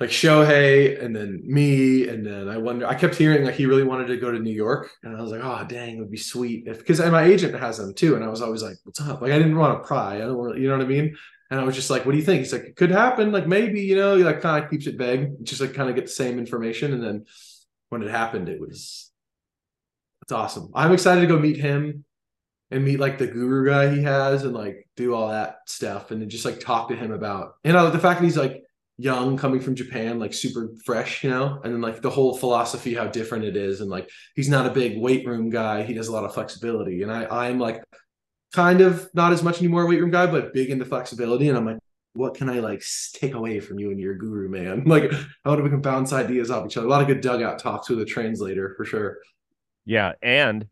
like 0.00 0.10
Shohei 0.10 1.02
and 1.02 1.14
then 1.14 1.40
me 1.44 2.08
and 2.08 2.26
then 2.26 2.48
I 2.48 2.58
wonder. 2.58 2.86
I 2.86 2.94
kept 2.94 3.14
hearing 3.14 3.44
like 3.44 3.54
he 3.54 3.66
really 3.66 3.84
wanted 3.84 4.08
to 4.08 4.16
go 4.16 4.32
to 4.32 4.38
New 4.40 4.52
York, 4.54 4.90
and 5.04 5.16
I 5.16 5.22
was 5.22 5.30
like, 5.30 5.42
oh 5.44 5.64
dang, 5.68 5.96
it 5.96 6.00
would 6.00 6.10
be 6.10 6.16
sweet 6.16 6.66
if 6.66 6.78
because 6.78 7.00
my 7.00 7.24
agent 7.24 7.54
has 7.58 7.78
them 7.78 7.94
too, 7.94 8.16
and 8.16 8.24
I 8.24 8.28
was 8.28 8.42
always 8.42 8.62
like, 8.62 8.76
what's 8.84 9.00
up? 9.00 9.22
Like 9.22 9.32
I 9.32 9.38
didn't 9.38 9.56
want 9.58 9.80
to 9.82 9.86
pry. 9.86 10.16
I 10.16 10.18
don't 10.20 10.36
want, 10.38 10.58
you 10.58 10.68
know 10.68 10.76
what 10.76 10.84
I 10.84 10.88
mean? 10.88 11.16
And 11.50 11.60
I 11.60 11.64
was 11.64 11.74
just 11.74 11.90
like, 11.90 12.04
what 12.04 12.12
do 12.12 12.18
you 12.18 12.24
think? 12.24 12.40
He's 12.40 12.52
like, 12.52 12.64
it 12.64 12.76
could 12.76 12.90
happen. 12.90 13.32
Like 13.32 13.46
maybe 13.46 13.82
you 13.82 13.96
know, 13.96 14.16
like 14.16 14.40
kind 14.40 14.64
of 14.64 14.70
keeps 14.70 14.86
it 14.86 14.96
vague, 14.96 15.44
just 15.44 15.60
like 15.60 15.74
kind 15.74 15.88
of 15.88 15.94
get 15.94 16.06
the 16.06 16.12
same 16.12 16.38
information, 16.38 16.92
and 16.92 17.02
then 17.02 17.26
when 17.90 18.02
it 18.02 18.10
happened, 18.10 18.48
it 18.48 18.60
was 18.60 19.10
it's 20.22 20.32
awesome. 20.32 20.70
I'm 20.74 20.92
excited 20.92 21.20
to 21.20 21.26
go 21.26 21.38
meet 21.38 21.58
him 21.58 22.04
and 22.70 22.84
meet 22.84 22.98
like 22.98 23.18
the 23.18 23.26
guru 23.26 23.66
guy 23.68 23.94
he 23.94 24.02
has 24.02 24.42
and 24.42 24.54
like 24.54 24.88
do 24.96 25.14
all 25.14 25.28
that 25.28 25.58
stuff 25.66 26.10
and 26.10 26.20
then 26.20 26.28
just 26.28 26.44
like 26.44 26.60
talk 26.60 26.88
to 26.88 26.96
him 26.96 27.12
about 27.12 27.54
you 27.62 27.72
know 27.72 27.90
the 27.90 27.98
fact 27.98 28.20
that 28.20 28.24
he's 28.24 28.36
like 28.36 28.62
young 28.96 29.36
coming 29.36 29.60
from 29.60 29.74
Japan 29.74 30.18
like 30.18 30.32
super 30.32 30.70
fresh 30.84 31.22
you 31.24 31.30
know 31.30 31.60
and 31.62 31.74
then 31.74 31.80
like 31.80 32.00
the 32.00 32.10
whole 32.10 32.36
philosophy 32.36 32.94
how 32.94 33.06
different 33.06 33.44
it 33.44 33.56
is 33.56 33.80
and 33.80 33.90
like 33.90 34.08
he's 34.34 34.48
not 34.48 34.66
a 34.66 34.70
big 34.70 34.98
weight 34.98 35.26
room 35.26 35.50
guy 35.50 35.82
he 35.82 35.94
does 35.94 36.08
a 36.08 36.12
lot 36.12 36.24
of 36.24 36.32
flexibility 36.32 37.02
and 37.02 37.12
I 37.12 37.48
I'm 37.48 37.58
like 37.58 37.82
kind 38.54 38.80
of 38.80 39.08
not 39.14 39.32
as 39.32 39.42
much 39.42 39.58
anymore 39.58 39.86
weight 39.86 40.00
room 40.00 40.10
guy 40.10 40.26
but 40.26 40.52
big 40.54 40.70
into 40.70 40.84
flexibility 40.84 41.48
and 41.48 41.58
I'm 41.58 41.66
like 41.66 41.78
what 42.14 42.34
can 42.36 42.48
I 42.48 42.60
like 42.60 42.82
take 43.12 43.34
away 43.34 43.58
from 43.60 43.78
you 43.80 43.90
and 43.90 43.98
your 44.00 44.14
guru 44.14 44.48
man 44.48 44.84
like 44.86 45.12
how 45.44 45.56
to 45.56 45.62
we 45.62 45.70
can 45.70 45.80
bounce 45.82 46.12
ideas 46.12 46.50
off 46.50 46.66
each 46.66 46.76
other 46.76 46.86
a 46.86 46.90
lot 46.90 47.02
of 47.02 47.08
good 47.08 47.20
dugout 47.20 47.58
talks 47.58 47.88
with 47.88 48.00
a 48.00 48.04
translator 48.04 48.74
for 48.76 48.84
sure 48.84 49.18
Yeah, 49.84 50.12
and 50.22 50.66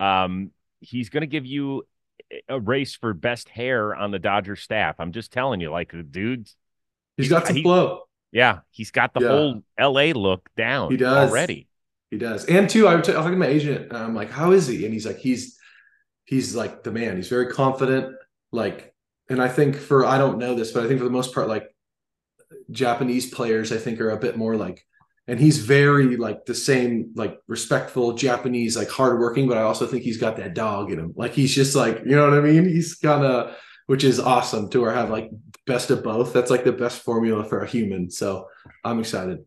um, 0.00 0.50
he's 0.80 1.08
going 1.08 1.22
to 1.22 1.26
give 1.26 1.46
you 1.46 1.86
a 2.48 2.58
race 2.60 2.94
for 2.94 3.14
best 3.14 3.48
hair 3.48 3.94
on 3.94 4.10
the 4.10 4.18
Dodger 4.18 4.56
staff. 4.56 4.96
I'm 4.98 5.12
just 5.12 5.32
telling 5.32 5.60
you, 5.60 5.70
like 5.70 5.92
the 5.92 6.02
dude. 6.02 6.48
he's 7.16 7.28
got 7.28 7.46
some 7.46 7.56
he- 7.56 7.62
flow 7.62 8.02
Yeah, 8.32 8.60
he's 8.70 8.90
got 8.90 9.14
the 9.14 9.20
Yeah. 9.20 9.28
whole 9.28 9.62
L.A. 9.78 10.12
look 10.12 10.48
down. 10.56 10.90
He 10.90 10.96
does. 10.96 11.30
already. 11.30 11.68
He 12.10 12.18
does. 12.18 12.44
And 12.46 12.68
two, 12.68 12.86
I 12.86 12.94
was 12.94 13.06
talking 13.06 13.30
to 13.32 13.36
my 13.36 13.46
agent 13.46 13.88
and 13.88 13.96
I'm 13.96 14.14
like, 14.14 14.30
how 14.30 14.52
is 14.52 14.66
he? 14.66 14.84
And 14.84 14.92
he's 14.92 15.06
like, 15.06 15.18
he's 15.18 15.55
he's 16.26 16.54
like 16.54 16.82
the 16.82 16.92
man. 16.92 17.16
He's 17.16 17.28
very 17.28 17.46
confident. 17.46 18.14
Like, 18.52 18.94
and 19.30 19.40
I 19.42 19.48
think 19.48 19.76
for 19.76 20.04
I 20.04 20.18
don't 20.18 20.38
know 20.38 20.54
this, 20.54 20.72
but 20.72 20.84
I 20.84 20.88
think 20.88 20.98
for 20.98 21.04
the 21.04 21.10
most 21.10 21.34
part, 21.34 21.48
like 21.48 21.74
Japanese 22.70 23.32
players, 23.32 23.72
I 23.72 23.78
think 23.78 24.00
are 24.00 24.10
a 24.10 24.18
bit 24.18 24.36
more 24.36 24.56
like 24.56 24.84
and 25.28 25.40
he's 25.40 25.58
very 25.58 26.16
like 26.16 26.44
the 26.46 26.54
same, 26.54 27.10
like 27.16 27.38
respectful 27.48 28.12
Japanese, 28.12 28.76
like 28.76 28.88
hardworking, 28.88 29.48
but 29.48 29.58
I 29.58 29.62
also 29.62 29.86
think 29.86 30.04
he's 30.04 30.18
got 30.18 30.36
that 30.36 30.54
dog 30.54 30.92
in 30.92 31.00
him. 31.00 31.14
Like 31.16 31.32
he's 31.32 31.52
just 31.52 31.74
like, 31.74 32.02
you 32.04 32.14
know 32.14 32.28
what 32.28 32.38
I 32.38 32.42
mean? 32.42 32.68
He's 32.68 32.94
kinda 32.94 33.56
which 33.86 34.02
is 34.02 34.18
awesome 34.18 34.68
to 34.70 34.84
have 34.84 35.10
like 35.10 35.30
best 35.66 35.90
of 35.90 36.02
both. 36.02 36.32
That's 36.32 36.50
like 36.50 36.64
the 36.64 36.72
best 36.72 37.02
formula 37.02 37.44
for 37.44 37.62
a 37.62 37.66
human. 37.66 38.10
So 38.10 38.48
I'm 38.84 39.00
excited. 39.00 39.44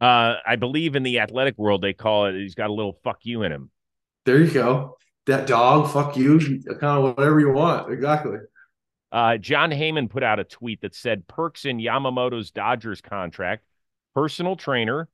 Uh, 0.00 0.36
I 0.46 0.56
believe 0.56 0.96
in 0.96 1.02
the 1.02 1.20
athletic 1.20 1.58
world 1.58 1.82
they 1.82 1.92
call 1.92 2.26
it. 2.26 2.34
He's 2.34 2.54
got 2.54 2.70
a 2.70 2.72
little 2.72 2.98
fuck 3.04 3.18
you 3.22 3.42
in 3.42 3.52
him. 3.52 3.70
There 4.26 4.40
you 4.40 4.50
go. 4.50 4.96
That 5.26 5.46
dog, 5.46 5.90
fuck 5.90 6.16
you, 6.16 6.38
kind 6.38 6.98
of 6.98 7.16
whatever 7.16 7.40
you 7.40 7.52
want. 7.52 7.90
Exactly. 7.92 8.38
Uh, 9.10 9.38
Jon 9.38 9.70
Heyman 9.70 10.10
put 10.10 10.22
out 10.22 10.40
a 10.40 10.44
tweet 10.44 10.80
that 10.82 10.94
said 10.94 11.26
perks 11.28 11.64
in 11.64 11.78
Yamamoto's 11.78 12.50
Dodgers 12.50 13.00
contract: 13.00 13.64
personal 14.14 14.56
trainer, 14.56 15.08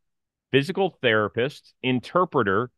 physical 0.51 0.97
therapist, 1.03 1.75
interpreter. 1.83 2.71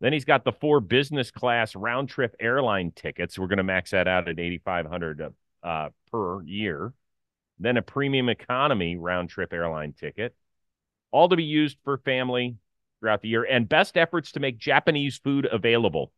Then 0.00 0.14
he's 0.14 0.24
got 0.24 0.44
the 0.44 0.52
four 0.52 0.80
business 0.80 1.30
class 1.30 1.76
round 1.76 2.08
trip 2.08 2.34
airline 2.40 2.92
tickets. 2.96 3.38
We're 3.38 3.48
going 3.48 3.58
to 3.58 3.62
max 3.62 3.90
that 3.90 4.08
out 4.08 4.28
at 4.28 4.40
8500 4.40 5.34
uh, 5.62 5.88
per 6.10 6.42
year. 6.42 6.94
Then 7.58 7.76
a 7.76 7.82
premium 7.82 8.30
economy 8.30 8.96
round 8.96 9.28
trip 9.28 9.52
airline 9.52 9.92
ticket, 9.92 10.34
all 11.10 11.28
to 11.28 11.36
be 11.36 11.44
used 11.44 11.76
for 11.84 11.98
family 11.98 12.56
throughout 12.98 13.20
the 13.20 13.28
year, 13.28 13.44
and 13.44 13.68
best 13.68 13.98
efforts 13.98 14.32
to 14.32 14.40
make 14.40 14.56
Japanese 14.56 15.18
food 15.18 15.46
available. 15.50 16.10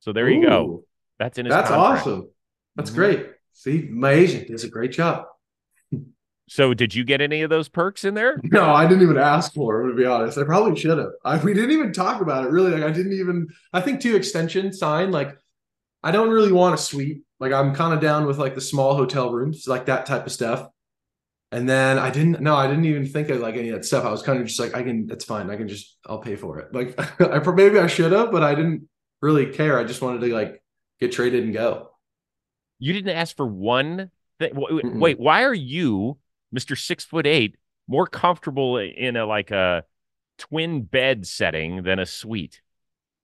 So 0.00 0.12
there 0.12 0.28
you 0.28 0.46
go. 0.46 0.84
That's 1.18 1.38
in 1.38 1.46
his. 1.46 1.54
That's 1.54 1.68
contract. 1.68 2.06
awesome. 2.06 2.30
That's 2.76 2.90
mm-hmm. 2.90 2.98
great. 2.98 3.26
See, 3.52 3.88
my 3.90 4.12
agent 4.12 4.48
does 4.48 4.64
a 4.64 4.68
great 4.68 4.92
job. 4.92 5.24
So, 6.48 6.74
did 6.74 6.96
you 6.96 7.04
get 7.04 7.20
any 7.20 7.42
of 7.42 7.50
those 7.50 7.68
perks 7.68 8.04
in 8.04 8.14
there? 8.14 8.40
No, 8.44 8.72
I 8.72 8.86
didn't 8.86 9.02
even 9.02 9.18
ask 9.18 9.54
for 9.54 9.78
them. 9.78 9.90
To 9.90 9.94
be 9.94 10.04
honest, 10.04 10.36
I 10.36 10.42
probably 10.42 10.80
should 10.80 10.98
have. 10.98 11.10
I, 11.24 11.38
we 11.38 11.54
didn't 11.54 11.70
even 11.70 11.92
talk 11.92 12.20
about 12.20 12.44
it. 12.44 12.50
Really, 12.50 12.72
like 12.72 12.82
I 12.82 12.90
didn't 12.90 13.12
even. 13.12 13.48
I 13.72 13.80
think 13.80 14.00
two 14.00 14.16
extension 14.16 14.72
sign. 14.72 15.12
Like, 15.12 15.36
I 16.02 16.10
don't 16.10 16.30
really 16.30 16.50
want 16.50 16.74
a 16.74 16.78
suite. 16.78 17.22
Like, 17.38 17.52
I'm 17.52 17.74
kind 17.74 17.94
of 17.94 18.00
down 18.00 18.26
with 18.26 18.38
like 18.38 18.56
the 18.56 18.60
small 18.60 18.96
hotel 18.96 19.30
rooms, 19.30 19.68
like 19.68 19.86
that 19.86 20.06
type 20.06 20.26
of 20.26 20.32
stuff. 20.32 20.66
And 21.52 21.68
then 21.68 21.98
I 21.98 22.10
didn't. 22.10 22.40
No, 22.40 22.56
I 22.56 22.66
didn't 22.66 22.86
even 22.86 23.06
think 23.06 23.28
of 23.28 23.40
like 23.40 23.54
any 23.54 23.68
of 23.68 23.76
that 23.76 23.84
stuff. 23.84 24.04
I 24.04 24.10
was 24.10 24.22
kind 24.22 24.40
of 24.40 24.46
just 24.46 24.58
like, 24.58 24.74
I 24.74 24.82
can. 24.82 25.08
It's 25.10 25.24
fine. 25.24 25.50
I 25.50 25.56
can 25.56 25.68
just. 25.68 25.98
I'll 26.06 26.18
pay 26.18 26.34
for 26.34 26.58
it. 26.58 26.74
Like, 26.74 26.98
I 27.20 27.38
maybe 27.52 27.78
I 27.78 27.86
should 27.86 28.10
have, 28.10 28.32
but 28.32 28.42
I 28.42 28.56
didn't 28.56 28.88
really 29.20 29.46
care. 29.46 29.78
I 29.78 29.84
just 29.84 30.02
wanted 30.02 30.20
to 30.20 30.34
like 30.34 30.62
get 31.00 31.12
traded 31.12 31.44
and 31.44 31.52
go. 31.52 31.90
You 32.78 32.92
didn't 32.92 33.14
ask 33.14 33.36
for 33.36 33.46
one 33.46 34.10
thing. 34.38 34.52
Wait, 34.54 35.20
why 35.20 35.44
are 35.44 35.54
you, 35.54 36.18
Mister 36.50 36.76
Six 36.76 37.04
Foot 37.04 37.26
Eight, 37.26 37.56
more 37.86 38.06
comfortable 38.06 38.78
in 38.78 39.16
a 39.16 39.26
like 39.26 39.50
a 39.50 39.84
twin 40.38 40.82
bed 40.82 41.26
setting 41.26 41.82
than 41.82 41.98
a 41.98 42.06
suite? 42.06 42.62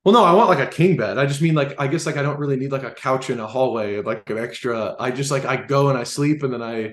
Well, 0.05 0.13
no, 0.13 0.23
I 0.23 0.35
want 0.35 0.49
like 0.49 0.61
a 0.61 0.71
king 0.71 0.97
bed. 0.97 1.19
I 1.19 1.27
just 1.27 1.43
mean 1.43 1.55
like 1.55 1.75
I 1.81 1.89
guess 1.89 2.07
like 2.07 2.17
I 2.17 2.23
don't 2.23 2.39
really 2.39 2.57
need 2.57 2.71
like 2.71 2.85
a 2.85 2.93
couch 2.93 3.29
in 3.31 3.41
a 3.41 3.47
hallway, 3.47 4.01
like 4.03 4.29
an 4.31 4.39
extra. 4.39 4.95
I 5.01 5.11
just 5.11 5.31
like 5.31 5.45
I 5.45 5.57
go 5.57 5.89
and 5.89 5.99
I 5.99 6.05
sleep 6.05 6.43
and 6.43 6.53
then 6.53 6.63
I 6.63 6.93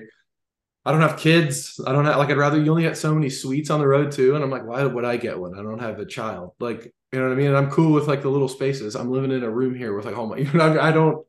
I 0.84 0.92
don't 0.92 1.00
have 1.00 1.18
kids. 1.18 1.80
I 1.86 1.92
don't 1.92 2.06
have 2.06 2.16
like 2.16 2.30
I'd 2.30 2.36
rather 2.36 2.60
you 2.60 2.70
only 2.70 2.82
get 2.82 2.96
so 2.96 3.14
many 3.14 3.30
suites 3.30 3.70
on 3.70 3.78
the 3.78 3.86
road 3.86 4.10
too. 4.10 4.34
And 4.34 4.42
I'm 4.42 4.50
like, 4.50 4.66
why 4.66 4.82
would 4.84 5.04
I 5.04 5.16
get 5.16 5.38
one? 5.38 5.56
I 5.56 5.62
don't 5.62 5.78
have 5.78 6.00
a 6.00 6.06
child. 6.06 6.52
Like 6.58 6.92
you 7.14 7.20
know 7.20 7.28
what 7.28 7.34
I 7.34 7.36
mean? 7.36 7.46
And 7.46 7.56
I'm 7.56 7.70
cool 7.70 7.92
with 7.92 8.08
like 8.08 8.22
the 8.22 8.28
little 8.28 8.48
spaces. 8.48 8.96
I'm 8.96 9.08
living 9.08 9.30
in 9.30 9.44
a 9.44 9.50
room 9.50 9.72
here 9.72 9.94
with 9.94 10.04
like 10.04 10.18
all 10.18 10.26
my, 10.26 10.36
you 10.38 10.52
know, 10.52 10.80
I 10.80 10.90
don't, 10.90 11.24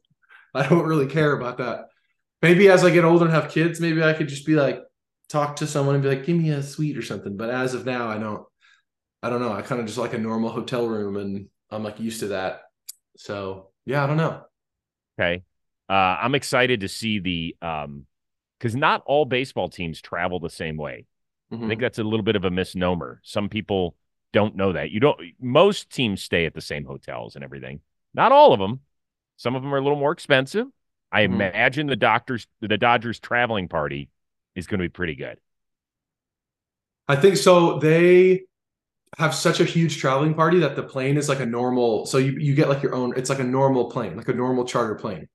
I 0.55 0.67
don't 0.67 0.87
really 0.87 1.05
care 1.05 1.33
about 1.33 1.59
that. 1.59 1.89
Maybe 2.41 2.69
as 2.69 2.83
I 2.83 2.89
get 2.89 3.05
older 3.05 3.25
and 3.25 3.33
have 3.33 3.51
kids, 3.51 3.79
maybe 3.79 4.01
I 4.01 4.13
could 4.13 4.27
just 4.27 4.47
be 4.47 4.55
like, 4.55 4.81
talk 5.29 5.57
to 5.57 5.67
someone 5.67 5.93
and 5.93 6.03
be 6.03 6.09
like, 6.09 6.25
give 6.25 6.37
me 6.37 6.49
a 6.49 6.63
suite 6.63 6.97
or 6.97 7.03
something. 7.03 7.37
But 7.37 7.51
as 7.51 7.75
of 7.75 7.85
now, 7.85 8.07
I 8.07 8.17
don't, 8.17 8.43
I 9.21 9.29
don't 9.29 9.41
know. 9.41 9.53
I 9.53 9.61
kind 9.61 9.79
of 9.79 9.85
just 9.85 9.99
like 9.99 10.15
a 10.15 10.17
normal 10.17 10.49
hotel 10.49 10.87
room 10.87 11.17
and 11.17 11.49
I'm 11.69 11.83
like 11.83 11.99
used 11.99 12.21
to 12.21 12.29
that. 12.29 12.61
So 13.17 13.69
yeah, 13.85 14.03
I 14.03 14.07
don't 14.07 14.17
know. 14.17 14.41
Okay. 15.19 15.43
Uh, 15.87 16.17
I'm 16.19 16.33
excited 16.33 16.79
to 16.79 16.87
see 16.87 17.19
the, 17.19 17.55
um, 17.61 18.07
because 18.57 18.75
not 18.75 19.03
all 19.05 19.25
baseball 19.25 19.69
teams 19.69 20.01
travel 20.01 20.39
the 20.39 20.49
same 20.49 20.77
way. 20.77 21.05
Mm-hmm. 21.53 21.63
I 21.63 21.67
think 21.67 21.81
that's 21.81 21.99
a 21.99 22.03
little 22.03 22.23
bit 22.23 22.35
of 22.35 22.43
a 22.43 22.49
misnomer. 22.49 23.21
Some 23.23 23.49
people 23.49 23.95
don't 24.35 24.57
know 24.57 24.73
that. 24.73 24.91
You 24.91 24.99
don't. 24.99 25.17
Most 25.39 25.89
teams 25.89 26.21
stay 26.21 26.45
at 26.45 26.53
the 26.53 26.59
same 26.59 26.83
hotels 26.83 27.35
and 27.35 27.43
everything. 27.43 27.79
Not 28.13 28.33
all 28.33 28.51
of 28.51 28.59
them. 28.59 28.81
Some 29.37 29.55
of 29.55 29.63
them 29.63 29.73
are 29.73 29.77
a 29.77 29.81
little 29.81 29.97
more 29.97 30.11
expensive. 30.11 30.67
I 31.09 31.23
mm-hmm. 31.23 31.35
imagine 31.35 31.87
the 31.87 31.95
doctors, 31.95 32.45
the 32.59 32.77
Dodgers 32.77 33.17
traveling 33.19 33.69
party 33.69 34.09
is 34.53 34.67
going 34.67 34.79
to 34.79 34.83
be 34.83 34.89
pretty 34.89 35.15
good. 35.15 35.37
I 37.07 37.15
think 37.15 37.37
so. 37.37 37.79
They 37.79 38.43
have 39.17 39.33
such 39.33 39.61
a 39.61 39.65
huge 39.65 39.99
traveling 39.99 40.33
party 40.33 40.59
that 40.59 40.75
the 40.75 40.83
plane 40.83 41.15
is 41.15 41.29
like 41.29 41.39
a 41.39 41.45
normal. 41.45 42.05
So 42.05 42.17
you, 42.17 42.33
you 42.37 42.55
get 42.55 42.67
like 42.67 42.83
your 42.83 42.93
own. 42.93 43.13
It's 43.15 43.29
like 43.29 43.39
a 43.39 43.45
normal 43.45 43.89
plane, 43.89 44.17
like 44.17 44.27
a 44.27 44.33
normal 44.33 44.65
charter 44.65 44.95
plane. 44.95 45.29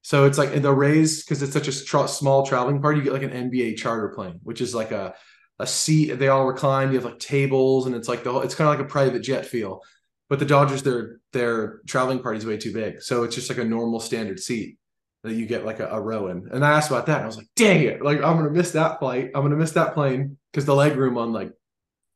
So 0.00 0.24
it's 0.24 0.38
like 0.38 0.52
in 0.52 0.62
the 0.62 0.72
Rays 0.72 1.22
because 1.22 1.42
it's 1.42 1.52
such 1.52 1.68
a 1.68 1.84
tra- 1.84 2.08
small 2.08 2.46
traveling 2.46 2.80
party. 2.80 3.00
You 3.00 3.04
get 3.04 3.12
like 3.12 3.30
an 3.30 3.50
NBA 3.50 3.76
charter 3.76 4.08
plane, 4.08 4.40
which 4.44 4.62
is 4.62 4.74
like 4.74 4.92
a 4.92 5.14
a 5.58 5.66
seat. 5.66 6.12
They 6.12 6.28
all 6.28 6.46
recline. 6.46 6.88
You 6.88 6.96
have 6.96 7.04
like 7.04 7.18
tables, 7.18 7.86
and 7.86 7.94
it's 7.94 8.08
like 8.08 8.24
the 8.24 8.32
whole, 8.32 8.42
it's 8.42 8.54
kind 8.54 8.68
of 8.68 8.78
like 8.78 8.86
a 8.86 8.90
private 8.90 9.20
jet 9.20 9.46
feel. 9.46 9.82
But 10.28 10.38
the 10.38 10.44
Dodgers, 10.44 10.82
their 10.82 11.20
their 11.32 11.80
traveling 11.86 12.20
party 12.20 12.38
is 12.38 12.46
way 12.46 12.56
too 12.56 12.72
big, 12.72 13.02
so 13.02 13.22
it's 13.22 13.34
just 13.34 13.48
like 13.48 13.58
a 13.58 13.64
normal 13.64 14.00
standard 14.00 14.40
seat 14.40 14.78
that 15.22 15.34
you 15.34 15.46
get 15.46 15.64
like 15.64 15.80
a, 15.80 15.88
a 15.88 16.00
row 16.00 16.28
in. 16.28 16.48
And 16.52 16.64
I 16.64 16.72
asked 16.72 16.90
about 16.90 17.06
that, 17.06 17.16
and 17.16 17.24
I 17.24 17.26
was 17.26 17.36
like, 17.36 17.48
"Dang 17.56 17.82
it! 17.82 18.02
Like 18.02 18.18
I'm 18.18 18.36
gonna 18.36 18.50
miss 18.50 18.72
that 18.72 18.98
flight. 18.98 19.30
I'm 19.34 19.42
gonna 19.42 19.56
miss 19.56 19.72
that 19.72 19.94
plane 19.94 20.36
because 20.52 20.66
the 20.66 20.74
leg 20.74 20.96
room 20.96 21.16
on 21.18 21.32
like, 21.32 21.52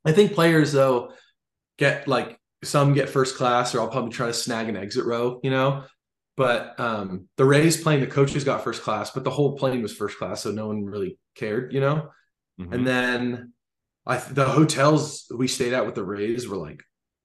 I 0.04 0.12
think 0.12 0.34
players 0.34 0.72
though 0.72 1.12
get 1.78 2.08
like 2.08 2.38
some 2.62 2.94
get 2.94 3.08
first 3.08 3.36
class, 3.36 3.74
or 3.74 3.80
I'll 3.80 3.88
probably 3.88 4.12
try 4.12 4.26
to 4.26 4.34
snag 4.34 4.68
an 4.68 4.76
exit 4.76 5.04
row, 5.04 5.40
you 5.42 5.50
know. 5.50 5.84
But 6.36 6.78
um 6.80 7.28
the 7.36 7.44
Rays 7.44 7.80
plane, 7.80 8.00
the 8.00 8.06
coaches 8.06 8.44
got 8.44 8.64
first 8.64 8.82
class, 8.82 9.10
but 9.10 9.24
the 9.24 9.30
whole 9.30 9.56
plane 9.56 9.82
was 9.82 9.94
first 9.94 10.18
class, 10.18 10.42
so 10.42 10.50
no 10.50 10.66
one 10.66 10.84
really 10.84 11.18
cared, 11.36 11.72
you 11.72 11.80
know. 11.80 12.10
Mm-hmm. 12.60 12.72
And 12.72 12.86
then 12.86 13.52
I 14.06 14.18
the 14.18 14.44
hotels 14.44 15.26
we 15.34 15.48
stayed 15.48 15.72
at 15.72 15.86
with 15.86 15.94
the 15.94 16.04
Rays 16.04 16.46
were 16.46 16.56
like, 16.56 16.82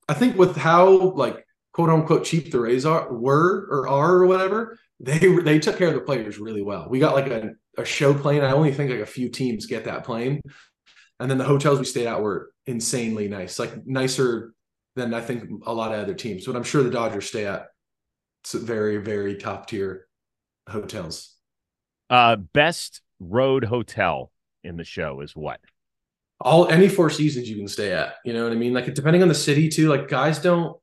I 0.08 0.13
think 0.13 0.38
with 0.38 0.56
how 0.56 1.12
like 1.12 1.45
quote 1.74 1.89
unquote 1.89 2.24
cheap 2.24 2.52
the 2.52 2.60
Rays 2.60 2.86
are 2.86 3.13
were 3.13 3.67
or 3.69 3.88
are 3.88 4.13
or 4.15 4.28
whatever, 4.28 4.78
they 5.00 5.19
they 5.19 5.60
took 5.60 5.78
care 5.78 5.89
of 5.89 5.93
the 5.93 6.02
players 6.02 6.39
really 6.39 6.62
well. 6.62 6.88
We 6.89 7.00
got 7.00 7.15
like 7.15 7.28
a, 7.28 7.52
a 7.78 7.86
show 7.86 8.13
plane. 8.13 8.43
I 8.43 8.54
only 8.54 8.71
think 8.71 8.91
like 8.91 9.02
a 9.02 9.06
few 9.06 9.30
teams 9.30 9.65
get 9.65 9.86
that 9.86 10.04
plane. 10.06 10.41
And 11.19 11.32
then 11.32 11.38
the 11.38 11.45
hotels 11.45 11.80
we 11.80 11.86
stayed 11.86 12.08
at 12.08 12.21
were 12.21 12.52
insanely 12.67 13.28
nice, 13.28 13.58
like 13.58 13.86
nicer 13.86 14.54
than 14.95 15.13
I 15.13 15.21
think 15.21 15.50
a 15.65 15.74
lot 15.74 15.93
of 15.93 16.00
other 16.02 16.13
teams. 16.13 16.45
But 16.45 16.56
I'm 16.56 16.63
sure 16.63 16.84
the 16.84 16.89
Dodgers 16.89 17.28
stay 17.28 17.45
at 17.45 17.67
very, 18.54 18.98
very 18.98 19.36
top 19.36 19.67
tier 19.67 20.08
hotels. 20.69 21.34
Uh, 22.10 22.36
best 22.36 23.02
road 23.19 23.63
hotel 23.63 24.32
in 24.65 24.78
the 24.78 24.84
show 24.84 25.21
is 25.21 25.36
what? 25.36 25.60
All 26.41 26.67
any 26.67 26.89
four 26.89 27.10
seasons 27.10 27.49
you 27.49 27.56
can 27.56 27.67
stay 27.67 27.93
at. 27.93 28.15
You 28.25 28.34
know 28.34 28.43
what 28.43 28.51
I 28.51 28.56
mean? 28.56 28.73
Like 28.73 28.93
depending 28.93 29.21
on 29.21 29.30
the 29.30 29.36
city 29.36 29.69
too. 29.69 29.88
Like 29.88 30.08
guys 30.10 30.39
don't. 30.39 30.78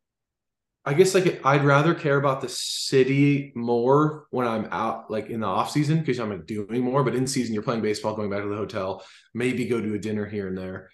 I 0.85 0.95
guess 0.95 1.14
like 1.14 1.45
I'd 1.45 1.64
rather 1.64 1.95
care 1.95 2.16
about 2.16 2.40
the 2.40 2.49
city 2.49 3.53
more 3.55 4.27
when 4.31 4.49
I'm 4.49 4.66
out 4.73 5.11
like 5.11 5.29
in 5.29 5.40
the 5.40 5.47
off 5.47 5.71
season 5.71 6.01
because 6.01 6.18
I'm 6.18 6.31
like 6.31 6.47
doing 6.47 6.83
more. 6.83 7.05
But 7.05 7.14
in 7.14 7.27
season 7.27 7.55
you're 7.55 7.62
playing 7.62 7.83
baseball, 7.83 8.16
going 8.16 8.31
back 8.31 8.42
to 8.42 8.49
the 8.49 8.57
hotel, 8.57 9.05
maybe 9.35 9.66
go 9.66 9.81
to 9.81 9.95
a 9.95 9.99
dinner 9.99 10.27
here 10.27 10.49
and 10.49 10.59
there. 10.59 10.90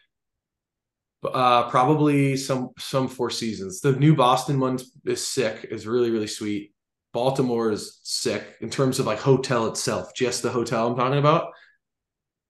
Uh, 1.25 1.69
probably 1.71 2.37
some 2.37 2.71
some 2.79 3.09
four 3.09 3.31
seasons. 3.31 3.81
The 3.81 3.93
new 3.93 4.15
Boston 4.15 4.61
one 4.61 4.79
is 5.07 5.27
sick. 5.27 5.67
is 5.71 5.87
really 5.87 6.11
really 6.11 6.27
sweet. 6.27 6.75
Baltimore 7.13 7.71
is 7.71 8.01
sick 8.03 8.57
in 8.61 8.71
terms 8.71 8.99
of 8.99 9.07
like 9.07 9.19
hotel 9.19 9.67
itself, 9.67 10.15
just 10.15 10.43
the 10.43 10.51
hotel 10.51 10.87
I'm 10.87 10.97
talking 10.97 11.19
about. 11.19 11.53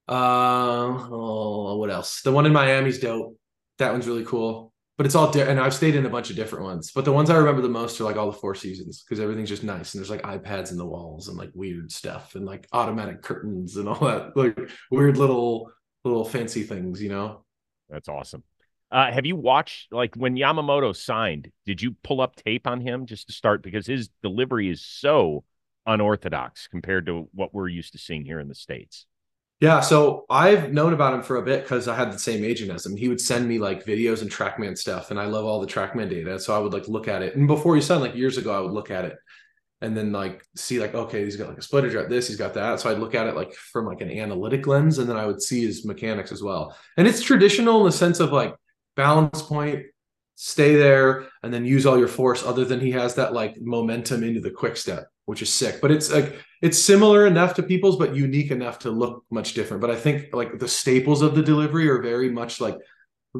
Uh, 0.08 1.08
oh, 1.10 1.76
what 1.76 1.90
else? 1.90 2.22
The 2.22 2.32
one 2.32 2.46
in 2.46 2.52
Miami's 2.52 2.98
dope. 2.98 3.36
That 3.78 3.92
one's 3.92 4.06
really 4.06 4.24
cool. 4.24 4.72
But 4.96 5.06
it's 5.06 5.14
all 5.14 5.30
different. 5.30 5.58
And 5.58 5.60
I've 5.60 5.74
stayed 5.74 5.94
in 5.94 6.06
a 6.06 6.10
bunch 6.10 6.30
of 6.30 6.36
different 6.36 6.64
ones. 6.64 6.90
But 6.92 7.04
the 7.04 7.12
ones 7.12 7.30
I 7.30 7.36
remember 7.36 7.62
the 7.62 7.68
most 7.68 8.00
are 8.00 8.04
like 8.04 8.16
all 8.16 8.30
the 8.30 8.36
four 8.36 8.56
seasons 8.56 9.04
because 9.04 9.20
everything's 9.20 9.48
just 9.48 9.62
nice. 9.62 9.94
And 9.94 10.00
there's 10.00 10.10
like 10.10 10.22
iPads 10.22 10.72
in 10.72 10.76
the 10.76 10.86
walls 10.86 11.28
and 11.28 11.36
like 11.36 11.50
weird 11.54 11.92
stuff 11.92 12.34
and 12.34 12.44
like 12.44 12.66
automatic 12.72 13.22
curtains 13.22 13.76
and 13.76 13.88
all 13.88 14.00
that 14.06 14.36
like 14.36 14.58
weird 14.90 15.16
little 15.16 15.70
little 16.04 16.24
fancy 16.24 16.64
things, 16.64 17.00
you 17.00 17.10
know? 17.10 17.44
That's 17.88 18.08
awesome. 18.08 18.42
Uh, 18.90 19.12
have 19.12 19.26
you 19.26 19.36
watched 19.36 19.92
like 19.92 20.14
when 20.16 20.34
Yamamoto 20.34 20.96
signed? 20.96 21.52
Did 21.66 21.82
you 21.82 21.94
pull 22.02 22.20
up 22.20 22.34
tape 22.34 22.66
on 22.66 22.80
him 22.80 23.06
just 23.06 23.26
to 23.28 23.32
start 23.32 23.62
because 23.62 23.86
his 23.86 24.08
delivery 24.22 24.70
is 24.70 24.82
so 24.84 25.44
unorthodox 25.86 26.66
compared 26.66 27.06
to 27.06 27.28
what 27.32 27.54
we're 27.54 27.68
used 27.68 27.92
to 27.92 27.98
seeing 27.98 28.24
here 28.24 28.40
in 28.40 28.48
the 28.48 28.54
states? 28.54 29.06
Yeah, 29.60 29.80
so 29.80 30.24
I've 30.30 30.72
known 30.72 30.92
about 30.92 31.14
him 31.14 31.22
for 31.22 31.36
a 31.36 31.42
bit 31.42 31.64
because 31.64 31.88
I 31.88 31.96
had 31.96 32.12
the 32.12 32.18
same 32.18 32.44
agent 32.44 32.70
as 32.70 32.86
him. 32.86 32.96
He 32.96 33.08
would 33.08 33.20
send 33.20 33.48
me 33.48 33.58
like 33.58 33.84
videos 33.84 34.22
and 34.22 34.30
TrackMan 34.30 34.78
stuff, 34.78 35.10
and 35.10 35.18
I 35.18 35.26
love 35.26 35.44
all 35.44 35.60
the 35.60 35.66
TrackMan 35.66 36.08
data. 36.08 36.38
So 36.38 36.54
I 36.54 36.60
would 36.60 36.72
like 36.72 36.86
look 36.86 37.08
at 37.08 37.22
it. 37.22 37.34
And 37.34 37.48
before 37.48 37.74
he 37.74 37.82
signed, 37.82 38.02
like 38.02 38.14
years 38.14 38.38
ago, 38.38 38.56
I 38.56 38.60
would 38.60 38.70
look 38.70 38.92
at 38.92 39.04
it 39.04 39.16
and 39.80 39.96
then 39.96 40.10
like 40.10 40.44
see 40.56 40.80
like 40.80 40.94
okay, 40.94 41.24
he's 41.24 41.36
got 41.36 41.48
like 41.48 41.58
a 41.58 41.62
splitter 41.62 41.88
drop 41.90 42.08
this, 42.08 42.28
he's 42.28 42.36
got 42.36 42.54
that. 42.54 42.80
So 42.80 42.90
I'd 42.90 42.98
look 42.98 43.14
at 43.14 43.26
it 43.26 43.36
like 43.36 43.52
from 43.54 43.86
like 43.86 44.00
an 44.00 44.10
analytic 44.10 44.66
lens, 44.66 44.98
and 44.98 45.08
then 45.08 45.16
I 45.16 45.26
would 45.26 45.42
see 45.42 45.64
his 45.64 45.84
mechanics 45.84 46.32
as 46.32 46.42
well. 46.42 46.76
And 46.96 47.06
it's 47.06 47.22
traditional 47.22 47.80
in 47.80 47.86
the 47.86 47.92
sense 47.92 48.20
of 48.20 48.32
like 48.32 48.54
balance 48.96 49.42
point, 49.42 49.86
stay 50.36 50.76
there, 50.76 51.26
and 51.42 51.52
then 51.52 51.64
use 51.64 51.86
all 51.86 51.98
your 51.98 52.08
force. 52.08 52.44
Other 52.44 52.64
than 52.64 52.80
he 52.80 52.92
has 52.92 53.14
that 53.16 53.32
like 53.32 53.60
momentum 53.60 54.22
into 54.22 54.40
the 54.40 54.50
quick 54.50 54.76
step 54.76 55.08
which 55.28 55.42
is 55.42 55.52
sick. 55.52 55.82
But 55.82 55.90
it's 55.90 56.10
like 56.10 56.36
it's 56.62 56.82
similar 56.82 57.26
enough 57.26 57.52
to 57.56 57.62
people's, 57.62 57.98
but 57.98 58.16
unique 58.16 58.50
enough 58.50 58.78
to 58.80 58.90
look 58.90 59.24
much 59.30 59.52
different. 59.52 59.82
But 59.82 59.90
I 59.90 59.96
think 59.96 60.32
like 60.32 60.58
the 60.58 60.66
staples 60.66 61.20
of 61.20 61.34
the 61.34 61.42
delivery 61.42 61.86
are 61.90 62.00
very 62.00 62.30
much 62.30 62.62
like 62.62 62.76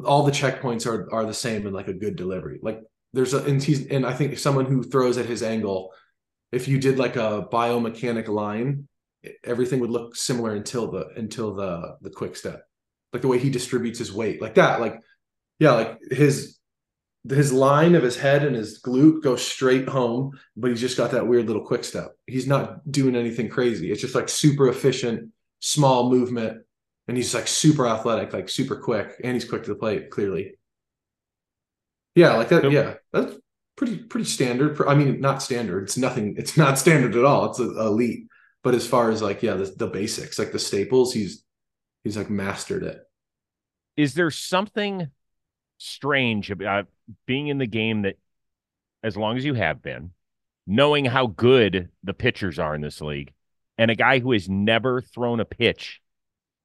all 0.05 0.21
the 0.21 0.31
checkpoints 0.31 0.85
are 0.85 1.11
are 1.11 1.25
the 1.25 1.33
same 1.33 1.65
in 1.65 1.73
like 1.73 1.87
a 1.87 1.93
good 1.93 2.15
delivery. 2.15 2.59
Like 2.61 2.79
there's 3.13 3.33
a 3.33 3.43
and 3.43 3.61
he's 3.61 3.87
and 3.87 4.05
I 4.05 4.13
think 4.13 4.37
someone 4.37 4.65
who 4.65 4.83
throws 4.83 5.17
at 5.17 5.25
his 5.25 5.41
angle, 5.41 5.91
if 6.51 6.67
you 6.67 6.77
did 6.77 6.99
like 6.99 7.15
a 7.15 7.47
biomechanic 7.51 8.27
line, 8.27 8.87
everything 9.43 9.79
would 9.79 9.89
look 9.89 10.15
similar 10.15 10.53
until 10.53 10.91
the 10.91 11.07
until 11.15 11.55
the 11.55 11.97
the 12.01 12.11
quick 12.11 12.35
step. 12.35 12.61
Like 13.13 13.23
the 13.23 13.27
way 13.27 13.39
he 13.39 13.49
distributes 13.49 13.97
his 13.97 14.13
weight, 14.13 14.43
like 14.43 14.53
that. 14.55 14.79
Like 14.79 14.99
yeah, 15.57 15.71
like 15.71 15.97
his 16.11 16.58
his 17.27 17.51
line 17.51 17.95
of 17.95 18.03
his 18.03 18.17
head 18.17 18.43
and 18.45 18.55
his 18.55 18.81
glute 18.81 19.21
go 19.21 19.35
straight 19.35 19.87
home, 19.87 20.39
but 20.55 20.69
he's 20.69 20.79
just 20.79 20.97
got 20.97 21.11
that 21.11 21.27
weird 21.27 21.47
little 21.47 21.65
quick 21.65 21.83
step. 21.83 22.15
He's 22.25 22.47
not 22.47 22.89
doing 22.89 23.15
anything 23.15 23.49
crazy. 23.49 23.91
It's 23.91 24.01
just 24.01 24.15
like 24.15 24.29
super 24.29 24.69
efficient, 24.69 25.31
small 25.59 26.09
movement, 26.09 26.61
and 27.07 27.17
he's 27.17 27.33
like 27.33 27.47
super 27.47 27.87
athletic, 27.87 28.31
like 28.33 28.47
super 28.47 28.77
quick, 28.77 29.19
and 29.23 29.33
he's 29.33 29.45
quick 29.47 29.63
to 29.63 29.69
the 29.69 29.75
plate, 29.75 30.09
clearly. 30.09 30.53
Yeah, 32.15 32.35
like 32.35 32.49
that. 32.49 32.71
Yeah, 32.71 32.95
that's 33.11 33.35
pretty 33.75 33.97
pretty 33.97 34.25
standard. 34.25 34.79
I 34.87 34.95
mean, 34.95 35.19
not 35.19 35.41
standard. 35.41 35.83
It's 35.83 35.97
nothing. 35.97 36.35
It's 36.37 36.57
not 36.57 36.77
standard 36.77 37.15
at 37.15 37.25
all. 37.25 37.49
It's 37.49 37.59
elite. 37.59 38.27
But 38.63 38.75
as 38.75 38.85
far 38.85 39.09
as 39.09 39.21
like 39.21 39.41
yeah, 39.41 39.55
the, 39.55 39.65
the 39.65 39.87
basics, 39.87 40.37
like 40.37 40.51
the 40.51 40.59
staples, 40.59 41.13
he's 41.13 41.43
he's 42.03 42.17
like 42.17 42.29
mastered 42.29 42.83
it. 42.83 43.01
Is 43.95 44.13
there 44.13 44.31
something 44.31 45.07
strange 45.77 46.51
about 46.51 46.87
being 47.25 47.47
in 47.47 47.57
the 47.57 47.67
game 47.67 48.03
that, 48.03 48.17
as 49.03 49.17
long 49.17 49.37
as 49.37 49.45
you 49.45 49.53
have 49.53 49.81
been, 49.81 50.11
knowing 50.67 51.05
how 51.05 51.27
good 51.27 51.89
the 52.03 52.13
pitchers 52.13 52.59
are 52.59 52.75
in 52.75 52.81
this 52.81 53.01
league, 53.01 53.33
and 53.77 53.89
a 53.89 53.95
guy 53.95 54.19
who 54.19 54.33
has 54.33 54.49
never 54.49 55.01
thrown 55.01 55.39
a 55.39 55.45
pitch 55.45 56.01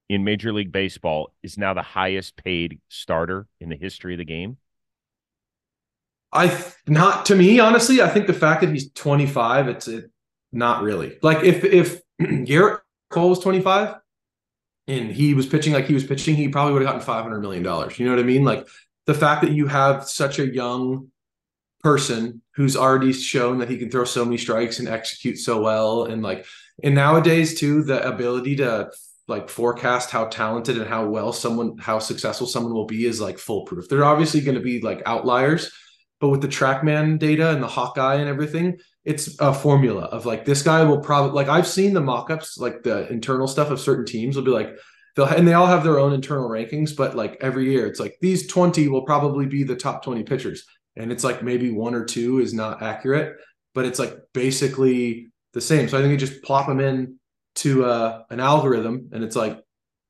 in 0.08 0.24
Major 0.24 0.52
League 0.52 0.72
Baseball 0.72 1.32
is 1.42 1.56
now 1.56 1.74
the 1.74 1.82
highest 1.82 2.36
paid 2.36 2.80
starter 2.88 3.46
in 3.60 3.68
the 3.68 3.76
history 3.76 4.14
of 4.14 4.18
the 4.18 4.24
game? 4.24 4.58
I 6.32 6.64
not 6.86 7.26
to 7.26 7.36
me 7.36 7.60
honestly. 7.60 8.02
I 8.02 8.08
think 8.08 8.26
the 8.26 8.32
fact 8.32 8.60
that 8.62 8.70
he's 8.70 8.90
25, 8.92 9.68
it's 9.68 9.88
it, 9.88 10.10
not 10.52 10.82
really 10.82 11.18
like 11.22 11.44
if 11.44 11.64
if 11.64 12.00
Gerrit 12.20 12.80
Cole 13.10 13.30
was 13.30 13.38
25 13.38 13.96
and 14.88 15.10
he 15.10 15.34
was 15.34 15.46
pitching 15.46 15.72
like 15.72 15.86
he 15.86 15.94
was 15.94 16.04
pitching, 16.04 16.34
he 16.34 16.48
probably 16.48 16.72
would 16.72 16.82
have 16.82 16.88
gotten 16.88 17.00
500 17.00 17.40
million 17.40 17.62
dollars. 17.62 17.98
You 17.98 18.06
know 18.06 18.12
what 18.12 18.20
I 18.20 18.26
mean? 18.26 18.44
Like 18.44 18.66
the 19.06 19.14
fact 19.14 19.42
that 19.42 19.52
you 19.52 19.66
have 19.66 20.08
such 20.08 20.38
a 20.38 20.46
young 20.46 21.08
person 21.82 22.40
who's 22.56 22.76
already 22.76 23.12
shown 23.12 23.58
that 23.58 23.68
he 23.68 23.78
can 23.78 23.90
throw 23.90 24.04
so 24.04 24.24
many 24.24 24.38
strikes 24.38 24.78
and 24.78 24.88
execute 24.88 25.38
so 25.38 25.60
well 25.60 26.04
and 26.04 26.22
like 26.22 26.46
and 26.82 26.94
nowadays 26.94 27.58
too 27.58 27.82
the 27.82 28.06
ability 28.06 28.56
to 28.56 28.90
like 29.28 29.48
forecast 29.48 30.10
how 30.10 30.24
talented 30.26 30.78
and 30.78 30.86
how 30.86 31.06
well 31.06 31.32
someone 31.32 31.76
how 31.78 31.98
successful 31.98 32.46
someone 32.46 32.72
will 32.72 32.86
be 32.86 33.04
is 33.04 33.20
like 33.20 33.38
foolproof. 33.38 33.88
They're 33.88 34.04
obviously 34.04 34.40
going 34.40 34.56
to 34.56 34.62
be 34.62 34.80
like 34.80 35.02
outliers 35.06 35.70
but 36.20 36.28
with 36.28 36.40
the 36.40 36.48
trackman 36.48 37.18
data 37.18 37.50
and 37.50 37.62
the 37.62 37.68
hawkeye 37.68 38.14
and 38.14 38.28
everything 38.28 38.78
it's 39.04 39.38
a 39.40 39.52
formula 39.52 40.04
of 40.04 40.24
like 40.24 40.44
this 40.46 40.62
guy 40.62 40.82
will 40.82 41.00
probably 41.00 41.32
like 41.32 41.48
i've 41.48 41.66
seen 41.66 41.92
the 41.92 42.00
mock-ups 42.00 42.56
like 42.56 42.82
the 42.82 43.06
internal 43.12 43.46
stuff 43.46 43.70
of 43.70 43.80
certain 43.80 44.06
teams 44.06 44.36
will 44.36 44.44
be 44.44 44.50
like 44.50 44.74
they'll 45.16 45.26
and 45.26 45.46
they 45.46 45.54
all 45.54 45.66
have 45.66 45.84
their 45.84 45.98
own 45.98 46.12
internal 46.12 46.48
rankings, 46.48 46.96
but 46.96 47.14
like 47.14 47.36
every 47.40 47.70
year 47.70 47.86
it's 47.86 48.00
like 48.00 48.16
these 48.20 48.46
20 48.46 48.88
will 48.88 49.02
probably 49.02 49.46
be 49.46 49.62
the 49.62 49.76
top 49.76 50.02
20 50.02 50.22
pitchers. 50.24 50.66
And 50.96 51.10
it's 51.10 51.24
like 51.24 51.42
maybe 51.42 51.70
one 51.70 51.94
or 51.94 52.04
two 52.04 52.40
is 52.40 52.54
not 52.54 52.82
accurate, 52.82 53.36
but 53.74 53.84
it's 53.84 53.98
like 53.98 54.16
basically 54.32 55.30
the 55.52 55.60
same. 55.60 55.88
So 55.88 55.98
I 55.98 56.00
think 56.00 56.12
you 56.12 56.16
just 56.16 56.42
plop 56.42 56.66
them 56.66 56.80
in 56.80 57.18
to 57.56 57.84
uh, 57.84 58.22
an 58.30 58.40
algorithm 58.40 59.10
and 59.12 59.22
it's 59.24 59.36
like 59.36 59.60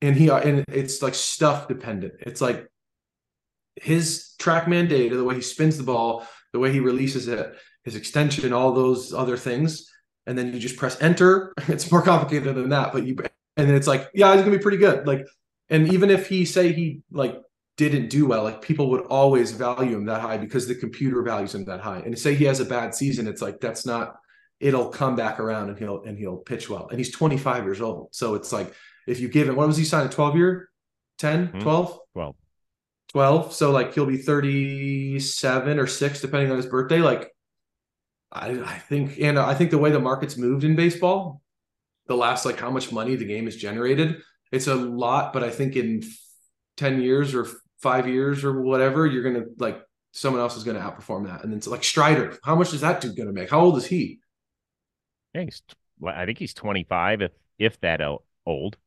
and 0.01 0.15
he 0.15 0.29
and 0.29 0.65
it's 0.67 1.01
like 1.01 1.15
stuff 1.15 1.67
dependent. 1.67 2.13
It's 2.19 2.41
like 2.41 2.67
his 3.75 4.33
trackman 4.39 4.87
data, 4.87 5.15
the 5.15 5.23
way 5.23 5.35
he 5.35 5.41
spins 5.41 5.77
the 5.77 5.83
ball, 5.83 6.27
the 6.53 6.59
way 6.59 6.71
he 6.71 6.79
releases 6.79 7.27
it, 7.27 7.55
his 7.83 7.95
extension, 7.95 8.53
all 8.53 8.73
those 8.73 9.13
other 9.13 9.37
things. 9.37 9.89
And 10.27 10.37
then 10.37 10.53
you 10.53 10.59
just 10.59 10.77
press 10.77 11.01
enter. 11.01 11.53
It's 11.67 11.91
more 11.91 12.01
complicated 12.01 12.55
than 12.55 12.69
that, 12.69 12.93
but 12.93 13.05
you 13.05 13.15
and 13.57 13.71
it's 13.71 13.87
like, 13.87 14.09
yeah, 14.13 14.33
he's 14.33 14.41
gonna 14.41 14.55
be 14.55 14.61
pretty 14.61 14.77
good. 14.77 15.07
Like, 15.07 15.25
and 15.69 15.91
even 15.93 16.09
if 16.09 16.27
he 16.27 16.45
say 16.45 16.71
he 16.71 17.01
like 17.11 17.37
didn't 17.77 18.09
do 18.09 18.25
well, 18.25 18.43
like 18.43 18.61
people 18.61 18.89
would 18.91 19.05
always 19.07 19.51
value 19.51 19.97
him 19.97 20.05
that 20.05 20.21
high 20.21 20.37
because 20.37 20.67
the 20.67 20.75
computer 20.75 21.21
values 21.21 21.55
him 21.55 21.65
that 21.65 21.81
high. 21.81 21.99
And 21.99 22.17
say 22.17 22.35
he 22.35 22.45
has 22.45 22.59
a 22.59 22.65
bad 22.65 22.93
season, 22.93 23.27
it's 23.27 23.41
like 23.41 23.59
that's 23.59 23.85
not. 23.85 24.15
It'll 24.61 24.87
come 24.87 25.17
back 25.17 25.39
around 25.39 25.69
and 25.69 25.77
he'll 25.77 26.03
and 26.03 26.17
he'll 26.17 26.37
pitch 26.37 26.69
well. 26.69 26.87
And 26.89 26.97
he's 26.97 27.11
25 27.11 27.65
years 27.65 27.81
old, 27.81 28.09
so 28.11 28.35
it's 28.35 28.53
like 28.53 28.73
if 29.07 29.19
you 29.19 29.27
give 29.27 29.49
him 29.49 29.55
what 29.55 29.67
was 29.67 29.77
he 29.77 29.83
signed 29.83 30.09
a 30.09 30.13
12 30.13 30.35
year, 30.35 30.69
10, 31.19 31.47
mm-hmm. 31.47 31.59
12, 31.59 31.99
12, 32.13 32.35
12. 33.09 33.53
So 33.53 33.71
like 33.71 33.93
he'll 33.93 34.05
be 34.05 34.17
37 34.17 35.79
or 35.79 35.87
six 35.87 36.21
depending 36.21 36.51
on 36.51 36.57
his 36.57 36.65
birthday. 36.65 36.99
Like 36.99 37.31
I, 38.31 38.49
I 38.49 38.77
think, 38.79 39.19
and 39.19 39.39
I 39.39 39.53
think 39.53 39.71
the 39.71 39.77
way 39.77 39.91
the 39.91 39.99
market's 39.99 40.37
moved 40.37 40.63
in 40.63 40.75
baseball, 40.75 41.41
the 42.07 42.15
last 42.15 42.45
like 42.45 42.59
how 42.59 42.69
much 42.69 42.91
money 42.91 43.15
the 43.15 43.25
game 43.25 43.45
has 43.45 43.55
generated. 43.55 44.21
It's 44.51 44.67
a 44.67 44.75
lot, 44.75 45.33
but 45.33 45.43
I 45.43 45.49
think 45.49 45.75
in 45.75 46.03
10 46.77 47.01
years 47.01 47.33
or 47.33 47.47
five 47.81 48.07
years 48.07 48.43
or 48.43 48.61
whatever, 48.61 49.05
you're 49.05 49.23
gonna 49.23 49.45
like 49.57 49.81
someone 50.11 50.41
else 50.41 50.55
is 50.55 50.63
gonna 50.63 50.79
outperform 50.79 51.25
that. 51.27 51.43
And 51.43 51.51
then 51.51 51.57
it's 51.57 51.67
like 51.67 51.83
Strider, 51.83 52.37
how 52.43 52.55
much 52.55 52.73
is 52.73 52.81
that 52.81 53.01
dude 53.01 53.15
gonna 53.15 53.33
make? 53.33 53.49
How 53.49 53.59
old 53.59 53.77
is 53.77 53.85
he? 53.85 54.19
Yeah, 55.33 55.43
he's 55.43 55.61
I 56.05 56.25
think 56.25 56.37
he's 56.37 56.53
25, 56.53 57.21
if 57.21 57.31
if 57.57 57.79
that 57.81 58.01
old. 58.45 58.77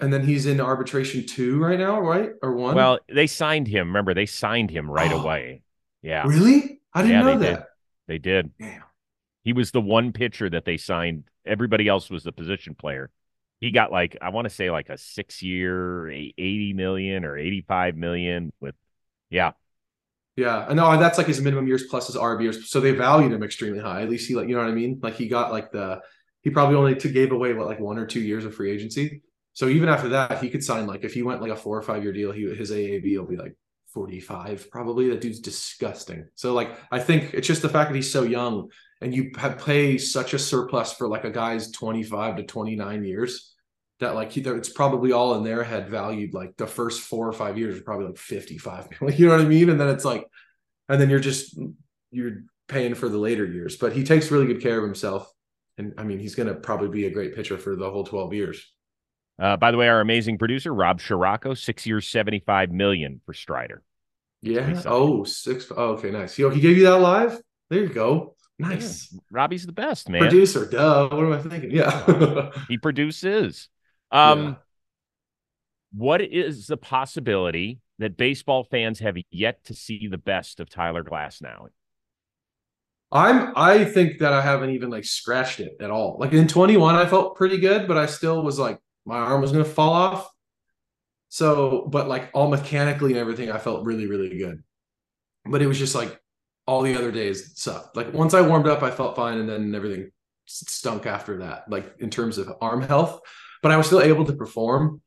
And 0.00 0.12
then 0.12 0.24
he's 0.24 0.46
in 0.46 0.60
arbitration 0.60 1.26
two 1.26 1.58
right 1.58 1.78
now, 1.78 2.00
right? 2.00 2.30
Or 2.42 2.54
one? 2.54 2.76
Well, 2.76 3.00
they 3.08 3.26
signed 3.26 3.66
him. 3.66 3.88
Remember, 3.88 4.14
they 4.14 4.26
signed 4.26 4.70
him 4.70 4.88
right 4.88 5.12
oh, 5.12 5.20
away. 5.20 5.62
Yeah. 6.02 6.24
Really? 6.26 6.80
I 6.94 7.02
didn't 7.02 7.16
yeah, 7.16 7.22
know 7.22 7.38
they 7.38 7.46
that. 7.46 7.56
Did. 7.56 7.64
They 8.06 8.18
did. 8.18 8.50
Damn. 8.60 8.82
He 9.42 9.52
was 9.52 9.72
the 9.72 9.80
one 9.80 10.12
pitcher 10.12 10.48
that 10.50 10.64
they 10.64 10.76
signed 10.76 11.24
Everybody 11.48 11.88
else 11.88 12.10
was 12.10 12.22
the 12.22 12.32
position 12.32 12.74
player. 12.74 13.10
He 13.60 13.70
got 13.70 13.90
like 13.90 14.16
I 14.20 14.28
want 14.30 14.48
to 14.48 14.54
say 14.54 14.70
like 14.70 14.88
a 14.88 14.98
six 14.98 15.42
year, 15.42 16.08
eighty 16.10 16.72
million 16.74 17.24
or 17.24 17.36
eighty 17.36 17.64
five 17.66 17.96
million 17.96 18.52
with, 18.60 18.76
yeah, 19.30 19.52
yeah. 20.36 20.66
And 20.68 20.76
no, 20.76 20.96
that's 20.96 21.18
like 21.18 21.26
his 21.26 21.40
minimum 21.40 21.66
years 21.66 21.84
plus 21.90 22.06
his 22.06 22.14
arb 22.14 22.40
years. 22.40 22.70
So 22.70 22.80
they 22.80 22.92
valued 22.92 23.32
him 23.32 23.42
extremely 23.42 23.80
high. 23.80 24.02
At 24.02 24.08
least 24.08 24.28
he 24.28 24.36
like 24.36 24.48
you 24.48 24.54
know 24.54 24.62
what 24.62 24.70
I 24.70 24.74
mean. 24.74 25.00
Like 25.02 25.14
he 25.14 25.26
got 25.26 25.50
like 25.50 25.72
the 25.72 26.00
he 26.42 26.50
probably 26.50 26.76
only 26.76 26.94
gave 26.94 27.32
away 27.32 27.52
what 27.54 27.66
like 27.66 27.80
one 27.80 27.98
or 27.98 28.06
two 28.06 28.20
years 28.20 28.44
of 28.44 28.54
free 28.54 28.70
agency. 28.70 29.22
So 29.54 29.66
even 29.66 29.88
after 29.88 30.10
that, 30.10 30.40
he 30.40 30.50
could 30.50 30.62
sign 30.62 30.86
like 30.86 31.02
if 31.02 31.12
he 31.12 31.24
went 31.24 31.42
like 31.42 31.50
a 31.50 31.56
four 31.56 31.76
or 31.76 31.82
five 31.82 32.04
year 32.04 32.12
deal, 32.12 32.30
he 32.30 32.42
his 32.54 32.70
AAV 32.70 33.18
will 33.18 33.26
be 33.26 33.36
like 33.36 33.56
45 33.92 34.70
probably. 34.70 35.08
That 35.10 35.20
dude's 35.20 35.40
disgusting. 35.40 36.28
So 36.36 36.54
like 36.54 36.78
I 36.92 37.00
think 37.00 37.34
it's 37.34 37.48
just 37.48 37.62
the 37.62 37.68
fact 37.68 37.90
that 37.90 37.96
he's 37.96 38.12
so 38.12 38.22
young 38.22 38.68
and 39.00 39.14
you 39.14 39.30
have 39.36 39.64
pay 39.64 39.98
such 39.98 40.34
a 40.34 40.38
surplus 40.38 40.92
for 40.92 41.08
like 41.08 41.24
a 41.24 41.30
guy's 41.30 41.70
25 41.70 42.36
to 42.36 42.42
29 42.42 43.04
years 43.04 43.54
that 44.00 44.14
like 44.14 44.36
it's 44.36 44.68
probably 44.68 45.12
all 45.12 45.34
in 45.34 45.44
their 45.44 45.64
head 45.64 45.88
valued 45.88 46.34
like 46.34 46.56
the 46.56 46.66
first 46.66 47.02
four 47.02 47.26
or 47.26 47.32
five 47.32 47.58
years 47.58 47.78
are 47.78 47.82
probably 47.82 48.06
like 48.06 48.16
55 48.16 48.88
you 49.18 49.26
know 49.26 49.36
what 49.36 49.44
i 49.44 49.48
mean? 49.48 49.70
And 49.70 49.80
then 49.80 49.88
it's 49.88 50.04
like 50.04 50.24
and 50.88 51.00
then 51.00 51.10
you're 51.10 51.20
just 51.20 51.58
you're 52.10 52.44
paying 52.68 52.94
for 52.94 53.08
the 53.08 53.18
later 53.18 53.46
years. 53.46 53.76
But 53.76 53.92
he 53.92 54.04
takes 54.04 54.30
really 54.30 54.46
good 54.46 54.62
care 54.62 54.78
of 54.78 54.84
himself. 54.84 55.30
And 55.76 55.94
i 55.98 56.04
mean 56.04 56.18
he's 56.18 56.34
going 56.34 56.48
to 56.48 56.54
probably 56.54 56.88
be 56.88 57.06
a 57.06 57.10
great 57.10 57.34
pitcher 57.34 57.58
for 57.58 57.76
the 57.76 57.90
whole 57.90 58.04
12 58.04 58.34
years. 58.34 58.72
Uh, 59.40 59.56
by 59.56 59.70
the 59.70 59.76
way 59.76 59.88
our 59.88 60.00
amazing 60.00 60.36
producer 60.38 60.74
rob 60.74 61.00
Scirocco, 61.00 61.54
six 61.54 61.86
years 61.86 62.08
75 62.08 62.72
million 62.72 63.20
for 63.24 63.32
strider. 63.32 63.82
Yeah. 64.40 64.82
Oh 64.86 65.24
six 65.24 65.70
oh, 65.76 65.94
okay 65.94 66.10
nice. 66.10 66.38
Yo, 66.38 66.50
he 66.50 66.60
gave 66.60 66.76
you 66.76 66.84
that 66.84 66.98
live? 66.98 67.40
There 67.70 67.80
you 67.80 67.88
go 67.88 68.36
Nice. 68.58 69.12
Yeah, 69.12 69.20
Robbie's 69.30 69.66
the 69.66 69.72
best, 69.72 70.08
man. 70.08 70.20
Producer, 70.20 70.66
duh. 70.68 71.08
What 71.08 71.24
am 71.24 71.32
I 71.32 71.40
thinking? 71.40 71.70
Yeah. 71.70 72.50
he 72.68 72.78
produces. 72.78 73.68
Um 74.10 74.44
yeah. 74.44 74.54
what 75.94 76.22
is 76.22 76.66
the 76.66 76.76
possibility 76.76 77.80
that 77.98 78.16
baseball 78.16 78.64
fans 78.64 78.98
have 79.00 79.16
yet 79.30 79.64
to 79.64 79.74
see 79.74 80.08
the 80.08 80.18
best 80.18 80.60
of 80.60 80.68
Tyler 80.68 81.04
Glasnow? 81.04 81.68
I'm 83.10 83.52
I 83.56 83.84
think 83.84 84.18
that 84.18 84.32
I 84.32 84.42
haven't 84.42 84.70
even 84.70 84.90
like 84.90 85.04
scratched 85.04 85.60
it 85.60 85.76
at 85.80 85.90
all. 85.90 86.16
Like 86.18 86.32
in 86.32 86.48
21, 86.48 86.94
I 86.94 87.06
felt 87.06 87.36
pretty 87.36 87.58
good, 87.58 87.88
but 87.88 87.96
I 87.96 88.06
still 88.06 88.42
was 88.42 88.58
like 88.58 88.78
my 89.06 89.16
arm 89.16 89.40
was 89.40 89.52
gonna 89.52 89.64
fall 89.64 89.92
off. 89.92 90.30
So, 91.30 91.86
but 91.90 92.08
like 92.08 92.30
all 92.34 92.48
mechanically 92.48 93.12
and 93.12 93.18
everything, 93.18 93.50
I 93.50 93.58
felt 93.58 93.84
really, 93.84 94.06
really 94.06 94.36
good. 94.38 94.62
But 95.44 95.62
it 95.62 95.66
was 95.66 95.78
just 95.78 95.94
like 95.94 96.20
all 96.68 96.82
the 96.82 96.94
other 96.94 97.10
days 97.10 97.58
sucked. 97.58 97.96
Like 97.96 98.12
once 98.12 98.34
I 98.34 98.42
warmed 98.42 98.68
up, 98.68 98.82
I 98.82 98.90
felt 98.90 99.16
fine, 99.16 99.38
and 99.38 99.48
then 99.48 99.74
everything 99.74 100.10
stunk 100.44 101.06
after 101.06 101.38
that. 101.38 101.64
Like 101.70 101.94
in 101.98 102.10
terms 102.10 102.36
of 102.36 102.52
arm 102.60 102.82
health, 102.82 103.20
but 103.62 103.72
I 103.72 103.78
was 103.78 103.86
still 103.86 104.02
able 104.02 104.26
to 104.26 104.34
perform. 104.34 105.00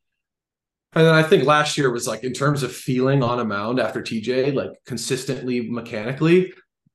And 0.93 1.05
then 1.05 1.13
I 1.13 1.21
think 1.21 1.45
last 1.45 1.77
year 1.77 1.91
was 1.91 2.07
like 2.07 2.23
in 2.23 2.33
terms 2.33 2.63
of 2.63 2.71
feeling 2.73 3.21
on 3.21 3.39
a 3.39 3.45
mound 3.45 3.79
after 3.79 4.01
TJ, 4.01 4.55
like 4.55 4.71
consistently 4.87 5.69
mechanically, 5.69 6.51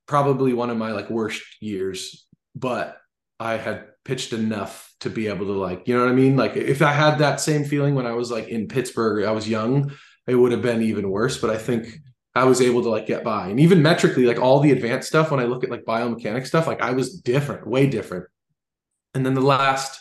probably 0.06 0.52
one 0.52 0.68
of 0.68 0.76
my 0.76 0.90
like 0.90 1.10
worst 1.10 1.42
years. 1.60 2.26
But 2.56 2.98
I 3.38 3.56
had 3.56 3.86
pitched 4.04 4.32
enough 4.32 4.92
to 5.00 5.10
be 5.10 5.28
able 5.28 5.46
to 5.46 5.52
like, 5.52 5.86
you 5.86 5.94
know 5.94 6.04
what 6.04 6.10
I 6.10 6.14
mean? 6.14 6.36
Like 6.36 6.56
if 6.56 6.82
I 6.82 6.92
had 6.92 7.18
that 7.18 7.40
same 7.40 7.64
feeling 7.64 7.94
when 7.94 8.06
I 8.06 8.12
was 8.12 8.32
like 8.32 8.48
in 8.48 8.66
Pittsburgh, 8.66 9.24
I 9.24 9.30
was 9.30 9.48
young, 9.48 9.92
it 10.26 10.34
would 10.34 10.50
have 10.50 10.62
been 10.62 10.82
even 10.82 11.08
worse. 11.08 11.38
But 11.38 11.50
I 11.50 11.56
think 11.56 12.00
I 12.36 12.44
was 12.44 12.60
able 12.60 12.82
to 12.82 12.90
like 12.90 13.06
get 13.06 13.24
by. 13.24 13.48
And 13.48 13.58
even 13.58 13.80
metrically, 13.80 14.26
like 14.26 14.38
all 14.38 14.60
the 14.60 14.70
advanced 14.70 15.08
stuff, 15.08 15.30
when 15.30 15.40
I 15.40 15.44
look 15.44 15.64
at 15.64 15.70
like 15.70 15.86
biomechanics 15.86 16.48
stuff, 16.48 16.66
like 16.66 16.82
I 16.82 16.90
was 16.90 17.18
different, 17.18 17.66
way 17.66 17.86
different. 17.86 18.26
And 19.14 19.24
then 19.24 19.32
the 19.32 19.40
last 19.40 19.98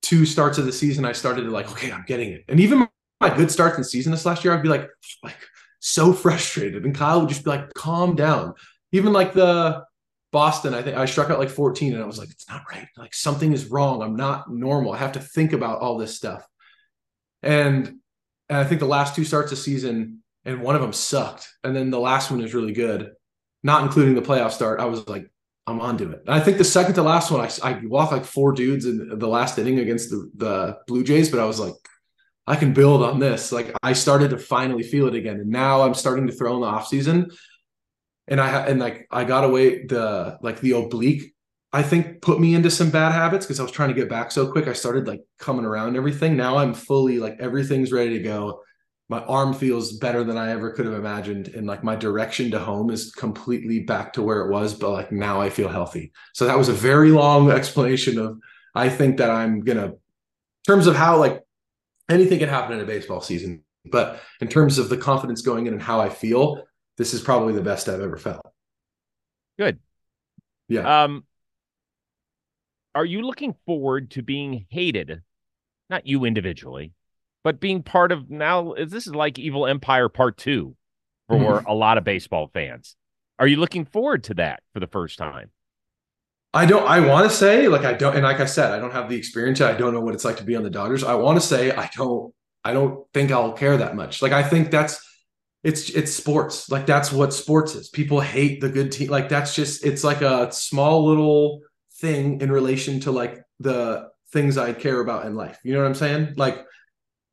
two 0.00 0.24
starts 0.24 0.56
of 0.56 0.64
the 0.64 0.72
season, 0.72 1.04
I 1.04 1.12
started 1.12 1.42
to 1.42 1.50
like, 1.50 1.70
okay, 1.72 1.92
I'm 1.92 2.06
getting 2.06 2.30
it. 2.30 2.44
And 2.48 2.60
even 2.60 2.88
my 3.20 3.28
good 3.28 3.50
starts 3.50 3.76
in 3.76 3.84
season 3.84 4.10
this 4.10 4.24
last 4.24 4.42
year, 4.42 4.54
I'd 4.54 4.62
be 4.62 4.70
like, 4.70 4.88
like 5.22 5.36
so 5.80 6.12
frustrated. 6.14 6.86
And 6.86 6.94
Kyle 6.94 7.20
would 7.20 7.28
just 7.28 7.44
be 7.44 7.50
like, 7.50 7.74
calm 7.74 8.16
down. 8.16 8.54
Even 8.92 9.12
like 9.12 9.34
the 9.34 9.84
Boston, 10.32 10.72
I 10.72 10.80
think 10.80 10.96
I 10.96 11.04
struck 11.04 11.28
out 11.28 11.38
like 11.38 11.50
14 11.50 11.92
and 11.92 12.02
I 12.02 12.06
was 12.06 12.18
like, 12.18 12.30
it's 12.30 12.48
not 12.48 12.62
right. 12.72 12.88
Like 12.96 13.12
something 13.12 13.52
is 13.52 13.66
wrong. 13.66 14.00
I'm 14.00 14.16
not 14.16 14.50
normal. 14.50 14.94
I 14.94 14.96
have 14.98 15.12
to 15.12 15.20
think 15.20 15.52
about 15.52 15.80
all 15.80 15.98
this 15.98 16.16
stuff. 16.16 16.48
And, 17.42 17.98
and 18.48 18.58
I 18.58 18.64
think 18.64 18.80
the 18.80 18.86
last 18.86 19.14
two 19.14 19.24
starts 19.24 19.52
of 19.52 19.58
season, 19.58 20.23
and 20.44 20.60
one 20.60 20.74
of 20.74 20.82
them 20.82 20.92
sucked. 20.92 21.48
And 21.62 21.74
then 21.74 21.90
the 21.90 22.00
last 22.00 22.30
one 22.30 22.42
is 22.42 22.54
really 22.54 22.72
good, 22.72 23.10
not 23.62 23.82
including 23.82 24.14
the 24.14 24.22
playoff 24.22 24.52
start. 24.52 24.80
I 24.80 24.84
was 24.86 25.06
like, 25.08 25.30
I'm 25.66 25.80
onto 25.80 26.10
it. 26.10 26.22
And 26.26 26.34
I 26.34 26.40
think 26.40 26.58
the 26.58 26.64
second 26.64 26.94
to 26.94 27.02
last 27.02 27.30
one, 27.30 27.40
I, 27.40 27.50
I 27.62 27.80
walked 27.84 28.12
like 28.12 28.24
four 28.24 28.52
dudes 28.52 28.84
in 28.84 29.18
the 29.18 29.28
last 29.28 29.58
inning 29.58 29.78
against 29.78 30.10
the, 30.10 30.30
the 30.36 30.78
Blue 30.86 31.02
Jays, 31.02 31.30
but 31.30 31.40
I 31.40 31.46
was 31.46 31.58
like, 31.58 31.74
I 32.46 32.56
can 32.56 32.74
build 32.74 33.02
on 33.02 33.18
this. 33.18 33.52
Like 33.52 33.74
I 33.82 33.94
started 33.94 34.30
to 34.30 34.38
finally 34.38 34.82
feel 34.82 35.06
it 35.08 35.14
again. 35.14 35.36
And 35.36 35.48
now 35.48 35.82
I'm 35.82 35.94
starting 35.94 36.26
to 36.26 36.32
throw 36.32 36.54
in 36.56 36.60
the 36.60 36.66
off 36.66 36.88
season. 36.88 37.30
And 38.28 38.40
I 38.40 38.66
and 38.66 38.80
like 38.80 39.06
I 39.10 39.24
got 39.24 39.44
away 39.44 39.84
the 39.86 40.38
like 40.42 40.60
the 40.60 40.72
oblique, 40.72 41.34
I 41.72 41.82
think 41.82 42.20
put 42.20 42.40
me 42.40 42.54
into 42.54 42.70
some 42.70 42.90
bad 42.90 43.12
habits 43.12 43.46
because 43.46 43.60
I 43.60 43.62
was 43.62 43.72
trying 43.72 43.90
to 43.90 43.94
get 43.94 44.10
back 44.10 44.30
so 44.30 44.50
quick. 44.50 44.68
I 44.68 44.74
started 44.74 45.06
like 45.06 45.20
coming 45.38 45.64
around 45.64 45.96
everything. 45.96 46.36
Now 46.36 46.58
I'm 46.58 46.74
fully 46.74 47.18
like 47.18 47.36
everything's 47.40 47.92
ready 47.92 48.18
to 48.18 48.22
go 48.22 48.60
my 49.08 49.20
arm 49.24 49.52
feels 49.52 49.98
better 49.98 50.24
than 50.24 50.38
I 50.38 50.50
ever 50.50 50.70
could 50.70 50.86
have 50.86 50.94
imagined. 50.94 51.48
And 51.48 51.66
like 51.66 51.84
my 51.84 51.94
direction 51.94 52.50
to 52.52 52.58
home 52.58 52.90
is 52.90 53.12
completely 53.12 53.80
back 53.80 54.14
to 54.14 54.22
where 54.22 54.40
it 54.40 54.50
was, 54.50 54.72
but 54.74 54.90
like 54.90 55.12
now 55.12 55.40
I 55.40 55.50
feel 55.50 55.68
healthy. 55.68 56.12
So 56.32 56.46
that 56.46 56.56
was 56.56 56.68
a 56.68 56.72
very 56.74 57.10
long 57.10 57.50
explanation 57.50 58.18
of 58.18 58.38
I 58.74 58.88
think 58.88 59.18
that 59.18 59.30
I'm 59.30 59.60
gonna 59.60 59.86
in 59.86 59.96
terms 60.66 60.86
of 60.86 60.96
how 60.96 61.18
like 61.18 61.42
anything 62.10 62.38
can 62.38 62.48
happen 62.48 62.74
in 62.74 62.80
a 62.82 62.86
baseball 62.86 63.20
season. 63.20 63.62
But 63.84 64.20
in 64.40 64.48
terms 64.48 64.78
of 64.78 64.88
the 64.88 64.96
confidence 64.96 65.42
going 65.42 65.66
in 65.66 65.74
and 65.74 65.82
how 65.82 66.00
I 66.00 66.08
feel, 66.08 66.64
this 66.96 67.12
is 67.12 67.20
probably 67.20 67.52
the 67.52 67.60
best 67.60 67.88
I've 67.88 68.00
ever 68.00 68.16
felt. 68.16 68.46
Good. 69.58 69.80
Yeah. 70.68 71.04
Um 71.04 71.24
are 72.94 73.04
you 73.04 73.22
looking 73.22 73.54
forward 73.66 74.12
to 74.12 74.22
being 74.22 74.66
hated? 74.70 75.20
Not 75.90 76.06
you 76.06 76.24
individually, 76.24 76.92
but 77.44 77.60
being 77.60 77.82
part 77.82 78.10
of 78.10 78.30
now 78.30 78.74
this 78.74 79.06
is 79.06 79.14
like 79.14 79.38
Evil 79.38 79.66
Empire 79.66 80.08
Part 80.08 80.36
Two 80.36 80.74
for 81.28 81.36
mm-hmm. 81.36 81.66
a 81.66 81.74
lot 81.74 81.98
of 81.98 82.04
baseball 82.04 82.50
fans. 82.52 82.96
Are 83.38 83.46
you 83.46 83.56
looking 83.56 83.84
forward 83.84 84.24
to 84.24 84.34
that 84.34 84.62
for 84.72 84.80
the 84.80 84.86
first 84.86 85.18
time? 85.18 85.50
I 86.52 86.66
don't. 86.66 86.86
I 86.86 87.00
want 87.00 87.28
to 87.28 87.36
say 87.36 87.68
like 87.68 87.84
I 87.84 87.92
don't, 87.92 88.14
and 88.14 88.24
like 88.24 88.40
I 88.40 88.46
said, 88.46 88.70
I 88.70 88.78
don't 88.78 88.92
have 88.92 89.08
the 89.08 89.16
experience. 89.16 89.60
I 89.60 89.76
don't 89.76 89.92
know 89.92 90.00
what 90.00 90.14
it's 90.14 90.24
like 90.24 90.36
to 90.38 90.44
be 90.44 90.56
on 90.56 90.62
the 90.62 90.70
Dodgers. 90.70 91.04
I 91.04 91.14
want 91.14 91.40
to 91.40 91.46
say 91.46 91.72
I 91.72 91.90
don't. 91.94 92.32
I 92.64 92.72
don't 92.72 93.04
think 93.12 93.30
I'll 93.30 93.52
care 93.52 93.76
that 93.76 93.94
much. 93.94 94.22
Like 94.22 94.32
I 94.32 94.42
think 94.42 94.70
that's 94.70 95.04
it's 95.64 95.90
it's 95.90 96.12
sports. 96.12 96.70
Like 96.70 96.86
that's 96.86 97.10
what 97.10 97.34
sports 97.34 97.74
is. 97.74 97.88
People 97.88 98.20
hate 98.20 98.60
the 98.60 98.68
good 98.68 98.92
team. 98.92 99.10
Like 99.10 99.28
that's 99.28 99.54
just 99.54 99.84
it's 99.84 100.04
like 100.04 100.22
a 100.22 100.52
small 100.52 101.06
little 101.06 101.60
thing 101.96 102.40
in 102.40 102.52
relation 102.52 103.00
to 103.00 103.10
like 103.10 103.42
the 103.60 104.08
things 104.32 104.56
I 104.56 104.72
care 104.74 105.00
about 105.00 105.26
in 105.26 105.34
life. 105.34 105.58
You 105.64 105.72
know 105.72 105.80
what 105.80 105.88
I'm 105.88 105.94
saying? 105.94 106.34
Like 106.36 106.64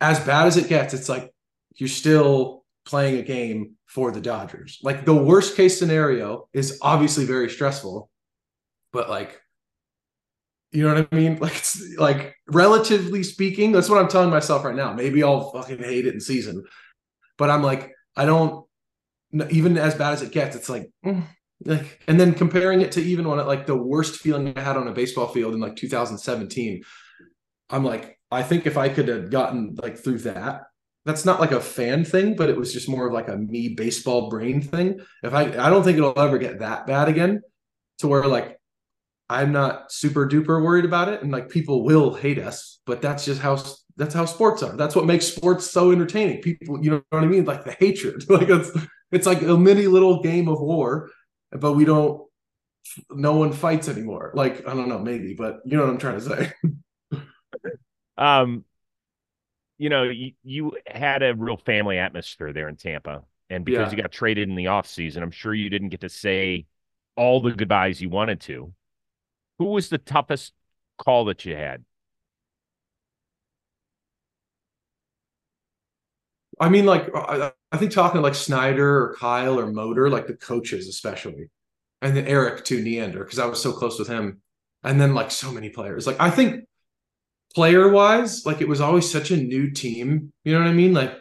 as 0.01 0.19
bad 0.19 0.47
as 0.47 0.57
it 0.57 0.67
gets, 0.67 0.93
it's 0.93 1.07
like 1.07 1.31
you're 1.75 1.87
still 1.87 2.65
playing 2.85 3.19
a 3.19 3.21
game 3.21 3.75
for 3.85 4.11
the 4.11 4.19
Dodgers. 4.19 4.79
Like 4.81 5.05
the 5.05 5.13
worst 5.13 5.55
case 5.55 5.77
scenario 5.77 6.49
is 6.53 6.79
obviously 6.81 7.25
very 7.25 7.49
stressful, 7.49 8.09
but 8.91 9.09
like, 9.09 9.39
you 10.71 10.83
know 10.83 10.95
what 10.95 11.07
I 11.11 11.15
mean? 11.15 11.37
Like 11.39 11.55
it's 11.55 11.95
like 11.97 12.35
relatively 12.47 13.23
speaking, 13.23 13.71
that's 13.71 13.89
what 13.89 13.99
I'm 13.99 14.07
telling 14.07 14.31
myself 14.31 14.65
right 14.65 14.75
now. 14.75 14.93
Maybe 14.93 15.23
I'll 15.23 15.51
fucking 15.51 15.79
hate 15.79 16.07
it 16.07 16.13
in 16.15 16.19
season, 16.19 16.63
but 17.37 17.49
I'm 17.49 17.61
like, 17.61 17.91
I 18.15 18.25
don't 18.25 18.65
even 19.49 19.77
as 19.77 19.95
bad 19.95 20.13
as 20.13 20.21
it 20.21 20.31
gets. 20.31 20.55
It's 20.55 20.69
like, 20.69 20.89
mm, 21.05 21.23
like, 21.63 22.01
and 22.07 22.19
then 22.19 22.33
comparing 22.33 22.81
it 22.81 22.93
to 22.93 23.01
even 23.01 23.27
when 23.27 23.39
it 23.39 23.45
like 23.45 23.67
the 23.67 23.75
worst 23.75 24.19
feeling 24.19 24.57
I 24.57 24.61
had 24.61 24.77
on 24.77 24.87
a 24.87 24.93
baseball 24.93 25.27
field 25.27 25.53
in 25.53 25.59
like 25.59 25.75
2017, 25.75 26.81
I'm 27.69 27.85
like, 27.85 28.17
I 28.31 28.43
think 28.43 28.65
if 28.65 28.77
I 28.77 28.89
could 28.89 29.07
have 29.09 29.29
gotten 29.29 29.75
like 29.81 29.97
through 29.97 30.19
that, 30.19 30.63
that's 31.05 31.25
not 31.25 31.39
like 31.39 31.51
a 31.51 31.59
fan 31.59 32.05
thing, 32.05 32.35
but 32.35 32.49
it 32.49 32.55
was 32.55 32.71
just 32.71 32.87
more 32.87 33.07
of 33.07 33.13
like 33.13 33.27
a 33.27 33.37
me 33.37 33.69
baseball 33.69 34.29
brain 34.29 34.61
thing. 34.61 34.99
If 35.23 35.33
I, 35.33 35.43
I 35.43 35.69
don't 35.69 35.83
think 35.83 35.97
it'll 35.97 36.17
ever 36.17 36.37
get 36.37 36.59
that 36.59 36.85
bad 36.85 37.09
again 37.09 37.41
to 37.99 38.07
where 38.07 38.25
like 38.27 38.59
I'm 39.31 39.51
not 39.51 39.91
super 39.91 40.27
duper 40.27 40.61
worried 40.61 40.85
about 40.85 41.09
it. 41.09 41.23
And 41.23 41.31
like 41.31 41.49
people 41.49 41.83
will 41.83 42.13
hate 42.13 42.37
us, 42.37 42.79
but 42.85 43.01
that's 43.01 43.25
just 43.25 43.41
how, 43.41 43.63
that's 43.95 44.13
how 44.13 44.25
sports 44.25 44.61
are. 44.61 44.75
That's 44.75 44.95
what 44.95 45.05
makes 45.05 45.25
sports 45.25 45.69
so 45.69 45.91
entertaining. 45.91 46.41
People, 46.41 46.83
you 46.83 46.91
know 46.91 47.01
what 47.09 47.23
I 47.23 47.27
mean? 47.27 47.45
Like 47.45 47.63
the 47.63 47.71
hatred, 47.71 48.23
like 48.29 48.49
it's, 48.49 48.71
it's 49.11 49.25
like 49.25 49.41
a 49.41 49.57
mini 49.57 49.87
little 49.87 50.21
game 50.21 50.47
of 50.47 50.59
war, 50.59 51.09
but 51.51 51.73
we 51.73 51.85
don't, 51.85 52.27
no 53.09 53.35
one 53.37 53.53
fights 53.53 53.87
anymore. 53.87 54.33
Like, 54.35 54.67
I 54.67 54.73
don't 54.73 54.89
know, 54.89 54.99
maybe, 54.99 55.33
but 55.33 55.59
you 55.65 55.77
know 55.77 55.83
what 55.83 55.91
I'm 55.91 55.97
trying 55.97 56.19
to 56.19 56.25
say. 56.25 56.53
Um, 58.17 58.65
you 59.77 59.89
know, 59.89 60.03
you, 60.03 60.33
you 60.43 60.73
had 60.85 61.23
a 61.23 61.33
real 61.33 61.57
family 61.57 61.97
atmosphere 61.97 62.53
there 62.53 62.69
in 62.69 62.75
Tampa. 62.75 63.23
And 63.49 63.65
because 63.65 63.91
yeah. 63.91 63.97
you 63.97 64.03
got 64.03 64.11
traded 64.11 64.47
in 64.47 64.55
the 64.55 64.65
offseason, 64.65 65.21
I'm 65.21 65.31
sure 65.31 65.53
you 65.53 65.69
didn't 65.69 65.89
get 65.89 66.01
to 66.01 66.09
say 66.09 66.65
all 67.15 67.41
the 67.41 67.51
goodbyes 67.51 68.01
you 68.01 68.09
wanted 68.09 68.39
to. 68.41 68.73
Who 69.59 69.65
was 69.65 69.89
the 69.89 69.97
toughest 69.97 70.53
call 70.97 71.25
that 71.25 71.45
you 71.45 71.55
had? 71.55 71.83
I 76.59 76.69
mean, 76.69 76.85
like 76.85 77.09
I, 77.15 77.51
I 77.71 77.77
think 77.77 77.91
talking 77.91 78.21
like 78.21 78.35
Snyder 78.35 79.03
or 79.03 79.15
Kyle 79.15 79.59
or 79.59 79.71
Motor, 79.71 80.09
like 80.09 80.27
the 80.27 80.35
coaches 80.35 80.87
especially, 80.87 81.49
and 82.01 82.15
then 82.15 82.27
Erik 82.27 82.63
to 82.65 82.81
Neander 82.81 83.23
because 83.23 83.39
I 83.39 83.47
was 83.47 83.61
so 83.61 83.71
close 83.71 83.97
with 83.97 84.07
him, 84.07 84.41
and 84.83 85.01
then 85.01 85.15
like 85.15 85.31
so 85.31 85.51
many 85.51 85.69
players. 85.69 86.05
Like 86.05 86.17
I 86.19 86.29
think 86.29 86.65
player 87.53 87.89
wise, 87.89 88.45
like 88.45 88.61
it 88.61 88.67
was 88.67 88.81
always 88.81 89.09
such 89.09 89.31
a 89.31 89.37
new 89.37 89.71
team. 89.71 90.31
You 90.43 90.53
know 90.53 90.59
what 90.59 90.69
I 90.69 90.73
mean? 90.73 90.93
Like 90.93 91.13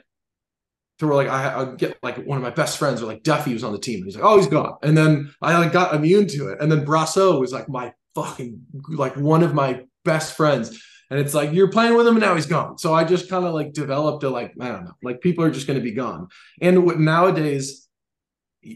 to 0.99 1.07
where 1.07 1.17
like 1.17 1.29
I 1.29 1.63
would 1.63 1.79
get 1.79 1.99
like 2.03 2.19
one 2.25 2.37
of 2.37 2.43
my 2.43 2.51
best 2.51 2.79
friends 2.79 3.03
or 3.03 3.07
like 3.07 3.23
Duffy 3.23 3.53
was 3.53 3.65
on 3.65 3.73
the 3.73 3.79
team 3.79 3.97
and 3.97 4.05
he's 4.05 4.17
like, 4.17 4.25
oh, 4.25 4.37
he's 4.37 4.47
gone. 4.47 4.77
And 4.83 4.97
then 4.97 5.33
I 5.43 5.59
like 5.59 5.73
got 5.73 5.95
immune 5.95 6.29
to 6.29 6.49
it. 6.49 6.61
And 6.61 6.71
then 6.71 6.85
Brosseau 6.85 7.41
was 7.41 7.53
like 7.53 7.69
my 7.69 7.93
fucking 8.15 8.61
like 8.89 9.17
one 9.17 9.43
of 9.43 9.55
my 9.55 9.83
best 10.05 10.37
friends. 10.37 10.83
And 11.11 11.19
it's 11.19 11.35
like 11.35 11.53
you're 11.53 11.73
playing 11.73 11.97
with 11.97 12.07
him 12.07 12.15
and 12.15 12.23
now 12.23 12.35
he's 12.35 12.47
gone. 12.47 12.79
So 12.79 12.95
I 12.95 13.05
just 13.05 13.29
kind 13.29 13.45
of 13.45 13.55
like 13.55 13.73
developed 13.73 14.23
a 14.23 14.31
like, 14.31 14.53
I 14.61 14.69
don't 14.69 14.85
know, 14.85 14.95
like 15.03 15.21
people 15.21 15.45
are 15.45 15.51
just 15.51 15.67
gonna 15.67 15.81
be 15.81 15.93
gone. 15.93 16.29
And 16.61 16.85
what 16.85 17.01
nowadays, 17.01 17.89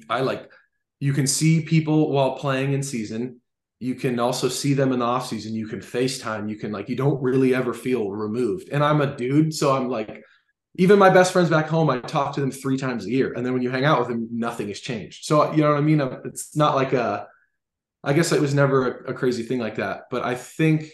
I 0.09 0.20
like 0.20 0.50
you 0.98 1.12
can 1.12 1.26
see 1.26 1.61
people 1.61 2.11
while 2.11 2.36
playing 2.36 2.72
in 2.72 2.82
season 2.82 3.40
you 3.85 3.95
can 3.95 4.18
also 4.18 4.49
see 4.49 4.72
them 4.72 4.93
in 4.93 5.01
the 5.01 5.05
off 5.05 5.26
season. 5.26 5.55
You 5.55 5.66
can 5.66 5.80
FaceTime. 5.80 6.49
You 6.49 6.57
can 6.57 6.72
like 6.72 6.89
you 6.89 6.97
don't 6.97 7.22
really 7.22 7.55
ever 7.55 7.74
feel 7.74 8.11
removed. 8.11 8.70
And 8.70 8.82
I'm 8.82 9.03
a 9.03 9.14
dude, 9.14 9.53
so 9.53 9.76
I'm 9.76 9.91
like, 9.91 10.24
even 10.76 10.99
my 10.99 11.11
best 11.11 11.35
friends 11.35 11.51
back 11.51 11.66
home, 11.66 11.91
I 11.91 12.01
talk 12.01 12.35
to 12.35 12.41
them 12.41 12.51
three 12.51 12.78
times 12.78 13.05
a 13.05 13.11
year. 13.11 13.35
And 13.35 13.45
then 13.45 13.53
when 13.53 13.61
you 13.61 13.68
hang 13.68 13.85
out 13.85 13.99
with 13.99 14.09
them, 14.09 14.26
nothing 14.32 14.68
has 14.68 14.80
changed. 14.80 15.26
So 15.26 15.53
you 15.53 15.59
know 15.59 15.68
what 15.68 15.76
I 15.76 15.82
mean? 15.82 16.01
Uh, 16.01 16.20
it's 16.24 16.57
not 16.57 16.76
like 16.76 16.95
a 16.95 17.26
I 18.03 18.14
guess 18.14 18.32
it 18.32 18.41
was 18.41 18.55
never 18.55 19.05
a, 19.05 19.11
a 19.11 19.14
crazy 19.14 19.43
thing 19.43 19.59
like 19.59 19.74
that. 19.76 20.05
But 20.11 20.24
I 20.24 20.35
think 20.35 20.91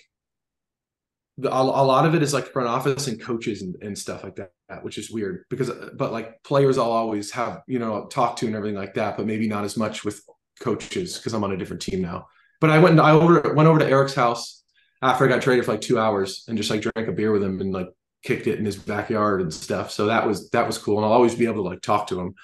the, 1.38 1.54
a, 1.54 1.62
a, 1.62 1.86
lot 1.92 2.06
of 2.06 2.16
it 2.16 2.22
is 2.24 2.34
like 2.34 2.52
front 2.52 2.68
office 2.68 3.06
and 3.06 3.20
coaches 3.20 3.62
and, 3.62 3.76
and 3.82 3.96
stuff 3.96 4.24
like 4.24 4.36
that, 4.36 4.82
which 4.82 4.98
is 4.98 5.12
weird 5.12 5.44
because, 5.48 5.70
uh, 5.70 5.90
but 5.94 6.12
like 6.12 6.42
players, 6.42 6.76
I'll 6.76 6.90
always 6.90 7.30
have, 7.30 7.62
you 7.68 7.78
know, 7.78 8.06
talk 8.06 8.34
to 8.36 8.46
and 8.46 8.56
everything 8.56 8.76
like 8.76 8.94
that, 8.94 9.16
but 9.16 9.26
maybe 9.26 9.46
not 9.46 9.64
as 9.64 9.76
much 9.76 10.04
with 10.04 10.20
coaches 10.58 11.18
because 11.18 11.34
I'm 11.34 11.44
on 11.44 11.52
a 11.52 11.56
different 11.56 11.82
team 11.82 12.02
now. 12.02 12.26
But 12.60 12.70
I 12.70 12.78
went 12.78 12.92
and 12.92 13.00
I 13.00 13.12
over, 13.12 13.54
went 13.54 13.68
over 13.68 13.78
to 13.78 13.88
Erik's 13.88 14.14
house 14.14 14.62
after 15.02 15.24
I 15.24 15.28
got 15.28 15.42
traded 15.42 15.64
for 15.64 15.72
like 15.72 15.80
two 15.80 15.98
hours 15.98 16.44
and 16.46 16.58
just 16.58 16.70
like 16.70 16.82
drank 16.82 17.08
a 17.08 17.12
beer 17.12 17.32
with 17.32 17.42
him 17.42 17.60
and 17.60 17.72
like 17.72 17.88
kicked 18.22 18.46
it 18.46 18.58
in 18.58 18.64
his 18.64 18.76
backyard 18.76 19.40
and 19.40 19.52
stuff. 19.52 19.90
So 19.90 20.06
that 20.06 20.26
was 20.26 20.50
that 20.50 20.66
was 20.66 20.78
cool. 20.78 20.98
And 20.98 21.06
I'll 21.06 21.12
always 21.12 21.34
be 21.34 21.46
able 21.46 21.62
to 21.62 21.68
like 21.68 21.80
talk 21.80 22.08
to 22.08 22.20
him. 22.20 22.34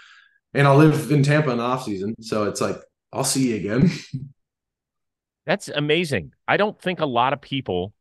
And 0.54 0.66
I'll 0.66 0.76
live 0.76 1.10
in 1.12 1.22
Tampa 1.22 1.50
in 1.50 1.58
the 1.58 1.64
off 1.64 1.84
season. 1.84 2.20
So 2.22 2.44
it's 2.44 2.60
like 2.60 2.76
I'll 3.12 3.24
see 3.24 3.50
you 3.50 3.56
again. 3.56 3.90
That's 5.46 5.68
amazing. 5.68 6.32
I 6.48 6.56
don't 6.56 6.80
think 6.80 7.00
a 7.00 7.06
lot 7.06 7.32
of 7.32 7.40
people 7.40 7.92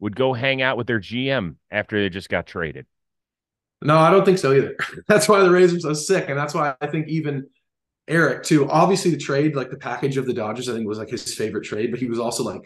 would 0.00 0.16
go 0.16 0.32
hang 0.32 0.62
out 0.62 0.76
with 0.76 0.88
their 0.88 0.98
GM 0.98 1.54
after 1.70 2.00
they 2.00 2.08
just 2.08 2.28
got 2.28 2.44
traded. 2.46 2.86
No, 3.80 3.98
I 3.98 4.10
don't 4.10 4.24
think 4.24 4.38
so 4.38 4.52
either. 4.52 4.76
that's 5.08 5.28
why 5.28 5.40
the 5.40 5.50
Rays 5.50 5.72
are 5.72 5.80
so 5.80 5.92
sick. 5.92 6.28
And 6.28 6.36
that's 6.36 6.54
why 6.54 6.74
I 6.80 6.88
think 6.88 7.08
even 7.08 7.48
Erik 8.12 8.42
too. 8.42 8.68
Obviously, 8.70 9.10
the 9.10 9.16
trade, 9.16 9.56
like 9.56 9.70
the 9.70 9.76
package 9.76 10.16
of 10.16 10.26
the 10.26 10.34
Dodgers, 10.34 10.68
I 10.68 10.74
think 10.74 10.86
was 10.86 10.98
like 10.98 11.10
his 11.10 11.34
favorite 11.34 11.64
trade. 11.64 11.90
But 11.90 12.00
he 12.00 12.06
was 12.06 12.18
also 12.18 12.44
like, 12.44 12.62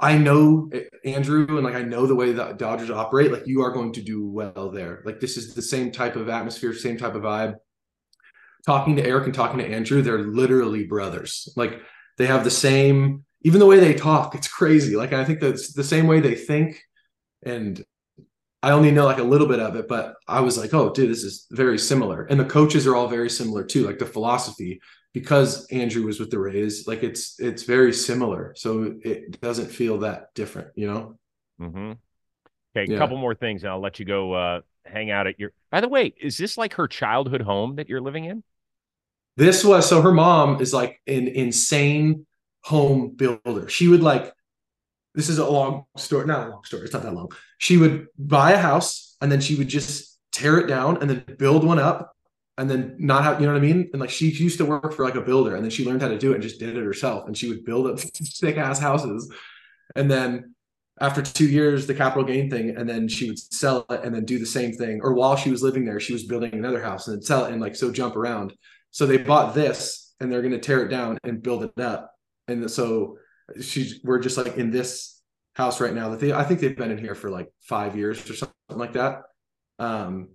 I 0.00 0.18
know 0.18 0.70
eh, 0.72 0.82
Andrew, 1.04 1.46
and 1.48 1.64
like 1.64 1.74
I 1.74 1.82
know 1.82 2.06
the 2.06 2.14
way 2.14 2.32
that 2.32 2.58
Dodgers 2.58 2.90
operate. 2.90 3.32
Like 3.32 3.46
you 3.46 3.62
are 3.62 3.70
going 3.70 3.92
to 3.94 4.02
do 4.02 4.26
well 4.26 4.70
there. 4.70 5.02
Like 5.04 5.20
this 5.20 5.36
is 5.36 5.54
the 5.54 5.62
same 5.62 5.90
type 5.90 6.16
of 6.16 6.28
atmosphere, 6.28 6.74
same 6.74 6.98
type 6.98 7.14
of 7.14 7.22
vibe. 7.22 7.54
Talking 8.64 8.96
to 8.96 9.06
Erik 9.06 9.26
and 9.26 9.34
talking 9.34 9.58
to 9.58 9.66
Andrew, 9.66 10.02
they're 10.02 10.18
literally 10.18 10.84
brothers. 10.84 11.48
Like 11.56 11.80
they 12.18 12.26
have 12.26 12.44
the 12.44 12.50
same, 12.50 13.24
even 13.42 13.60
the 13.60 13.66
way 13.66 13.80
they 13.80 13.94
talk. 13.94 14.34
It's 14.34 14.48
crazy. 14.48 14.96
Like 14.96 15.12
I 15.12 15.24
think 15.24 15.40
that's 15.40 15.72
the 15.72 15.84
same 15.84 16.06
way 16.06 16.20
they 16.20 16.34
think, 16.34 16.80
and 17.44 17.84
I 18.66 18.72
only 18.72 18.90
know 18.90 19.04
like 19.04 19.18
a 19.18 19.22
little 19.22 19.46
bit 19.46 19.60
of 19.60 19.76
it, 19.76 19.86
but 19.86 20.16
I 20.26 20.40
was 20.40 20.58
like, 20.58 20.74
oh, 20.74 20.92
dude, 20.92 21.08
this 21.08 21.22
is 21.22 21.46
very 21.52 21.78
similar. 21.78 22.24
And 22.24 22.40
the 22.40 22.44
coaches 22.44 22.84
are 22.84 22.96
all 22.96 23.06
very 23.06 23.30
similar 23.30 23.62
too, 23.62 23.86
like 23.86 24.00
the 24.00 24.06
philosophy, 24.06 24.80
because 25.14 25.66
Andrew 25.66 26.04
was 26.04 26.18
with 26.18 26.32
the 26.32 26.40
Rays, 26.40 26.84
like 26.88 27.04
it's 27.04 27.38
it's 27.38 27.62
very 27.62 27.92
similar. 27.92 28.54
So 28.56 28.96
it 29.02 29.40
doesn't 29.40 29.68
feel 29.68 29.98
that 29.98 30.34
different, 30.34 30.70
you 30.74 30.88
know? 30.88 31.16
Mm-hmm. 31.60 31.92
Okay, 32.76 32.90
a 32.90 32.94
yeah. 32.94 32.98
couple 32.98 33.16
more 33.18 33.36
things, 33.36 33.62
and 33.62 33.70
I'll 33.70 33.80
let 33.80 34.00
you 34.00 34.04
go 34.04 34.32
uh, 34.32 34.62
hang 34.84 35.12
out 35.12 35.28
at 35.28 35.38
your. 35.38 35.52
By 35.70 35.80
the 35.80 35.88
way, 35.88 36.12
is 36.20 36.36
this 36.36 36.58
like 36.58 36.74
her 36.74 36.88
childhood 36.88 37.42
home 37.42 37.76
that 37.76 37.88
you're 37.88 38.00
living 38.00 38.24
in? 38.24 38.42
This 39.36 39.64
was 39.64 39.88
so 39.88 40.02
her 40.02 40.12
mom 40.12 40.60
is 40.60 40.74
like 40.74 41.00
an 41.06 41.28
insane 41.28 42.26
home 42.64 43.14
builder. 43.14 43.68
She 43.68 43.86
would 43.86 44.02
like 44.02 44.32
this 45.16 45.30
is 45.30 45.38
a 45.38 45.48
long 45.48 45.84
story, 45.96 46.26
not 46.26 46.46
a 46.46 46.50
long 46.50 46.62
story, 46.64 46.84
it's 46.84 46.92
not 46.92 47.02
that 47.02 47.14
long. 47.14 47.32
She 47.58 47.78
would 47.78 48.06
buy 48.18 48.52
a 48.52 48.58
house 48.58 49.16
and 49.20 49.32
then 49.32 49.40
she 49.40 49.56
would 49.56 49.68
just 49.68 50.20
tear 50.30 50.58
it 50.58 50.66
down 50.66 50.98
and 51.00 51.08
then 51.08 51.24
build 51.38 51.64
one 51.64 51.78
up 51.78 52.14
and 52.58 52.70
then 52.70 52.96
not 52.98 53.24
have 53.24 53.40
you 53.40 53.46
know 53.46 53.54
what 53.54 53.58
I 53.58 53.66
mean? 53.66 53.88
And 53.92 54.00
like 54.00 54.10
she 54.10 54.28
used 54.28 54.58
to 54.58 54.66
work 54.66 54.92
for 54.92 55.04
like 55.04 55.14
a 55.14 55.22
builder 55.22 55.56
and 55.56 55.64
then 55.64 55.70
she 55.70 55.86
learned 55.86 56.02
how 56.02 56.08
to 56.08 56.18
do 56.18 56.32
it 56.32 56.34
and 56.34 56.42
just 56.42 56.60
did 56.60 56.76
it 56.76 56.84
herself. 56.84 57.26
And 57.26 57.36
she 57.36 57.48
would 57.48 57.64
build 57.64 57.86
up 57.86 57.98
sick 58.14 58.58
ass 58.58 58.78
houses. 58.78 59.32
And 59.96 60.10
then 60.10 60.54
after 61.00 61.22
two 61.22 61.48
years, 61.48 61.86
the 61.86 61.94
capital 61.94 62.24
gain 62.24 62.50
thing, 62.50 62.76
and 62.76 62.88
then 62.88 63.08
she 63.08 63.28
would 63.28 63.38
sell 63.38 63.84
it 63.90 64.00
and 64.02 64.14
then 64.14 64.24
do 64.24 64.38
the 64.38 64.46
same 64.46 64.72
thing. 64.72 65.00
Or 65.02 65.14
while 65.14 65.36
she 65.36 65.50
was 65.50 65.62
living 65.62 65.84
there, 65.84 66.00
she 66.00 66.12
was 66.12 66.24
building 66.24 66.54
another 66.54 66.82
house 66.82 67.06
and 67.06 67.16
then 67.16 67.22
sell 67.22 67.46
it 67.46 67.52
and 67.52 67.60
like 67.60 67.74
so 67.74 67.90
jump 67.90 68.16
around. 68.16 68.54
So 68.90 69.06
they 69.06 69.18
bought 69.18 69.54
this 69.54 70.14
and 70.20 70.30
they're 70.30 70.42
gonna 70.42 70.58
tear 70.58 70.84
it 70.84 70.88
down 70.88 71.18
and 71.24 71.42
build 71.42 71.64
it 71.64 71.78
up. 71.80 72.12
And 72.48 72.70
so 72.70 73.18
she's 73.60 74.00
we're 74.02 74.18
just 74.18 74.36
like 74.36 74.56
in 74.56 74.70
this 74.70 75.20
house 75.54 75.80
right 75.80 75.94
now 75.94 76.10
that 76.10 76.20
they 76.20 76.32
I 76.32 76.44
think 76.44 76.60
they've 76.60 76.76
been 76.76 76.90
in 76.90 76.98
here 76.98 77.14
for 77.14 77.30
like 77.30 77.48
five 77.62 77.96
years 77.96 78.28
or 78.28 78.34
something 78.34 78.54
like 78.70 78.94
that. 78.94 79.22
Um 79.78 80.28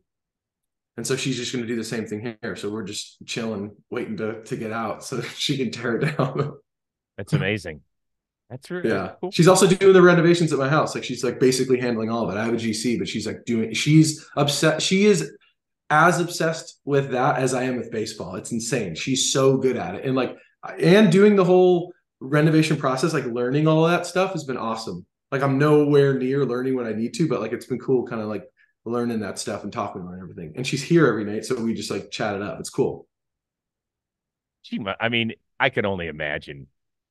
and 0.98 1.06
so 1.06 1.16
she's 1.16 1.38
just 1.38 1.54
gonna 1.54 1.68
do 1.68 1.76
the 1.76 1.84
same 1.84 2.06
thing 2.06 2.38
here. 2.42 2.56
So 2.56 2.70
we're 2.70 2.84
just 2.84 3.26
chilling, 3.26 3.76
waiting 3.90 4.18
to 4.18 4.44
to 4.44 4.56
get 4.56 4.72
out 4.72 5.04
so 5.04 5.22
she 5.22 5.58
can 5.58 5.72
tear 5.72 5.98
it 5.98 6.18
down. 6.18 6.54
That's 7.18 7.34
amazing. 7.34 7.82
That's 8.52 8.70
really 8.70 8.90
yeah. 8.90 9.14
Cool. 9.22 9.32
She's 9.32 9.48
also 9.48 9.66
doing 9.66 9.94
the 9.94 10.02
renovations 10.02 10.52
at 10.52 10.60
my 10.60 10.68
house. 10.68 10.94
Like 10.94 11.06
she's 11.06 11.24
like 11.24 11.40
basically 11.40 11.80
handling 11.80 12.10
all 12.10 12.28
of 12.28 12.36
it. 12.36 12.38
I 12.38 12.44
have 12.44 12.54
a 12.54 12.58
GC, 12.58 13.00
but 13.00 13.08
she's 13.08 13.26
like 13.26 13.46
doing. 13.46 13.74
She's 13.74 14.28
upset. 14.36 14.82
She 14.82 15.06
is 15.06 15.32
as 15.90 16.20
obsessed 16.20 16.80
with 16.84 17.12
that 17.12 17.38
as 17.38 17.54
I 17.54 17.64
am 17.64 17.78
with 17.78 17.92
baseball. 17.92 18.36
It's 18.36 18.52
insane. 18.52 18.96
She's 18.96 19.32
so 19.32 19.56
good 19.56 19.78
at 19.78 19.96
it, 19.96 20.04
and 20.04 20.16
like 20.16 20.36
and 20.80 21.10
doing 21.10 21.38
the 21.38 21.46
whole 21.46 21.94
renovation 22.22 22.78
process, 22.78 23.14
like 23.14 23.26
learning 23.26 23.68
all 23.68 23.86
that 23.88 24.06
stuff 24.06 24.32
has 24.34 24.44
been 24.44 24.58
awesome. 24.58 25.06
Like 25.32 25.42
I'm 25.42 25.58
nowhere 25.58 26.14
near 26.18 26.46
learning 26.46 26.76
what 26.76 26.86
I 26.86 26.94
need 26.94 27.14
to, 27.16 27.28
but 27.28 27.42
like 27.42 27.52
it's 27.52 27.66
been 27.66 27.80
cool, 27.80 28.06
kind 28.06 28.22
of 28.22 28.28
like 28.28 28.46
learning 28.86 29.20
that 29.22 29.40
stuff 29.40 29.64
and 29.64 29.74
talking 29.74 30.02
about 30.02 30.20
everything. 30.22 30.54
And 30.56 30.66
she's 30.66 30.84
here 30.84 31.08
every 31.08 31.26
night, 31.26 31.46
so 31.46 31.62
we 31.62 31.74
just 31.74 31.92
like 31.92 32.12
chat 32.12 32.36
it 32.36 32.42
up. 32.42 32.60
It's 32.60 32.70
cool. 32.70 33.08
She, 34.62 34.80
I 35.00 35.10
mean, 35.10 35.34
I 35.60 35.70
could 35.70 35.86
only 35.86 36.08
imagine 36.08 36.68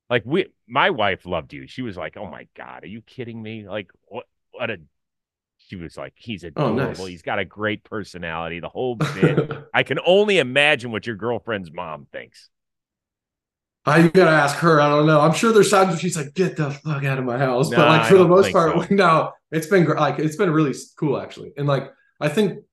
like 0.09 0.23
we, 0.25 0.47
my 0.67 0.89
wife 0.89 1.25
loved 1.25 1.53
you. 1.53 1.67
She 1.67 1.81
was 1.81 1.95
like, 1.97 2.17
"Oh 2.17 2.29
my 2.29 2.47
god, 2.55 2.83
are 2.83 2.87
you 2.87 3.01
kidding 3.01 3.41
me? 3.41 3.67
Like 3.67 3.89
what? 4.03 4.25
What 4.51 4.69
a." 4.69 4.77
She 5.57 5.77
was 5.77 5.95
like, 5.95 6.13
"He's 6.15 6.43
adorable. 6.43 6.81
Oh, 6.81 6.85
nice. 6.87 6.97
He's 7.05 7.21
got 7.21 7.39
a 7.39 7.45
great 7.45 7.83
personality. 7.83 8.59
The 8.59 8.69
whole 8.69 8.95
bit. 9.15 9.49
I 9.73 9.83
can 9.83 9.99
only 10.05 10.39
imagine 10.39 10.91
what 10.91 11.07
your 11.07 11.15
girlfriend's 11.15 11.71
mom 11.71 12.07
thinks. 12.11 12.49
I 13.85 13.99
you 13.99 14.09
gotta 14.09 14.31
ask 14.31 14.57
her. 14.57 14.79
I 14.79 14.89
don't 14.89 15.07
know. 15.07 15.19
I'm 15.19 15.33
sure 15.33 15.51
there's 15.51 15.71
times 15.71 15.89
where 15.89 15.97
she's 15.97 16.15
like, 16.15 16.33
"Get 16.35 16.55
the 16.55 16.69
fuck 16.69 17.03
out 17.03 17.17
of 17.17 17.25
my 17.25 17.37
house," 17.37 17.69
nah, 17.69 17.77
but 17.77 17.87
like 17.87 18.07
for 18.07 18.17
the 18.17 18.27
most 18.27 18.51
part, 18.51 18.87
so. 18.87 18.87
no. 18.93 19.31
It's 19.51 19.67
been 19.67 19.85
like 19.85 20.19
it's 20.19 20.35
been 20.35 20.51
really 20.51 20.73
cool 20.97 21.19
actually, 21.19 21.51
and 21.57 21.67
like 21.67 21.91
I 22.19 22.29
think 22.29 22.63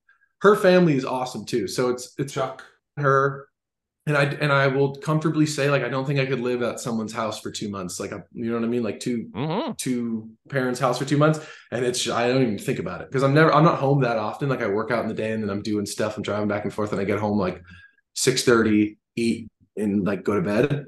her 0.42 0.54
family 0.54 0.94
is 0.94 1.04
awesome 1.04 1.44
too. 1.44 1.66
So 1.66 1.90
it's 1.90 2.14
it's 2.18 2.32
Chuck, 2.32 2.62
her, 2.96 3.48
and 4.06 4.16
I 4.16 4.24
and 4.24 4.52
I 4.52 4.68
will 4.68 4.94
comfortably 4.96 5.44
say 5.44 5.70
like 5.70 5.82
I 5.82 5.88
don't 5.88 6.06
think 6.06 6.20
I 6.20 6.26
could 6.26 6.40
live 6.40 6.62
at 6.62 6.78
someone's 6.78 7.12
house 7.12 7.40
for 7.40 7.50
two 7.50 7.68
months. 7.68 7.98
Like 7.98 8.12
you 8.32 8.50
know 8.50 8.54
what 8.54 8.64
I 8.64 8.68
mean? 8.68 8.84
Like 8.84 9.00
2 9.00 9.30
mm-hmm. 9.34 9.72
two 9.76 10.30
parents' 10.48 10.78
house 10.78 10.98
for 10.98 11.04
two 11.04 11.16
months, 11.16 11.40
and 11.72 11.84
it's 11.84 12.08
I 12.08 12.28
don't 12.28 12.42
even 12.42 12.58
think 12.58 12.78
about 12.78 13.00
it 13.00 13.08
because 13.08 13.24
I'm 13.24 13.34
never 13.34 13.52
I'm 13.52 13.64
not 13.64 13.78
home 13.78 14.02
that 14.02 14.18
often. 14.18 14.48
Like 14.48 14.62
I 14.62 14.68
work 14.68 14.92
out 14.92 15.02
in 15.02 15.08
the 15.08 15.14
day 15.14 15.32
and 15.32 15.42
then 15.42 15.50
I'm 15.50 15.62
doing 15.62 15.84
stuff 15.84 16.16
and 16.16 16.24
driving 16.24 16.48
back 16.48 16.64
and 16.64 16.72
forth, 16.72 16.92
and 16.92 17.00
I 17.00 17.04
get 17.04 17.18
home 17.18 17.38
like 17.38 17.60
six 18.14 18.44
thirty, 18.44 18.98
eat 19.16 19.48
and 19.76 20.06
like 20.06 20.22
go 20.22 20.34
to 20.34 20.42
bed. 20.42 20.86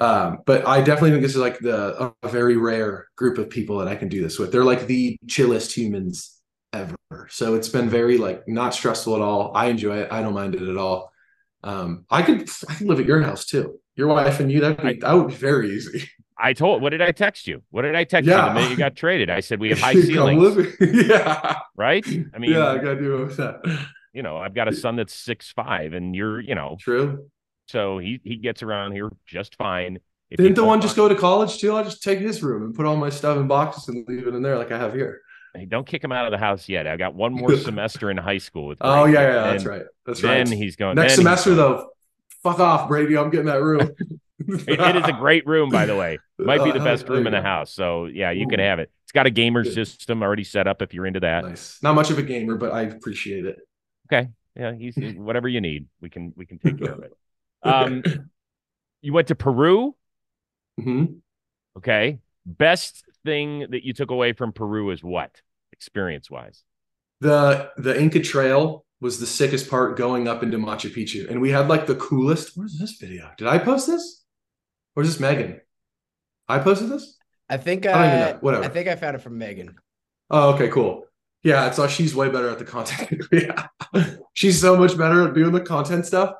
Um, 0.00 0.38
but 0.46 0.66
I 0.66 0.78
definitely 0.80 1.10
think 1.10 1.22
this 1.22 1.32
is 1.32 1.40
like 1.40 1.58
the 1.58 2.14
a 2.22 2.28
very 2.28 2.56
rare 2.56 3.08
group 3.16 3.36
of 3.36 3.50
people 3.50 3.78
that 3.78 3.88
I 3.88 3.96
can 3.96 4.08
do 4.08 4.22
this 4.22 4.38
with. 4.38 4.50
They're 4.50 4.64
like 4.64 4.86
the 4.86 5.18
chillest 5.28 5.76
humans 5.76 6.40
ever. 6.72 6.96
So 7.28 7.54
it's 7.54 7.68
been 7.68 7.90
very 7.90 8.16
like 8.16 8.48
not 8.48 8.74
stressful 8.74 9.14
at 9.14 9.20
all. 9.20 9.52
I 9.54 9.66
enjoy 9.66 9.98
it. 9.98 10.08
I 10.10 10.22
don't 10.22 10.34
mind 10.34 10.54
it 10.54 10.62
at 10.62 10.76
all. 10.76 11.12
Um, 11.62 12.06
I 12.10 12.22
could 12.22 12.48
I 12.68 12.74
could 12.74 12.86
live 12.86 13.00
at 13.00 13.06
your 13.06 13.20
house 13.20 13.44
too. 13.44 13.78
Your 13.94 14.08
wife 14.08 14.40
and 14.40 14.50
you 14.50 14.60
that 14.60 14.82
be, 14.82 14.94
that 14.94 15.12
would 15.12 15.28
be 15.28 15.34
very 15.34 15.70
easy. 15.70 16.08
I 16.38 16.54
told. 16.54 16.80
What 16.80 16.90
did 16.90 17.02
I 17.02 17.12
text 17.12 17.46
you? 17.46 17.62
What 17.70 17.82
did 17.82 17.94
I 17.94 18.04
text 18.04 18.26
yeah. 18.26 18.42
you 18.42 18.48
the 18.48 18.54
minute 18.54 18.70
you 18.70 18.76
got 18.76 18.96
traded? 18.96 19.28
I 19.28 19.40
said 19.40 19.60
we 19.60 19.68
have 19.68 19.78
high 19.80 19.92
ceilings. 19.92 20.76
yeah. 20.80 21.58
Right. 21.76 22.06
I 22.34 22.38
mean. 22.38 22.52
Yeah, 22.52 22.68
I 22.68 22.76
got 22.78 22.94
to 22.94 22.96
do 22.96 23.26
that. 23.26 23.86
You 24.14 24.22
know, 24.22 24.38
I've 24.38 24.54
got 24.54 24.66
a 24.66 24.72
son 24.74 24.96
that's 24.96 25.14
six 25.14 25.52
five, 25.52 25.92
and 25.92 26.16
you're, 26.16 26.40
you 26.40 26.54
know, 26.54 26.76
true. 26.80 27.30
So 27.70 27.98
he 27.98 28.20
he 28.24 28.36
gets 28.36 28.62
around 28.62 28.92
here 28.92 29.10
just 29.26 29.56
fine. 29.56 30.00
If 30.30 30.38
Didn't 30.38 30.54
the 30.54 30.64
one 30.64 30.80
just 30.80 30.96
go 30.96 31.08
to 31.08 31.14
college 31.14 31.58
too? 31.58 31.74
I'll 31.74 31.84
just 31.84 32.02
take 32.02 32.18
his 32.18 32.42
room 32.42 32.62
and 32.62 32.74
put 32.74 32.86
all 32.86 32.96
my 32.96 33.10
stuff 33.10 33.36
in 33.36 33.46
boxes 33.46 33.88
and 33.88 34.06
leave 34.08 34.26
it 34.26 34.34
in 34.34 34.42
there 34.42 34.58
like 34.58 34.72
I 34.72 34.78
have 34.78 34.92
here. 34.92 35.20
Hey, 35.54 35.64
don't 35.64 35.86
kick 35.86 36.04
him 36.04 36.12
out 36.12 36.26
of 36.26 36.30
the 36.30 36.38
house 36.38 36.68
yet. 36.68 36.86
I 36.86 36.96
got 36.96 37.14
one 37.14 37.32
more 37.32 37.56
semester 37.56 38.10
in 38.10 38.16
high 38.16 38.38
school 38.38 38.66
with. 38.66 38.78
Oh, 38.80 39.02
Brady. 39.02 39.16
Oh 39.16 39.20
yeah, 39.20 39.28
yeah, 39.28 39.52
that's 39.52 39.64
right. 39.64 39.82
That's 40.06 40.22
right. 40.22 40.44
Then 40.44 40.56
he's 40.56 40.76
going 40.76 40.96
next 40.96 41.14
semester 41.14 41.54
though. 41.54 41.90
Fuck 42.42 42.58
off, 42.58 42.88
Brady. 42.88 43.16
I'm 43.16 43.30
getting 43.30 43.46
that 43.46 43.62
room. 43.62 43.90
it, 44.48 44.80
it 44.80 44.96
is 44.96 45.06
a 45.06 45.12
great 45.12 45.46
room, 45.46 45.68
by 45.68 45.84
the 45.84 45.94
way. 45.94 46.18
Might 46.38 46.64
be 46.64 46.72
the 46.72 46.80
uh, 46.80 46.84
best 46.84 47.06
room 47.08 47.26
in 47.26 47.32
the 47.32 47.42
house. 47.42 47.74
So 47.74 48.06
yeah, 48.06 48.30
you 48.30 48.46
Ooh. 48.46 48.48
can 48.48 48.58
have 48.58 48.78
it. 48.78 48.90
It's 49.04 49.12
got 49.12 49.26
a 49.26 49.30
gamer 49.30 49.62
Good. 49.62 49.74
system 49.74 50.22
already 50.22 50.44
set 50.44 50.66
up 50.66 50.80
if 50.80 50.94
you're 50.94 51.06
into 51.06 51.20
that. 51.20 51.44
Nice. 51.44 51.78
Not 51.82 51.94
much 51.94 52.10
of 52.10 52.18
a 52.18 52.22
gamer, 52.22 52.56
but 52.56 52.72
I 52.72 52.82
appreciate 52.82 53.44
it. 53.44 53.58
Okay. 54.10 54.30
Yeah, 54.56 54.74
he's 54.74 54.96
whatever 55.16 55.48
you 55.48 55.60
need. 55.60 55.86
We 56.00 56.08
can 56.10 56.32
we 56.36 56.46
can 56.46 56.58
take 56.58 56.78
care 56.78 56.92
of 56.92 57.02
it. 57.02 57.12
Um, 57.62 58.02
you 59.02 59.12
went 59.12 59.28
to 59.28 59.34
Peru. 59.34 59.94
Mm-hmm. 60.78 61.14
Okay. 61.78 62.18
Best 62.46 63.04
thing 63.24 63.66
that 63.70 63.84
you 63.84 63.92
took 63.92 64.10
away 64.10 64.32
from 64.32 64.52
Peru 64.52 64.90
is 64.90 65.02
what, 65.02 65.42
experience 65.72 66.30
wise? 66.30 66.64
The 67.20 67.70
the 67.76 68.00
Inca 68.00 68.20
Trail 68.20 68.84
was 69.00 69.20
the 69.20 69.26
sickest 69.26 69.68
part 69.68 69.96
going 69.96 70.26
up 70.26 70.42
into 70.42 70.58
Machu 70.58 70.94
Picchu, 70.94 71.28
and 71.28 71.40
we 71.40 71.50
had 71.50 71.68
like 71.68 71.86
the 71.86 71.96
coolest. 71.96 72.56
Where's 72.56 72.78
this 72.78 72.92
video? 72.92 73.30
Did 73.36 73.46
I 73.46 73.58
post 73.58 73.86
this? 73.86 74.24
Or 74.96 75.02
is 75.02 75.10
this 75.10 75.20
Megan? 75.20 75.60
I 76.48 76.58
posted 76.58 76.88
this. 76.88 77.16
I 77.48 77.56
think 77.56 77.86
I, 77.86 78.30
I 78.30 78.32
whatever. 78.34 78.64
I 78.64 78.68
think 78.68 78.88
I 78.88 78.96
found 78.96 79.16
it 79.16 79.22
from 79.22 79.38
Megan. 79.38 79.76
Oh, 80.30 80.54
okay, 80.54 80.68
cool. 80.68 81.04
Yeah, 81.42 81.66
it's 81.66 81.76
so 81.76 81.88
she's 81.88 82.14
way 82.14 82.28
better 82.28 82.48
at 82.48 82.58
the 82.58 82.64
content. 82.64 83.24
yeah, 83.32 83.66
she's 84.34 84.60
so 84.60 84.76
much 84.76 84.96
better 84.96 85.28
at 85.28 85.34
doing 85.34 85.52
the 85.52 85.60
content 85.60 86.06
stuff. 86.06 86.34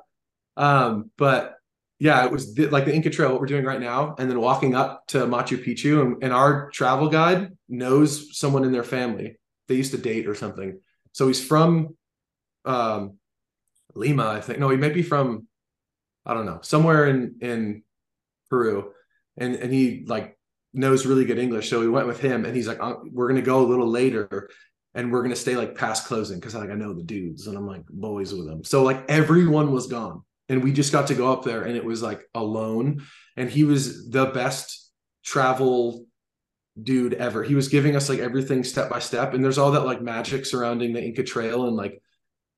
Um, 0.57 1.11
but 1.17 1.57
yeah, 2.01 2.25
it 2.25 2.33
was 2.33 2.59
like 2.59 2.87
the 2.87 2.95
Inca 2.95 3.11
Trail, 3.11 3.31
what 3.31 3.41
we're 3.41 3.47
doing 3.47 3.65
right 3.65 3.81
now, 3.81 4.17
and 4.19 4.29
then 4.29 4.41
walking 4.41 4.75
up 4.75 5.07
to 5.09 5.19
Machu 5.19 5.63
Picchu. 5.63 6.01
And, 6.01 6.25
and, 6.25 6.33
our 6.33 6.71
travel 6.71 7.11
guide 7.11 7.51
knows 7.69 8.39
someone 8.39 8.65
in 8.65 8.73
their 8.73 8.83
family. 8.83 9.37
They 9.69 9.75
used 9.75 9.93
to 9.93 9.99
date 9.99 10.27
or 10.27 10.35
something. 10.35 10.81
So 11.13 11.29
he's 11.29 11.45
from 11.45 11.97
um, 12.65 13.19
Lima, 13.95 14.29
I 14.29 14.41
think. 14.41 14.59
No, 14.59 14.71
he 14.71 14.79
might 14.79 14.95
be 14.95 15.03
from, 15.03 15.47
I 16.25 16.33
don't 16.33 16.47
know, 16.47 16.61
somewhere 16.63 17.07
in 17.07 17.37
in 17.43 17.83
Peru, 18.49 18.93
and 19.37 19.57
and 19.57 19.71
he 19.73 20.05
like 20.07 20.39
knows 20.73 21.05
really 21.05 21.27
good 21.27 21.39
English. 21.39 21.69
So 21.69 21.81
we 21.81 21.89
went 21.89 22.07
with 22.07 22.21
him, 22.21 22.47
and 22.47 22.57
he's 22.57 22.67
like, 22.67 22.81
uh, 22.81 22.95
"We're 23.13 23.29
gonna 23.29 23.43
go 23.43 23.61
a 23.61 23.69
little 23.69 23.89
later." 23.89 24.49
And 24.93 25.13
we're 25.13 25.23
gonna 25.23 25.37
stay 25.37 25.55
like 25.55 25.77
past 25.77 26.07
closing 26.07 26.41
because 26.41 26.57
like 26.57 26.69
I 26.69 26.75
know 26.75 26.93
the 26.93 27.05
dudes 27.05 27.47
and 27.47 27.57
I'm 27.57 27.65
like 27.65 27.87
boys 27.89 28.35
with 28.35 28.49
them. 28.49 28.65
So 28.65 28.83
like 28.83 29.05
everyone 29.09 29.71
was 29.71 29.87
gone 29.87 30.25
and 30.51 30.65
we 30.65 30.73
just 30.73 30.93
got 30.93 31.07
to 31.07 31.15
go 31.15 31.33
up 31.33 31.45
there 31.45 31.63
and 31.63 31.77
it 31.77 31.85
was 31.85 32.03
like 32.03 32.29
alone. 32.35 33.03
And 33.37 33.49
he 33.49 33.63
was 33.63 34.11
the 34.11 34.27
best 34.27 34.91
travel 35.25 36.07
dude 36.83 37.15
ever. 37.15 37.45
He 37.45 37.55
was 37.55 37.69
giving 37.69 37.95
us 37.95 38.09
like 38.09 38.19
everything 38.19 38.65
step 38.65 38.91
by 38.91 38.99
step 38.99 39.33
and 39.33 39.43
there's 39.43 39.59
all 39.59 39.71
that 39.71 39.87
like 39.87 40.03
magic 40.03 40.45
surrounding 40.45 40.93
the 40.93 41.03
inca 41.03 41.23
trail 41.23 41.67
and 41.67 41.77
like 41.77 42.03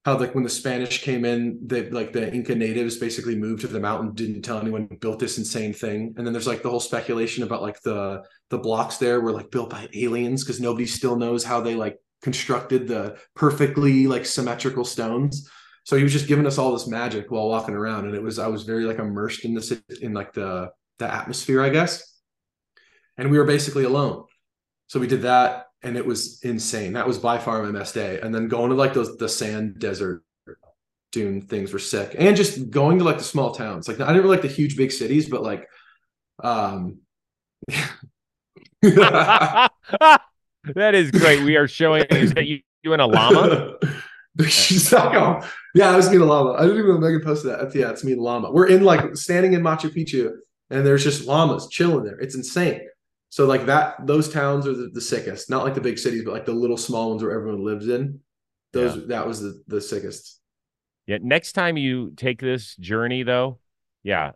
how 0.07 0.19
like 0.19 0.35
when 0.35 0.43
the 0.43 0.51
spanish 0.51 1.03
came 1.03 1.25
in 1.25 1.61
they 1.65 1.89
like 1.91 2.13
the 2.13 2.33
inca 2.33 2.55
natives 2.55 2.97
basically 2.97 3.37
moved 3.37 3.61
to 3.61 3.69
the 3.69 3.79
mountain 3.79 4.13
didn't 4.15 4.43
tell 4.43 4.59
anyone 4.59 4.87
built 5.01 5.19
this 5.19 5.39
insane 5.39 5.75
thing. 5.75 6.15
And 6.17 6.27
then 6.27 6.33
there's 6.33 6.47
like 6.47 6.63
the 6.63 6.71
whole 6.71 6.81
speculation 6.81 7.45
about 7.45 7.63
like 7.63 7.81
the 7.83 8.23
the 8.49 8.59
blocks 8.59 8.97
there 8.97 9.21
were 9.21 9.33
like 9.33 9.51
built 9.51 9.69
by 9.69 9.89
aliens 9.95 10.43
because 10.43 10.61
nobody 10.61 10.87
still 10.87 11.17
knows 11.17 11.45
how 11.45 11.61
they 11.61 11.75
like 11.75 11.99
constructed 12.23 12.89
the 12.89 13.19
perfectly 13.35 14.07
like 14.07 14.25
symmetrical 14.25 14.85
stones 14.85 15.51
so 15.85 15.97
he 15.97 16.03
was 16.03 16.13
just 16.13 16.29
giving 16.29 16.47
us 16.47 16.59
all 16.59 16.73
this 16.73 16.87
magic 16.87 17.31
while 17.31 17.49
walking 17.49 17.75
around 17.75 18.07
and 18.07 18.15
it 18.15 18.23
was 18.23 18.39
i 18.39 18.47
was 18.47 18.65
very 18.65 18.85
like 18.85 18.99
immersed 18.99 19.45
in 19.45 19.55
this 19.55 19.73
in 20.01 20.13
like 20.13 20.33
the 20.33 20.71
the 20.99 21.13
atmosphere 21.13 21.63
i 21.63 21.69
guess 21.69 22.21
and 23.17 23.31
we 23.31 23.39
were 23.39 23.45
basically 23.45 23.85
alone 23.85 24.25
so 24.87 25.01
we 25.01 25.07
did 25.07 25.23
that 25.23 25.67
and 25.83 25.97
it 25.97 26.07
was 26.07 26.41
insane. 26.43 26.93
That 26.93 27.07
was 27.07 27.19
by 27.19 27.39
far 27.39 27.63
my 27.63 27.77
best 27.77 27.95
day. 27.95 28.21
And 28.21 28.35
then 28.35 28.49
going 28.49 28.71
to 28.71 28.77
like 28.77 28.95
those 28.95 29.17
the 29.17 29.29
sand 29.29 29.79
desert 29.79 30.23
dune 31.11 31.43
things 31.43 31.73
were 31.73 31.79
sick, 31.79 32.15
and 32.19 32.37
just 32.37 32.71
going 32.71 32.99
to 32.99 33.05
like 33.05 33.19
the 33.19 33.25
small 33.25 33.53
towns. 33.53 33.89
Like 33.89 34.01
I 34.01 34.07
didn't 34.07 34.23
really 34.23 34.37
like 34.37 34.43
the 34.43 34.49
huge 34.49 34.77
big 34.77 34.93
cities, 34.93 35.29
but 35.29 35.43
like, 35.43 35.69
um. 36.43 36.99
that 38.83 39.71
is 40.75 41.11
great. 41.11 41.43
We 41.43 41.57
are 41.57 41.69
showing 41.69 42.07
that 42.11 42.47
you, 42.47 42.61
you 42.83 42.93
and 42.93 43.03
a 43.03 43.07
llama? 43.07 43.75
She's 44.49 44.93
like, 44.93 45.15
oh, 45.15 45.49
yeah, 45.75 45.91
I 45.91 45.97
was 45.97 46.09
being 46.09 46.23
a 46.23 46.27
llama. 46.27 46.53
I 46.53 46.63
didn't 46.63 46.79
even 46.79 46.91
know 46.91 46.99
Megan 46.99 47.23
posted 47.23 47.51
that. 47.51 47.75
Yeah, 47.75 47.91
it's 47.91 48.05
me 48.05 48.13
and 48.13 48.21
llama. 48.21 48.51
We're 48.51 48.69
in 48.69 48.85
like 48.85 49.17
standing 49.17 49.55
in 49.55 49.63
Machu 49.63 49.95
Picchu, 49.95 50.33
and 50.71 50.87
there's 50.87 51.05
just 51.05 51.27
llamas 51.27 51.69
chilling 51.69 52.05
there. 52.05 52.19
It's 52.19 52.35
insane. 52.35 52.81
So 53.31 53.47
like 53.47 53.67
that, 53.67 54.07
those 54.07 54.29
towns 54.29 54.67
are 54.67 54.75
the, 54.75 54.91
the 54.93 55.01
sickest. 55.01 55.49
Not 55.49 55.65
like 55.65 55.75
the 55.75 55.81
big 55.81 55.99
cities, 55.99 56.23
but 56.25 56.35
like 56.35 56.45
the 56.45 56.53
little 56.53 56.77
small 56.77 57.11
ones 57.11 57.23
where 57.23 57.33
everyone 57.33 57.65
lives 57.65 57.89
in. 57.89 58.21
Those 58.73 58.97
yeah. 58.97 59.03
that 59.09 59.27
was 59.27 59.41
the 59.41 59.63
the 59.67 59.81
sickest. 59.81 60.39
Yeah. 61.07 61.19
Next 61.21 61.53
time 61.53 61.77
you 61.77 62.13
take 62.17 62.41
this 62.41 62.77
journey, 62.77 63.23
though, 63.23 63.59
yeah, 64.03 64.33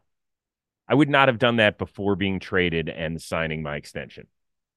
I 0.88 0.94
would 0.94 1.08
not 1.08 1.28
have 1.28 1.38
done 1.38 1.56
that 1.56 1.78
before 1.78 2.16
being 2.16 2.40
traded 2.40 2.88
and 2.88 3.20
signing 3.20 3.62
my 3.62 3.76
extension. 3.76 4.26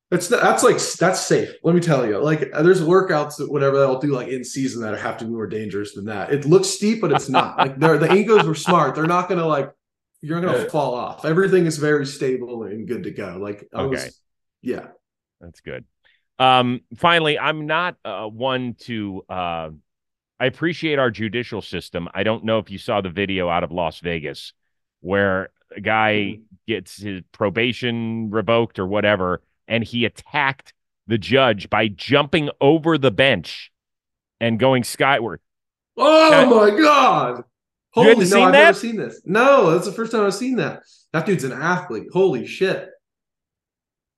That's 0.09 0.27
that's 0.27 0.63
like 0.63 0.81
that's 0.97 1.21
safe. 1.21 1.53
Let 1.63 1.75
me 1.75 1.81
tell 1.81 2.05
you. 2.05 2.17
Like 2.17 2.51
there's 2.51 2.81
workouts 2.81 3.37
that 3.37 3.51
whatever 3.51 3.77
I'll 3.85 3.99
do 3.99 4.07
like 4.07 4.29
in 4.29 4.43
season 4.43 4.81
that 4.81 4.97
have 4.97 5.17
to 5.17 5.25
be 5.25 5.31
more 5.31 5.45
dangerous 5.45 5.93
than 5.93 6.05
that. 6.05 6.33
It 6.33 6.45
looks 6.45 6.67
steep, 6.67 7.01
but 7.01 7.11
it's 7.11 7.29
not. 7.29 7.57
like 7.57 7.77
they're 7.79 7.99
the 7.99 8.11
Incas 8.11 8.47
were 8.47 8.55
smart. 8.55 8.95
They're 8.95 9.05
not 9.05 9.29
gonna 9.29 9.45
like 9.45 9.71
you're 10.21 10.41
gonna 10.41 10.67
fall 10.69 10.95
off. 10.95 11.25
Everything 11.25 11.67
is 11.67 11.77
very 11.77 12.07
stable 12.07 12.63
and 12.63 12.87
good 12.87 13.03
to 13.03 13.11
go. 13.11 13.37
Like 13.39 13.67
I 13.71 13.81
okay. 13.81 13.89
was 13.89 14.21
yeah. 14.63 14.87
That's 15.39 15.61
good. 15.61 15.85
Um 16.39 16.81
finally, 16.95 17.37
I'm 17.37 17.67
not 17.67 17.95
uh, 18.03 18.25
one 18.25 18.75
to 18.85 19.23
uh 19.29 19.69
I 20.39 20.45
appreciate 20.45 20.97
our 20.97 21.11
judicial 21.11 21.61
system. 21.61 22.09
I 22.15 22.23
don't 22.23 22.45
know 22.45 22.57
if 22.57 22.71
you 22.71 22.79
saw 22.79 23.01
the 23.01 23.09
video 23.09 23.47
out 23.47 23.63
of 23.63 23.71
Las 23.71 23.99
Vegas 23.99 24.53
where 25.01 25.49
a 25.75 25.81
guy 25.81 26.13
mm-hmm. 26.13 26.43
gets 26.67 26.97
his 26.97 27.21
probation 27.31 28.31
revoked 28.31 28.79
or 28.79 28.87
whatever 28.87 29.43
and 29.69 29.83
he 29.83 30.03
attacked 30.03 30.73
the 31.07 31.17
judge 31.17 31.69
by 31.69 31.87
jumping 31.87 32.49
over 32.59 32.97
the 32.97 33.11
bench 33.11 33.71
and 34.41 34.59
going 34.59 34.83
skyward. 34.83 35.39
Oh 35.95 36.29
now, 36.31 36.49
my 36.49 36.77
god! 36.77 37.43
Holy 37.91 38.25
no, 38.25 38.43
I've 38.43 38.51
that? 38.51 38.51
never 38.51 38.77
seen 38.77 38.97
this. 38.97 39.21
No, 39.25 39.71
that's 39.71 39.85
the 39.85 39.91
first 39.91 40.11
time 40.11 40.25
I've 40.25 40.33
seen 40.33 40.57
that. 40.57 40.81
That 41.13 41.25
dude's 41.25 41.43
an 41.43 41.53
athlete. 41.53 42.07
Holy 42.11 42.45
shit! 42.45 42.89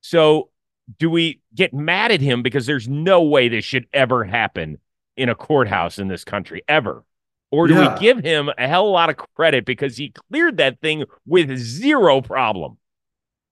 So, 0.01 0.49
do 0.97 1.09
we 1.09 1.41
get 1.53 1.73
mad 1.73 2.11
at 2.11 2.21
him 2.21 2.41
because 2.41 2.65
there's 2.65 2.87
no 2.87 3.21
way 3.23 3.49
this 3.49 3.65
should 3.65 3.87
ever 3.93 4.23
happen 4.23 4.79
in 5.17 5.29
a 5.29 5.35
courthouse 5.35 5.99
in 5.99 6.07
this 6.07 6.23
country 6.23 6.63
ever? 6.67 7.03
Or 7.51 7.67
do 7.67 7.73
yeah. 7.73 7.93
we 7.93 7.99
give 7.99 8.23
him 8.23 8.49
a 8.57 8.67
hell 8.67 8.85
of 8.85 8.89
a 8.89 8.91
lot 8.91 9.09
of 9.09 9.17
credit 9.35 9.65
because 9.65 9.97
he 9.97 10.09
cleared 10.09 10.57
that 10.57 10.79
thing 10.79 11.03
with 11.25 11.55
zero 11.57 12.21
problem? 12.21 12.77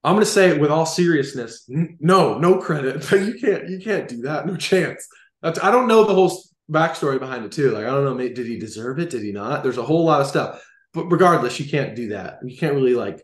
I'm 0.03 0.13
going 0.13 0.25
to 0.25 0.31
say 0.31 0.49
it 0.49 0.59
with 0.59 0.71
all 0.71 0.85
seriousness. 0.85 1.65
No, 1.67 2.37
no 2.37 2.57
credit. 2.57 3.05
But 3.09 3.21
you 3.25 3.33
can't, 3.39 3.67
you 3.69 3.79
can't 3.79 4.07
do 4.07 4.21
that. 4.21 4.45
No 4.45 4.55
chance. 4.55 5.07
That's, 5.41 5.61
I 5.61 5.71
don't 5.71 5.87
know 5.87 6.05
the 6.05 6.13
whole 6.13 6.41
backstory 6.71 7.19
behind 7.19 7.45
it 7.45 7.51
too. 7.51 7.71
Like 7.71 7.85
I 7.85 7.89
don't 7.89 8.05
know, 8.05 8.17
did 8.17 8.37
he 8.37 8.57
deserve 8.57 8.99
it? 8.99 9.09
Did 9.09 9.23
he 9.23 9.31
not? 9.31 9.63
There's 9.63 9.77
a 9.77 9.83
whole 9.83 10.05
lot 10.05 10.21
of 10.21 10.27
stuff. 10.27 10.63
But 10.93 11.05
regardless, 11.05 11.59
you 11.59 11.69
can't 11.69 11.95
do 11.95 12.09
that. 12.09 12.39
You 12.43 12.57
can't 12.57 12.75
really 12.75 12.95
like. 12.95 13.23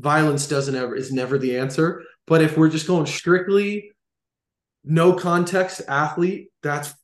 Violence 0.00 0.48
doesn't 0.48 0.74
ever 0.74 0.96
is 0.96 1.12
never 1.12 1.38
the 1.38 1.56
answer. 1.58 2.02
But 2.26 2.42
if 2.42 2.56
we're 2.56 2.68
just 2.68 2.86
going 2.86 3.06
strictly 3.06 3.92
no 4.82 5.12
context 5.12 5.82
athlete, 5.86 6.48
that's 6.62 6.94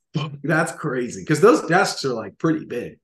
that's 0.43 0.73
crazy 0.73 1.23
because 1.23 1.41
those 1.41 1.63
desks 1.69 2.05
are 2.05 2.15
like 2.15 2.37
pretty 2.39 2.65
big. 2.65 2.99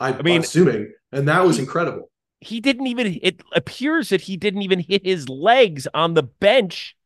I, 0.00 0.12
I 0.12 0.22
mean, 0.22 0.40
assuming, 0.40 0.92
and 1.12 1.28
that 1.28 1.44
was 1.44 1.58
incredible 1.58 2.10
he 2.40 2.60
didn't 2.60 2.86
even 2.86 3.18
it 3.22 3.42
appears 3.52 4.10
that 4.10 4.22
he 4.22 4.36
didn't 4.36 4.62
even 4.62 4.78
hit 4.78 5.04
his 5.04 5.28
legs 5.28 5.88
on 5.94 6.14
the 6.14 6.22
bench. 6.22 6.96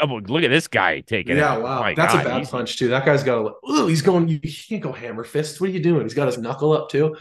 Oh, 0.00 0.06
look 0.06 0.42
at 0.42 0.50
this 0.50 0.68
guy 0.68 1.00
taking 1.00 1.36
it. 1.36 1.40
yeah 1.40 1.56
it. 1.56 1.62
wow. 1.62 1.80
oh 1.80 1.94
that's 1.94 2.12
God, 2.12 2.26
a 2.26 2.28
bad 2.28 2.38
he's, 2.38 2.50
punch 2.50 2.78
too. 2.78 2.88
That 2.88 3.04
guy's 3.04 3.22
got 3.22 3.44
a 3.44 3.52
oh 3.64 3.86
he's 3.86 4.02
going 4.02 4.28
you 4.28 4.40
can't 4.40 4.82
go 4.82 4.92
hammer 4.92 5.24
fist 5.24 5.60
what 5.60 5.70
are 5.70 5.72
you 5.72 5.82
doing? 5.82 6.02
He's 6.02 6.14
got 6.14 6.26
his 6.26 6.38
knuckle 6.38 6.72
up 6.72 6.88
too. 6.88 7.16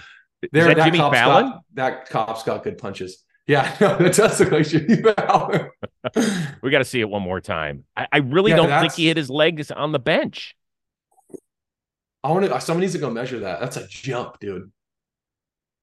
There 0.51 0.65
that, 0.65 0.77
that 0.77 0.85
Jimmy 0.85 0.99
Fallon 0.99 1.51
got, 1.51 1.63
that 1.73 2.09
cop's 2.09 2.43
got 2.43 2.63
good 2.63 2.77
punches. 2.77 3.23
Yeah 3.47 3.75
no, 3.81 3.97
it 3.97 4.13
does 4.13 4.39
look 4.39 4.51
like 4.51 4.67
Jimmy 4.67 5.01
Fallon. 5.01 5.69
We 6.61 6.69
got 6.69 6.79
to 6.79 6.85
see 6.85 6.99
it 6.99 7.09
one 7.09 7.23
more 7.23 7.41
time. 7.41 7.83
I, 7.97 8.07
I 8.11 8.17
really 8.19 8.51
yeah, 8.51 8.57
don't 8.57 8.79
think 8.79 8.93
he 8.93 9.07
hit 9.07 9.17
his 9.17 9.29
legs 9.29 9.71
on 9.71 9.91
the 9.91 9.99
bench. 9.99 10.55
I 12.23 12.31
want 12.31 12.45
to 12.45 12.61
someone 12.61 12.81
needs 12.81 12.93
to 12.93 12.99
go 12.99 13.09
measure 13.09 13.39
that. 13.39 13.59
That's 13.59 13.77
a 13.77 13.87
jump 13.87 14.39
dude 14.39 14.71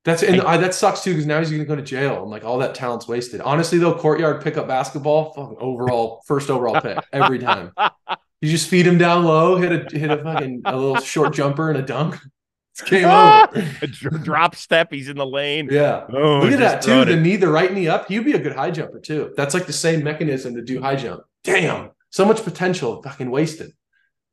that's 0.05 0.23
and 0.25 0.41
I, 0.41 0.57
that 0.57 0.75
sucks 0.75 1.03
too 1.03 1.11
because 1.11 1.27
now 1.27 1.39
he's 1.39 1.51
going 1.51 1.61
to 1.61 1.67
go 1.67 1.77
to 1.77 1.83
jail 1.83 2.23
and 2.23 2.31
like 2.31 2.45
all 2.45 2.59
that 2.59 2.75
talent's 2.75 3.07
wasted. 3.07 3.41
Honestly, 3.41 3.79
though, 3.79 3.95
courtyard 3.95 4.43
pickup 4.43 4.67
basketball, 4.67 5.33
fucking 5.33 5.57
overall 5.61 6.23
first 6.27 6.51
overall 6.51 6.81
pick 6.81 6.99
every 7.13 7.39
time. 7.39 7.73
you 8.41 8.51
just 8.51 8.69
feed 8.69 8.85
him 8.85 8.99
down 8.99 9.25
low, 9.25 9.57
hit 9.57 9.71
a 9.71 9.97
hit 9.97 10.11
a 10.11 10.23
fucking 10.23 10.63
a 10.65 10.77
little 10.77 10.97
short 11.01 11.33
jumper 11.33 11.71
and 11.71 11.79
a 11.79 11.83
dunk. 11.83 12.19
It's 12.73 12.83
game 12.83 13.05
over. 13.05 13.51
a 13.83 14.19
drop 14.19 14.57
step, 14.57 14.93
he's 14.93 15.09
in 15.09 15.17
the 15.17 15.27
lane. 15.27 15.69
Yeah. 15.71 16.05
Oh, 16.13 16.41
Look 16.41 16.53
at 16.53 16.59
that 16.59 16.83
too. 16.83 17.05
The 17.05 17.17
knee, 17.17 17.37
the 17.37 17.49
right 17.49 17.73
knee 17.73 17.87
up. 17.87 18.09
He'd 18.09 18.25
be 18.25 18.33
a 18.33 18.41
good 18.41 18.57
high 18.57 18.73
jumper 18.73 18.99
too. 18.99 19.33
That's 19.37 19.55
like 19.55 19.67
the 19.67 19.73
same 19.73 20.03
mechanism 20.03 20.57
to 20.57 20.63
do 20.63 20.81
high 20.81 20.97
jump. 20.97 21.23
Damn, 21.45 21.91
so 22.11 22.25
much 22.25 22.43
potential, 22.43 23.03
fucking 23.03 23.31
wasted. 23.31 23.73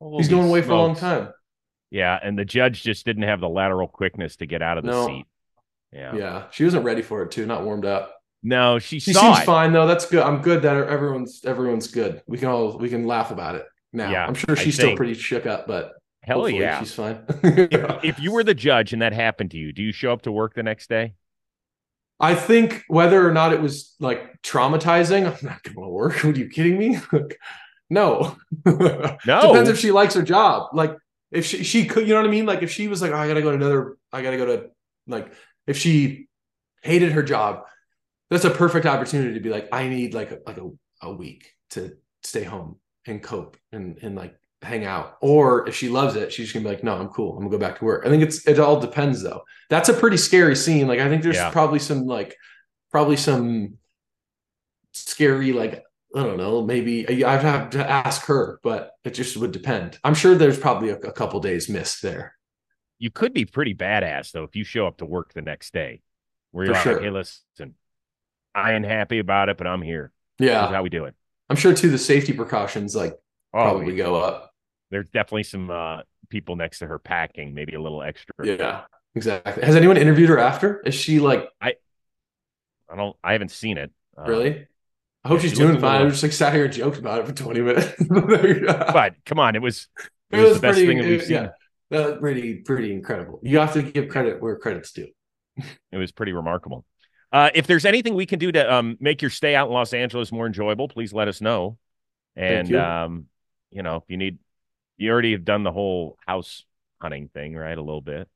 Holy 0.00 0.16
he's 0.16 0.28
going 0.28 0.48
away 0.48 0.62
smokes. 0.62 0.66
for 0.66 0.72
a 0.72 0.78
long 0.78 0.96
time. 0.96 1.32
Yeah, 1.90 2.18
and 2.20 2.36
the 2.36 2.44
judge 2.44 2.82
just 2.82 3.04
didn't 3.04 3.24
have 3.24 3.40
the 3.40 3.48
lateral 3.48 3.86
quickness 3.86 4.36
to 4.36 4.46
get 4.46 4.62
out 4.62 4.78
of 4.78 4.84
the 4.84 4.90
no. 4.90 5.06
seat. 5.06 5.26
Yeah. 5.92 6.14
Yeah. 6.14 6.44
She 6.50 6.64
wasn't 6.64 6.84
ready 6.84 7.02
for 7.02 7.22
it 7.22 7.30
too, 7.30 7.46
not 7.46 7.64
warmed 7.64 7.84
up. 7.84 8.16
No, 8.42 8.78
she, 8.78 9.00
she 9.00 9.12
seems 9.12 9.38
it. 9.38 9.44
fine 9.44 9.72
though. 9.72 9.86
That's 9.86 10.06
good. 10.06 10.22
I'm 10.22 10.40
good 10.40 10.62
that 10.62 10.76
everyone's 10.76 11.44
everyone's 11.44 11.88
good. 11.88 12.22
We 12.26 12.38
can 12.38 12.48
all 12.48 12.78
we 12.78 12.88
can 12.88 13.06
laugh 13.06 13.30
about 13.30 13.56
it 13.56 13.66
now. 13.92 14.10
Yeah, 14.10 14.26
I'm 14.26 14.34
sure 14.34 14.56
she's 14.56 14.74
still 14.74 14.96
pretty 14.96 15.14
shook 15.14 15.44
up, 15.44 15.66
but 15.66 15.92
hell 16.22 16.48
yeah, 16.48 16.78
she's 16.80 16.94
fine. 16.94 17.22
if, 17.42 18.00
if 18.04 18.20
you 18.20 18.32
were 18.32 18.42
the 18.42 18.54
judge 18.54 18.94
and 18.94 19.02
that 19.02 19.12
happened 19.12 19.50
to 19.50 19.58
you, 19.58 19.72
do 19.72 19.82
you 19.82 19.92
show 19.92 20.12
up 20.12 20.22
to 20.22 20.32
work 20.32 20.54
the 20.54 20.62
next 20.62 20.88
day? 20.88 21.14
I 22.20 22.34
think 22.34 22.84
whether 22.88 23.26
or 23.26 23.32
not 23.32 23.52
it 23.52 23.62
was 23.62 23.94
like 23.98 24.42
traumatizing, 24.42 25.26
I'm 25.26 25.46
not 25.46 25.62
going 25.62 25.74
to 25.74 25.88
work. 25.88 26.22
Are 26.24 26.30
you 26.30 26.48
kidding 26.48 26.78
me? 26.78 26.98
no, 27.90 28.36
no. 28.66 29.18
Depends 29.26 29.70
if 29.70 29.78
she 29.78 29.90
likes 29.90 30.14
her 30.14 30.22
job. 30.22 30.68
Like 30.74 30.96
if 31.30 31.46
she 31.46 31.64
she 31.64 31.86
could, 31.86 32.06
you 32.06 32.14
know 32.14 32.20
what 32.20 32.28
I 32.28 32.30
mean? 32.30 32.46
Like 32.46 32.62
if 32.62 32.70
she 32.70 32.88
was 32.88 33.00
like, 33.00 33.12
oh, 33.12 33.16
I 33.16 33.26
gotta 33.26 33.42
go 33.42 33.50
to 33.50 33.56
another, 33.56 33.96
I 34.12 34.22
gotta 34.22 34.36
go 34.36 34.46
to 34.46 34.70
like 35.06 35.32
if 35.70 35.78
she 35.78 36.26
hated 36.82 37.12
her 37.12 37.22
job, 37.22 37.62
that's 38.28 38.44
a 38.44 38.50
perfect 38.50 38.86
opportunity 38.86 39.34
to 39.34 39.40
be 39.40 39.50
like, 39.50 39.68
I 39.72 39.88
need 39.88 40.14
like 40.14 40.32
a, 40.32 40.38
like 40.44 40.58
a, 40.58 40.68
a 41.02 41.12
week 41.12 41.52
to 41.70 41.96
stay 42.24 42.42
home 42.42 42.76
and 43.06 43.22
cope 43.22 43.56
and 43.72 43.98
and 44.02 44.16
like 44.16 44.34
hang 44.62 44.84
out. 44.84 45.16
Or 45.22 45.68
if 45.68 45.76
she 45.76 45.88
loves 45.88 46.16
it, 46.16 46.32
she's 46.32 46.52
gonna 46.52 46.64
be 46.64 46.70
like, 46.70 46.84
no, 46.84 46.96
I'm 46.96 47.08
cool. 47.08 47.32
I'm 47.32 47.38
gonna 47.38 47.50
go 47.50 47.58
back 47.58 47.78
to 47.78 47.84
work. 47.84 48.04
I 48.04 48.10
think 48.10 48.24
it's 48.24 48.46
it 48.46 48.58
all 48.58 48.80
depends 48.80 49.22
though. 49.22 49.42
That's 49.68 49.88
a 49.88 49.94
pretty 49.94 50.16
scary 50.16 50.56
scene. 50.56 50.88
Like 50.88 51.00
I 51.00 51.08
think 51.08 51.22
there's 51.22 51.36
yeah. 51.36 51.50
probably 51.50 51.78
some 51.78 52.06
like 52.06 52.36
probably 52.90 53.16
some 53.16 53.78
scary 54.92 55.52
like 55.52 55.84
I 56.16 56.24
don't 56.24 56.38
know, 56.38 56.62
maybe 56.62 57.24
I'd 57.24 57.42
have 57.42 57.70
to 57.70 57.88
ask 57.88 58.26
her, 58.26 58.58
but 58.64 58.90
it 59.04 59.14
just 59.14 59.36
would 59.36 59.52
depend. 59.52 59.98
I'm 60.02 60.16
sure 60.16 60.34
there's 60.34 60.58
probably 60.58 60.88
a, 60.88 60.96
a 60.96 61.12
couple 61.12 61.38
days 61.38 61.68
missed 61.68 62.02
there 62.02 62.34
you 63.00 63.10
could 63.10 63.32
be 63.32 63.44
pretty 63.44 63.74
badass 63.74 64.30
though 64.30 64.44
if 64.44 64.54
you 64.54 64.62
show 64.62 64.86
up 64.86 64.98
to 64.98 65.06
work 65.06 65.32
the 65.32 65.42
next 65.42 65.72
day 65.72 66.02
where 66.52 66.66
you're 66.66 66.74
sure. 66.76 66.94
like, 66.94 67.02
hey, 67.02 67.10
listen, 67.10 67.74
I 68.54 68.74
ain't 68.74 68.84
happy 68.84 69.18
about 69.18 69.48
it, 69.48 69.56
but 69.56 69.66
I'm 69.66 69.82
here. 69.82 70.12
Yeah. 70.38 70.68
how 70.68 70.82
we 70.82 70.90
do 70.90 71.06
it. 71.06 71.14
I'm 71.48 71.56
sure 71.56 71.74
too 71.74 71.90
the 71.90 71.98
safety 71.98 72.32
precautions 72.32 72.94
like 72.94 73.12
oh, 73.54 73.62
probably 73.62 73.94
yeah. 73.94 74.04
go 74.04 74.16
up. 74.16 74.52
There's 74.90 75.08
definitely 75.08 75.44
some 75.44 75.70
uh, 75.70 76.02
people 76.28 76.56
next 76.56 76.80
to 76.80 76.86
her 76.86 76.98
packing, 76.98 77.54
maybe 77.54 77.74
a 77.74 77.80
little 77.80 78.02
extra. 78.02 78.34
Yeah, 78.42 78.82
exactly. 79.14 79.62
Has 79.64 79.76
anyone 79.76 79.96
interviewed 79.96 80.28
her 80.28 80.38
after? 80.38 80.80
Is 80.80 80.94
she 80.94 81.20
like 81.20 81.48
I 81.60 81.74
I 82.90 82.96
don't 82.96 83.16
I 83.22 83.32
haven't 83.32 83.50
seen 83.50 83.78
it. 83.78 83.92
Uh, 84.16 84.24
really? 84.24 84.66
I 85.24 85.28
hope 85.28 85.38
yeah, 85.38 85.42
she's 85.42 85.50
she 85.52 85.56
doing 85.58 85.80
fine. 85.80 86.06
I 86.06 86.08
just 86.08 86.22
like 86.22 86.32
sat 86.32 86.52
here 86.52 86.64
and 86.64 86.72
joked 86.72 86.98
about 86.98 87.20
it 87.20 87.26
for 87.26 87.32
20 87.32 87.60
minutes. 87.60 88.02
but 88.92 89.14
come 89.26 89.38
on, 89.38 89.54
it 89.54 89.62
was 89.62 89.88
it, 90.30 90.38
it 90.38 90.40
was, 90.40 90.48
was, 90.50 90.54
the 90.56 90.62
best 90.62 90.76
pretty, 90.76 90.86
thing 90.88 90.98
that 90.98 91.06
we've 91.06 91.22
seen. 91.22 91.32
Yeah 91.32 91.48
uh, 91.92 92.16
pretty 92.16 92.56
pretty 92.56 92.92
incredible. 92.92 93.40
You 93.42 93.58
have 93.58 93.72
to 93.74 93.82
give 93.82 94.08
credit 94.08 94.40
where 94.40 94.56
credit's 94.56 94.92
due. 94.92 95.08
it 95.56 95.96
was 95.96 96.12
pretty 96.12 96.32
remarkable. 96.32 96.84
Uh, 97.32 97.50
if 97.54 97.66
there's 97.66 97.84
anything 97.84 98.14
we 98.14 98.26
can 98.26 98.38
do 98.38 98.50
to 98.50 98.72
um, 98.72 98.96
make 99.00 99.22
your 99.22 99.30
stay 99.30 99.54
out 99.54 99.68
in 99.68 99.74
Los 99.74 99.92
Angeles 99.92 100.32
more 100.32 100.46
enjoyable, 100.46 100.88
please 100.88 101.12
let 101.12 101.28
us 101.28 101.40
know. 101.40 101.78
And 102.34 102.68
you. 102.68 102.80
Um, 102.80 103.26
you 103.70 103.82
know, 103.82 103.96
if 103.96 104.02
you 104.08 104.16
need, 104.16 104.38
you 104.96 105.10
already 105.10 105.32
have 105.32 105.44
done 105.44 105.62
the 105.62 105.72
whole 105.72 106.18
house 106.26 106.64
hunting 107.00 107.28
thing, 107.32 107.54
right? 107.54 107.76
A 107.76 107.82
little 107.82 108.00
bit. 108.00 108.28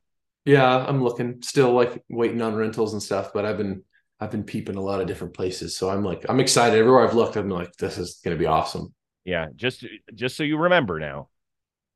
Yeah, 0.44 0.76
I'm 0.76 1.02
looking 1.02 1.42
still 1.42 1.72
like 1.72 2.04
waiting 2.08 2.42
on 2.42 2.54
rentals 2.54 2.92
and 2.92 3.02
stuff, 3.02 3.32
but 3.32 3.44
I've 3.44 3.58
been 3.58 3.82
I've 4.20 4.30
been 4.30 4.44
peeping 4.44 4.76
a 4.76 4.80
lot 4.80 5.00
of 5.00 5.06
different 5.06 5.34
places. 5.34 5.76
So 5.76 5.88
I'm 5.88 6.04
like 6.04 6.26
I'm 6.28 6.40
excited. 6.40 6.78
Everywhere 6.78 7.06
I've 7.06 7.14
looked, 7.14 7.36
I'm 7.36 7.48
like, 7.48 7.74
this 7.76 7.98
is 7.98 8.20
gonna 8.22 8.36
be 8.36 8.46
awesome. 8.46 8.94
Yeah, 9.24 9.48
just 9.56 9.84
just 10.14 10.36
so 10.36 10.42
you 10.42 10.58
remember 10.58 11.00
now, 11.00 11.28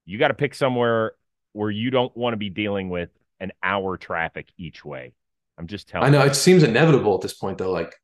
you 0.07 0.19
got 0.19 0.29
to 0.29 0.35
pick 0.35 0.55
somewhere 0.55 1.13
where 1.53 1.71
you 1.71 1.91
don't 1.91 2.17
want 2.17 2.33
to 2.35 2.39
be 2.39 2.51
dealing 2.51 2.89
with 2.89 3.11
an 3.41 3.53
hour 3.63 3.97
traffic 3.97 4.49
each 4.57 4.85
way. 4.85 5.13
I'm 5.59 5.67
just 5.67 5.89
telling. 5.89 6.07
I 6.07 6.11
know 6.11 6.25
you. 6.25 6.31
it 6.31 6.37
seems 6.37 6.63
inevitable 6.63 7.15
at 7.15 7.21
this 7.21 7.35
point, 7.35 7.59
though. 7.59 7.73
Like, 7.73 7.95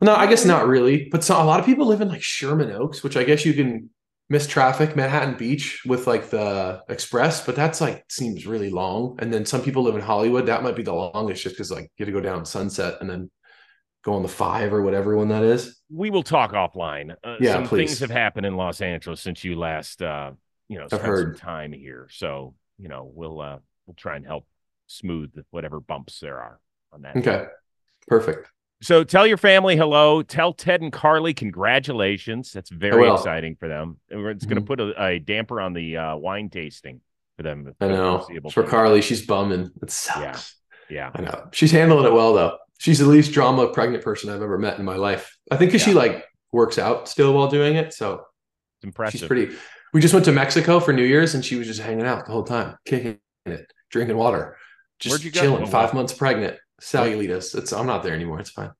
no, 0.00 0.14
I 0.14 0.26
guess 0.26 0.44
not 0.44 0.66
really. 0.66 1.08
But 1.10 1.24
so, 1.24 1.40
a 1.40 1.44
lot 1.44 1.60
of 1.60 1.66
people 1.66 1.86
live 1.86 2.00
in 2.00 2.08
like 2.08 2.22
Sherman 2.22 2.72
Oaks, 2.72 3.02
which 3.02 3.16
I 3.16 3.24
guess 3.24 3.44
you 3.44 3.54
can 3.54 3.90
miss 4.28 4.46
traffic, 4.46 4.96
Manhattan 4.96 5.36
Beach 5.36 5.82
with 5.86 6.06
like 6.08 6.30
the 6.30 6.82
express, 6.88 7.46
but 7.46 7.54
that's 7.54 7.80
like 7.80 8.04
seems 8.10 8.44
really 8.46 8.70
long. 8.70 9.16
And 9.20 9.32
then 9.32 9.46
some 9.46 9.62
people 9.62 9.84
live 9.84 9.94
in 9.94 10.00
Hollywood. 10.00 10.46
That 10.46 10.64
might 10.64 10.74
be 10.76 10.82
the 10.82 10.92
longest, 10.92 11.42
just 11.44 11.54
because 11.54 11.70
like 11.70 11.84
you 11.96 12.04
have 12.04 12.12
to 12.12 12.12
go 12.12 12.20
down 12.20 12.44
Sunset 12.44 12.96
and 13.00 13.08
then 13.08 13.30
go 14.04 14.14
on 14.14 14.22
the 14.22 14.28
five 14.28 14.72
or 14.72 14.82
whatever 14.82 15.16
one 15.16 15.28
that 15.28 15.42
is. 15.44 15.80
We 15.92 16.10
will 16.10 16.22
talk 16.22 16.52
offline. 16.52 17.14
Uh, 17.24 17.36
Yeah, 17.40 17.54
some 17.54 17.66
please. 17.68 17.88
things 17.88 18.00
have 18.00 18.10
happened 18.10 18.46
in 18.46 18.56
Los 18.56 18.80
Angeles 18.80 19.20
since 19.20 19.44
you 19.44 19.56
last, 19.56 20.02
uh, 20.02 20.32
you 20.68 20.78
know, 20.78 20.86
spent 20.88 21.02
some 21.04 21.34
time 21.36 21.72
here. 21.72 22.08
So 22.10 22.54
you 22.78 22.88
know, 22.88 23.10
we'll 23.14 23.40
uh, 23.40 23.58
we'll 23.86 23.94
try 23.96 24.16
and 24.16 24.26
help 24.26 24.46
smooth 24.86 25.32
whatever 25.50 25.80
bumps 25.80 26.20
there 26.20 26.38
are 26.38 26.60
on 26.92 27.02
that. 27.02 27.16
Okay, 27.16 27.46
perfect. 28.08 28.48
So 28.82 29.04
tell 29.04 29.26
your 29.26 29.38
family 29.38 29.74
hello. 29.76 30.22
Tell 30.22 30.52
Ted 30.52 30.82
and 30.82 30.92
Carly 30.92 31.32
congratulations. 31.34 32.52
That's 32.52 32.70
very 32.70 33.10
exciting 33.10 33.56
for 33.56 33.68
them. 33.68 33.98
And 34.10 34.26
It's 34.28 34.44
going 34.44 34.56
to 34.56 34.62
Mhm. 34.62 34.66
put 34.66 34.80
a, 34.80 35.02
a 35.02 35.18
damper 35.18 35.60
on 35.60 35.72
the 35.72 35.96
uh, 35.96 36.16
wine 36.16 36.50
tasting 36.50 37.00
for 37.36 37.42
them. 37.42 37.74
I 37.80 37.86
for 37.86 37.92
know. 37.92 38.50
For. 38.50 38.62
Carly, 38.64 39.00
she's 39.00 39.24
bumming. 39.26 39.70
It 39.82 39.90
sucks. 39.90 40.56
Yeah. 40.90 41.10
I 41.14 41.22
know. 41.22 41.48
She's 41.52 41.72
handling 41.72 42.04
it 42.06 42.12
well 42.12 42.34
though. 42.34 42.58
She's 42.78 42.98
the 42.98 43.06
least 43.06 43.32
drama 43.32 43.68
pregnant 43.72 44.04
person 44.04 44.28
I've 44.30 44.42
ever 44.42 44.58
met 44.58 44.78
in 44.78 44.84
my 44.84 44.96
life. 44.96 45.36
I 45.50 45.56
think 45.56 45.70
because 45.70 45.82
she 45.82 45.94
like 45.94 46.24
works 46.52 46.78
out 46.78 47.08
still 47.08 47.32
while 47.32 47.48
doing 47.48 47.76
it. 47.76 47.94
So 47.94 48.24
It's 48.78 48.84
impressive. 48.84 49.20
she's 49.20 49.26
pretty. 49.26 49.56
We 49.96 50.02
just 50.02 50.12
went 50.12 50.26
to 50.26 50.32
Mexico 50.32 50.78
for 50.78 50.92
New 50.92 51.06
Year's 51.06 51.34
and 51.34 51.42
she 51.42 51.56
was 51.56 51.66
just 51.66 51.80
hanging 51.80 52.04
out 52.04 52.26
the 52.26 52.32
whole 52.32 52.42
time, 52.42 52.76
kicking 52.84 53.18
it, 53.46 53.72
drinking 53.88 54.18
water, 54.18 54.58
just 54.98 55.24
Where'd 55.24 55.32
go? 55.32 55.40
chilling. 55.40 55.62
Oh, 55.62 55.66
Five 55.66 55.94
months 55.94 56.12
pregnant. 56.12 56.58
Cellulitis. 56.82 57.56
It's 57.56 57.72
I'm 57.72 57.86
not 57.86 58.02
there 58.02 58.12
anymore. 58.12 58.38
It's 58.38 58.50
fine. 58.50 58.72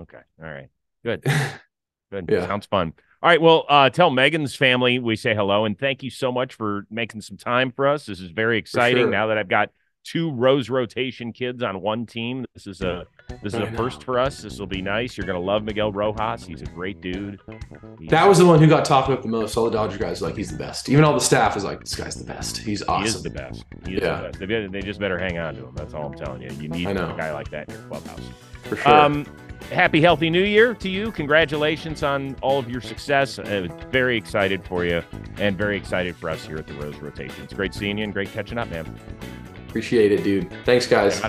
Okay. 0.00 0.20
All 0.40 0.48
right. 0.48 0.68
Good. 1.04 1.24
Good. 2.12 2.26
Yeah. 2.30 2.46
Sounds 2.46 2.66
fun. 2.66 2.92
All 3.20 3.28
right. 3.28 3.42
Well, 3.42 3.64
uh, 3.68 3.90
tell 3.90 4.10
Megan's 4.10 4.54
family 4.54 5.00
we 5.00 5.16
say 5.16 5.34
hello 5.34 5.64
and 5.64 5.76
thank 5.76 6.04
you 6.04 6.10
so 6.10 6.30
much 6.30 6.54
for 6.54 6.86
making 6.88 7.22
some 7.22 7.36
time 7.36 7.72
for 7.72 7.88
us. 7.88 8.06
This 8.06 8.20
is 8.20 8.30
very 8.30 8.56
exciting. 8.56 9.02
sure. 9.02 9.10
Now 9.10 9.26
that 9.26 9.38
I've 9.38 9.48
got 9.48 9.70
two 10.04 10.30
Rose 10.32 10.68
rotation 10.70 11.32
kids 11.32 11.62
on 11.62 11.80
one 11.80 12.06
team, 12.06 12.44
this 12.54 12.66
is 12.66 12.80
a 12.80 13.06
this 13.42 13.54
is 13.54 13.60
a 13.60 13.70
first 13.72 14.02
for 14.02 14.18
us. 14.18 14.42
This 14.42 14.58
will 14.58 14.66
be 14.66 14.82
nice. 14.82 15.16
You're 15.16 15.26
gonna 15.26 15.38
love 15.40 15.62
Miguel 15.62 15.92
Rojas. 15.92 16.44
He's 16.46 16.62
a 16.62 16.66
great 16.66 17.00
dude. 17.00 17.38
That 18.08 18.26
was 18.28 18.38
the 18.38 18.46
one 18.46 18.58
who 18.60 18.66
got 18.66 18.84
talked 18.84 19.08
about 19.08 19.22
the 19.22 19.28
most. 19.28 19.56
All 19.56 19.64
the 19.66 19.70
Dodger 19.70 19.98
guys 19.98 20.20
like, 20.22 20.36
he's 20.36 20.50
the 20.50 20.58
best. 20.58 20.88
Even 20.88 21.04
all 21.04 21.14
the 21.14 21.20
staff 21.20 21.56
is 21.56 21.64
like, 21.64 21.80
this 21.80 21.94
guy's 21.94 22.16
the 22.16 22.24
best. 22.24 22.56
He's 22.56 22.64
He 22.66 22.72
is 22.72 22.82
awesome. 22.88 23.22
the 23.22 23.30
best. 23.30 23.64
He 23.86 23.94
is 23.94 24.02
Yeah. 24.02 24.16
the 24.22 24.28
best. 24.30 24.38
They, 24.40 24.66
they 24.66 24.80
just 24.80 24.98
better 25.00 25.18
hang 25.18 25.38
on 25.38 25.54
to 25.54 25.66
him. 25.66 25.74
That's 25.74 25.94
all 25.94 26.06
I'm 26.06 26.14
telling 26.14 26.42
you. 26.42 26.50
You 26.60 26.68
need 26.68 26.86
a 26.88 26.94
guy 27.16 27.32
like 27.32 27.50
that 27.50 27.68
in 27.68 27.74
your 27.74 27.84
clubhouse. 27.84 28.20
for 28.64 28.76
sure. 28.76 28.92
Um, 28.94 29.26
happy 29.70 30.00
healthy 30.00 30.30
new 30.30 30.42
year 30.42 30.74
to 30.74 30.88
you. 30.88 31.12
Congratulations 31.12 32.02
on 32.02 32.34
all 32.42 32.58
of 32.58 32.68
your 32.70 32.80
success. 32.80 33.38
Uh, 33.38 33.68
very 33.90 34.16
excited 34.16 34.64
for 34.64 34.84
you 34.84 35.02
and 35.38 35.56
very 35.56 35.76
excited 35.76 36.16
for 36.16 36.30
us 36.30 36.44
here 36.46 36.56
at 36.56 36.66
the 36.66 36.74
Rose 36.74 36.96
Rotation. 36.96 37.44
It's 37.44 37.52
great 37.54 37.74
seeing 37.74 37.98
you 37.98 38.04
and 38.04 38.12
great 38.12 38.32
catching 38.32 38.58
up, 38.58 38.68
man. 38.70 38.98
Appreciate 39.70 40.10
it, 40.10 40.24
dude. 40.24 40.50
Thanks, 40.64 40.88
guys. 40.88 41.22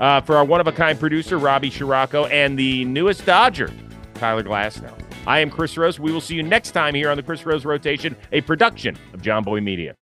Uh, 0.00 0.20
for 0.22 0.36
our 0.36 0.44
one 0.46 0.62
of 0.62 0.66
a 0.66 0.72
kind 0.72 0.98
producer, 0.98 1.36
Robbie 1.36 1.70
Scirocco, 1.70 2.24
and 2.24 2.58
the 2.58 2.86
newest 2.86 3.26
Dodger, 3.26 3.70
Tyler 4.14 4.42
Glasnow. 4.42 4.98
I 5.26 5.40
am 5.40 5.50
Chris 5.50 5.76
Rose. 5.76 6.00
We 6.00 6.10
will 6.10 6.22
see 6.22 6.34
you 6.34 6.42
next 6.42 6.70
time 6.70 6.94
here 6.94 7.10
on 7.10 7.18
the 7.18 7.22
Chris 7.22 7.44
Rose 7.44 7.66
Rotation, 7.66 8.16
a 8.32 8.40
production 8.40 8.96
of 9.12 9.20
Jomboy 9.20 9.62
Media. 9.62 9.94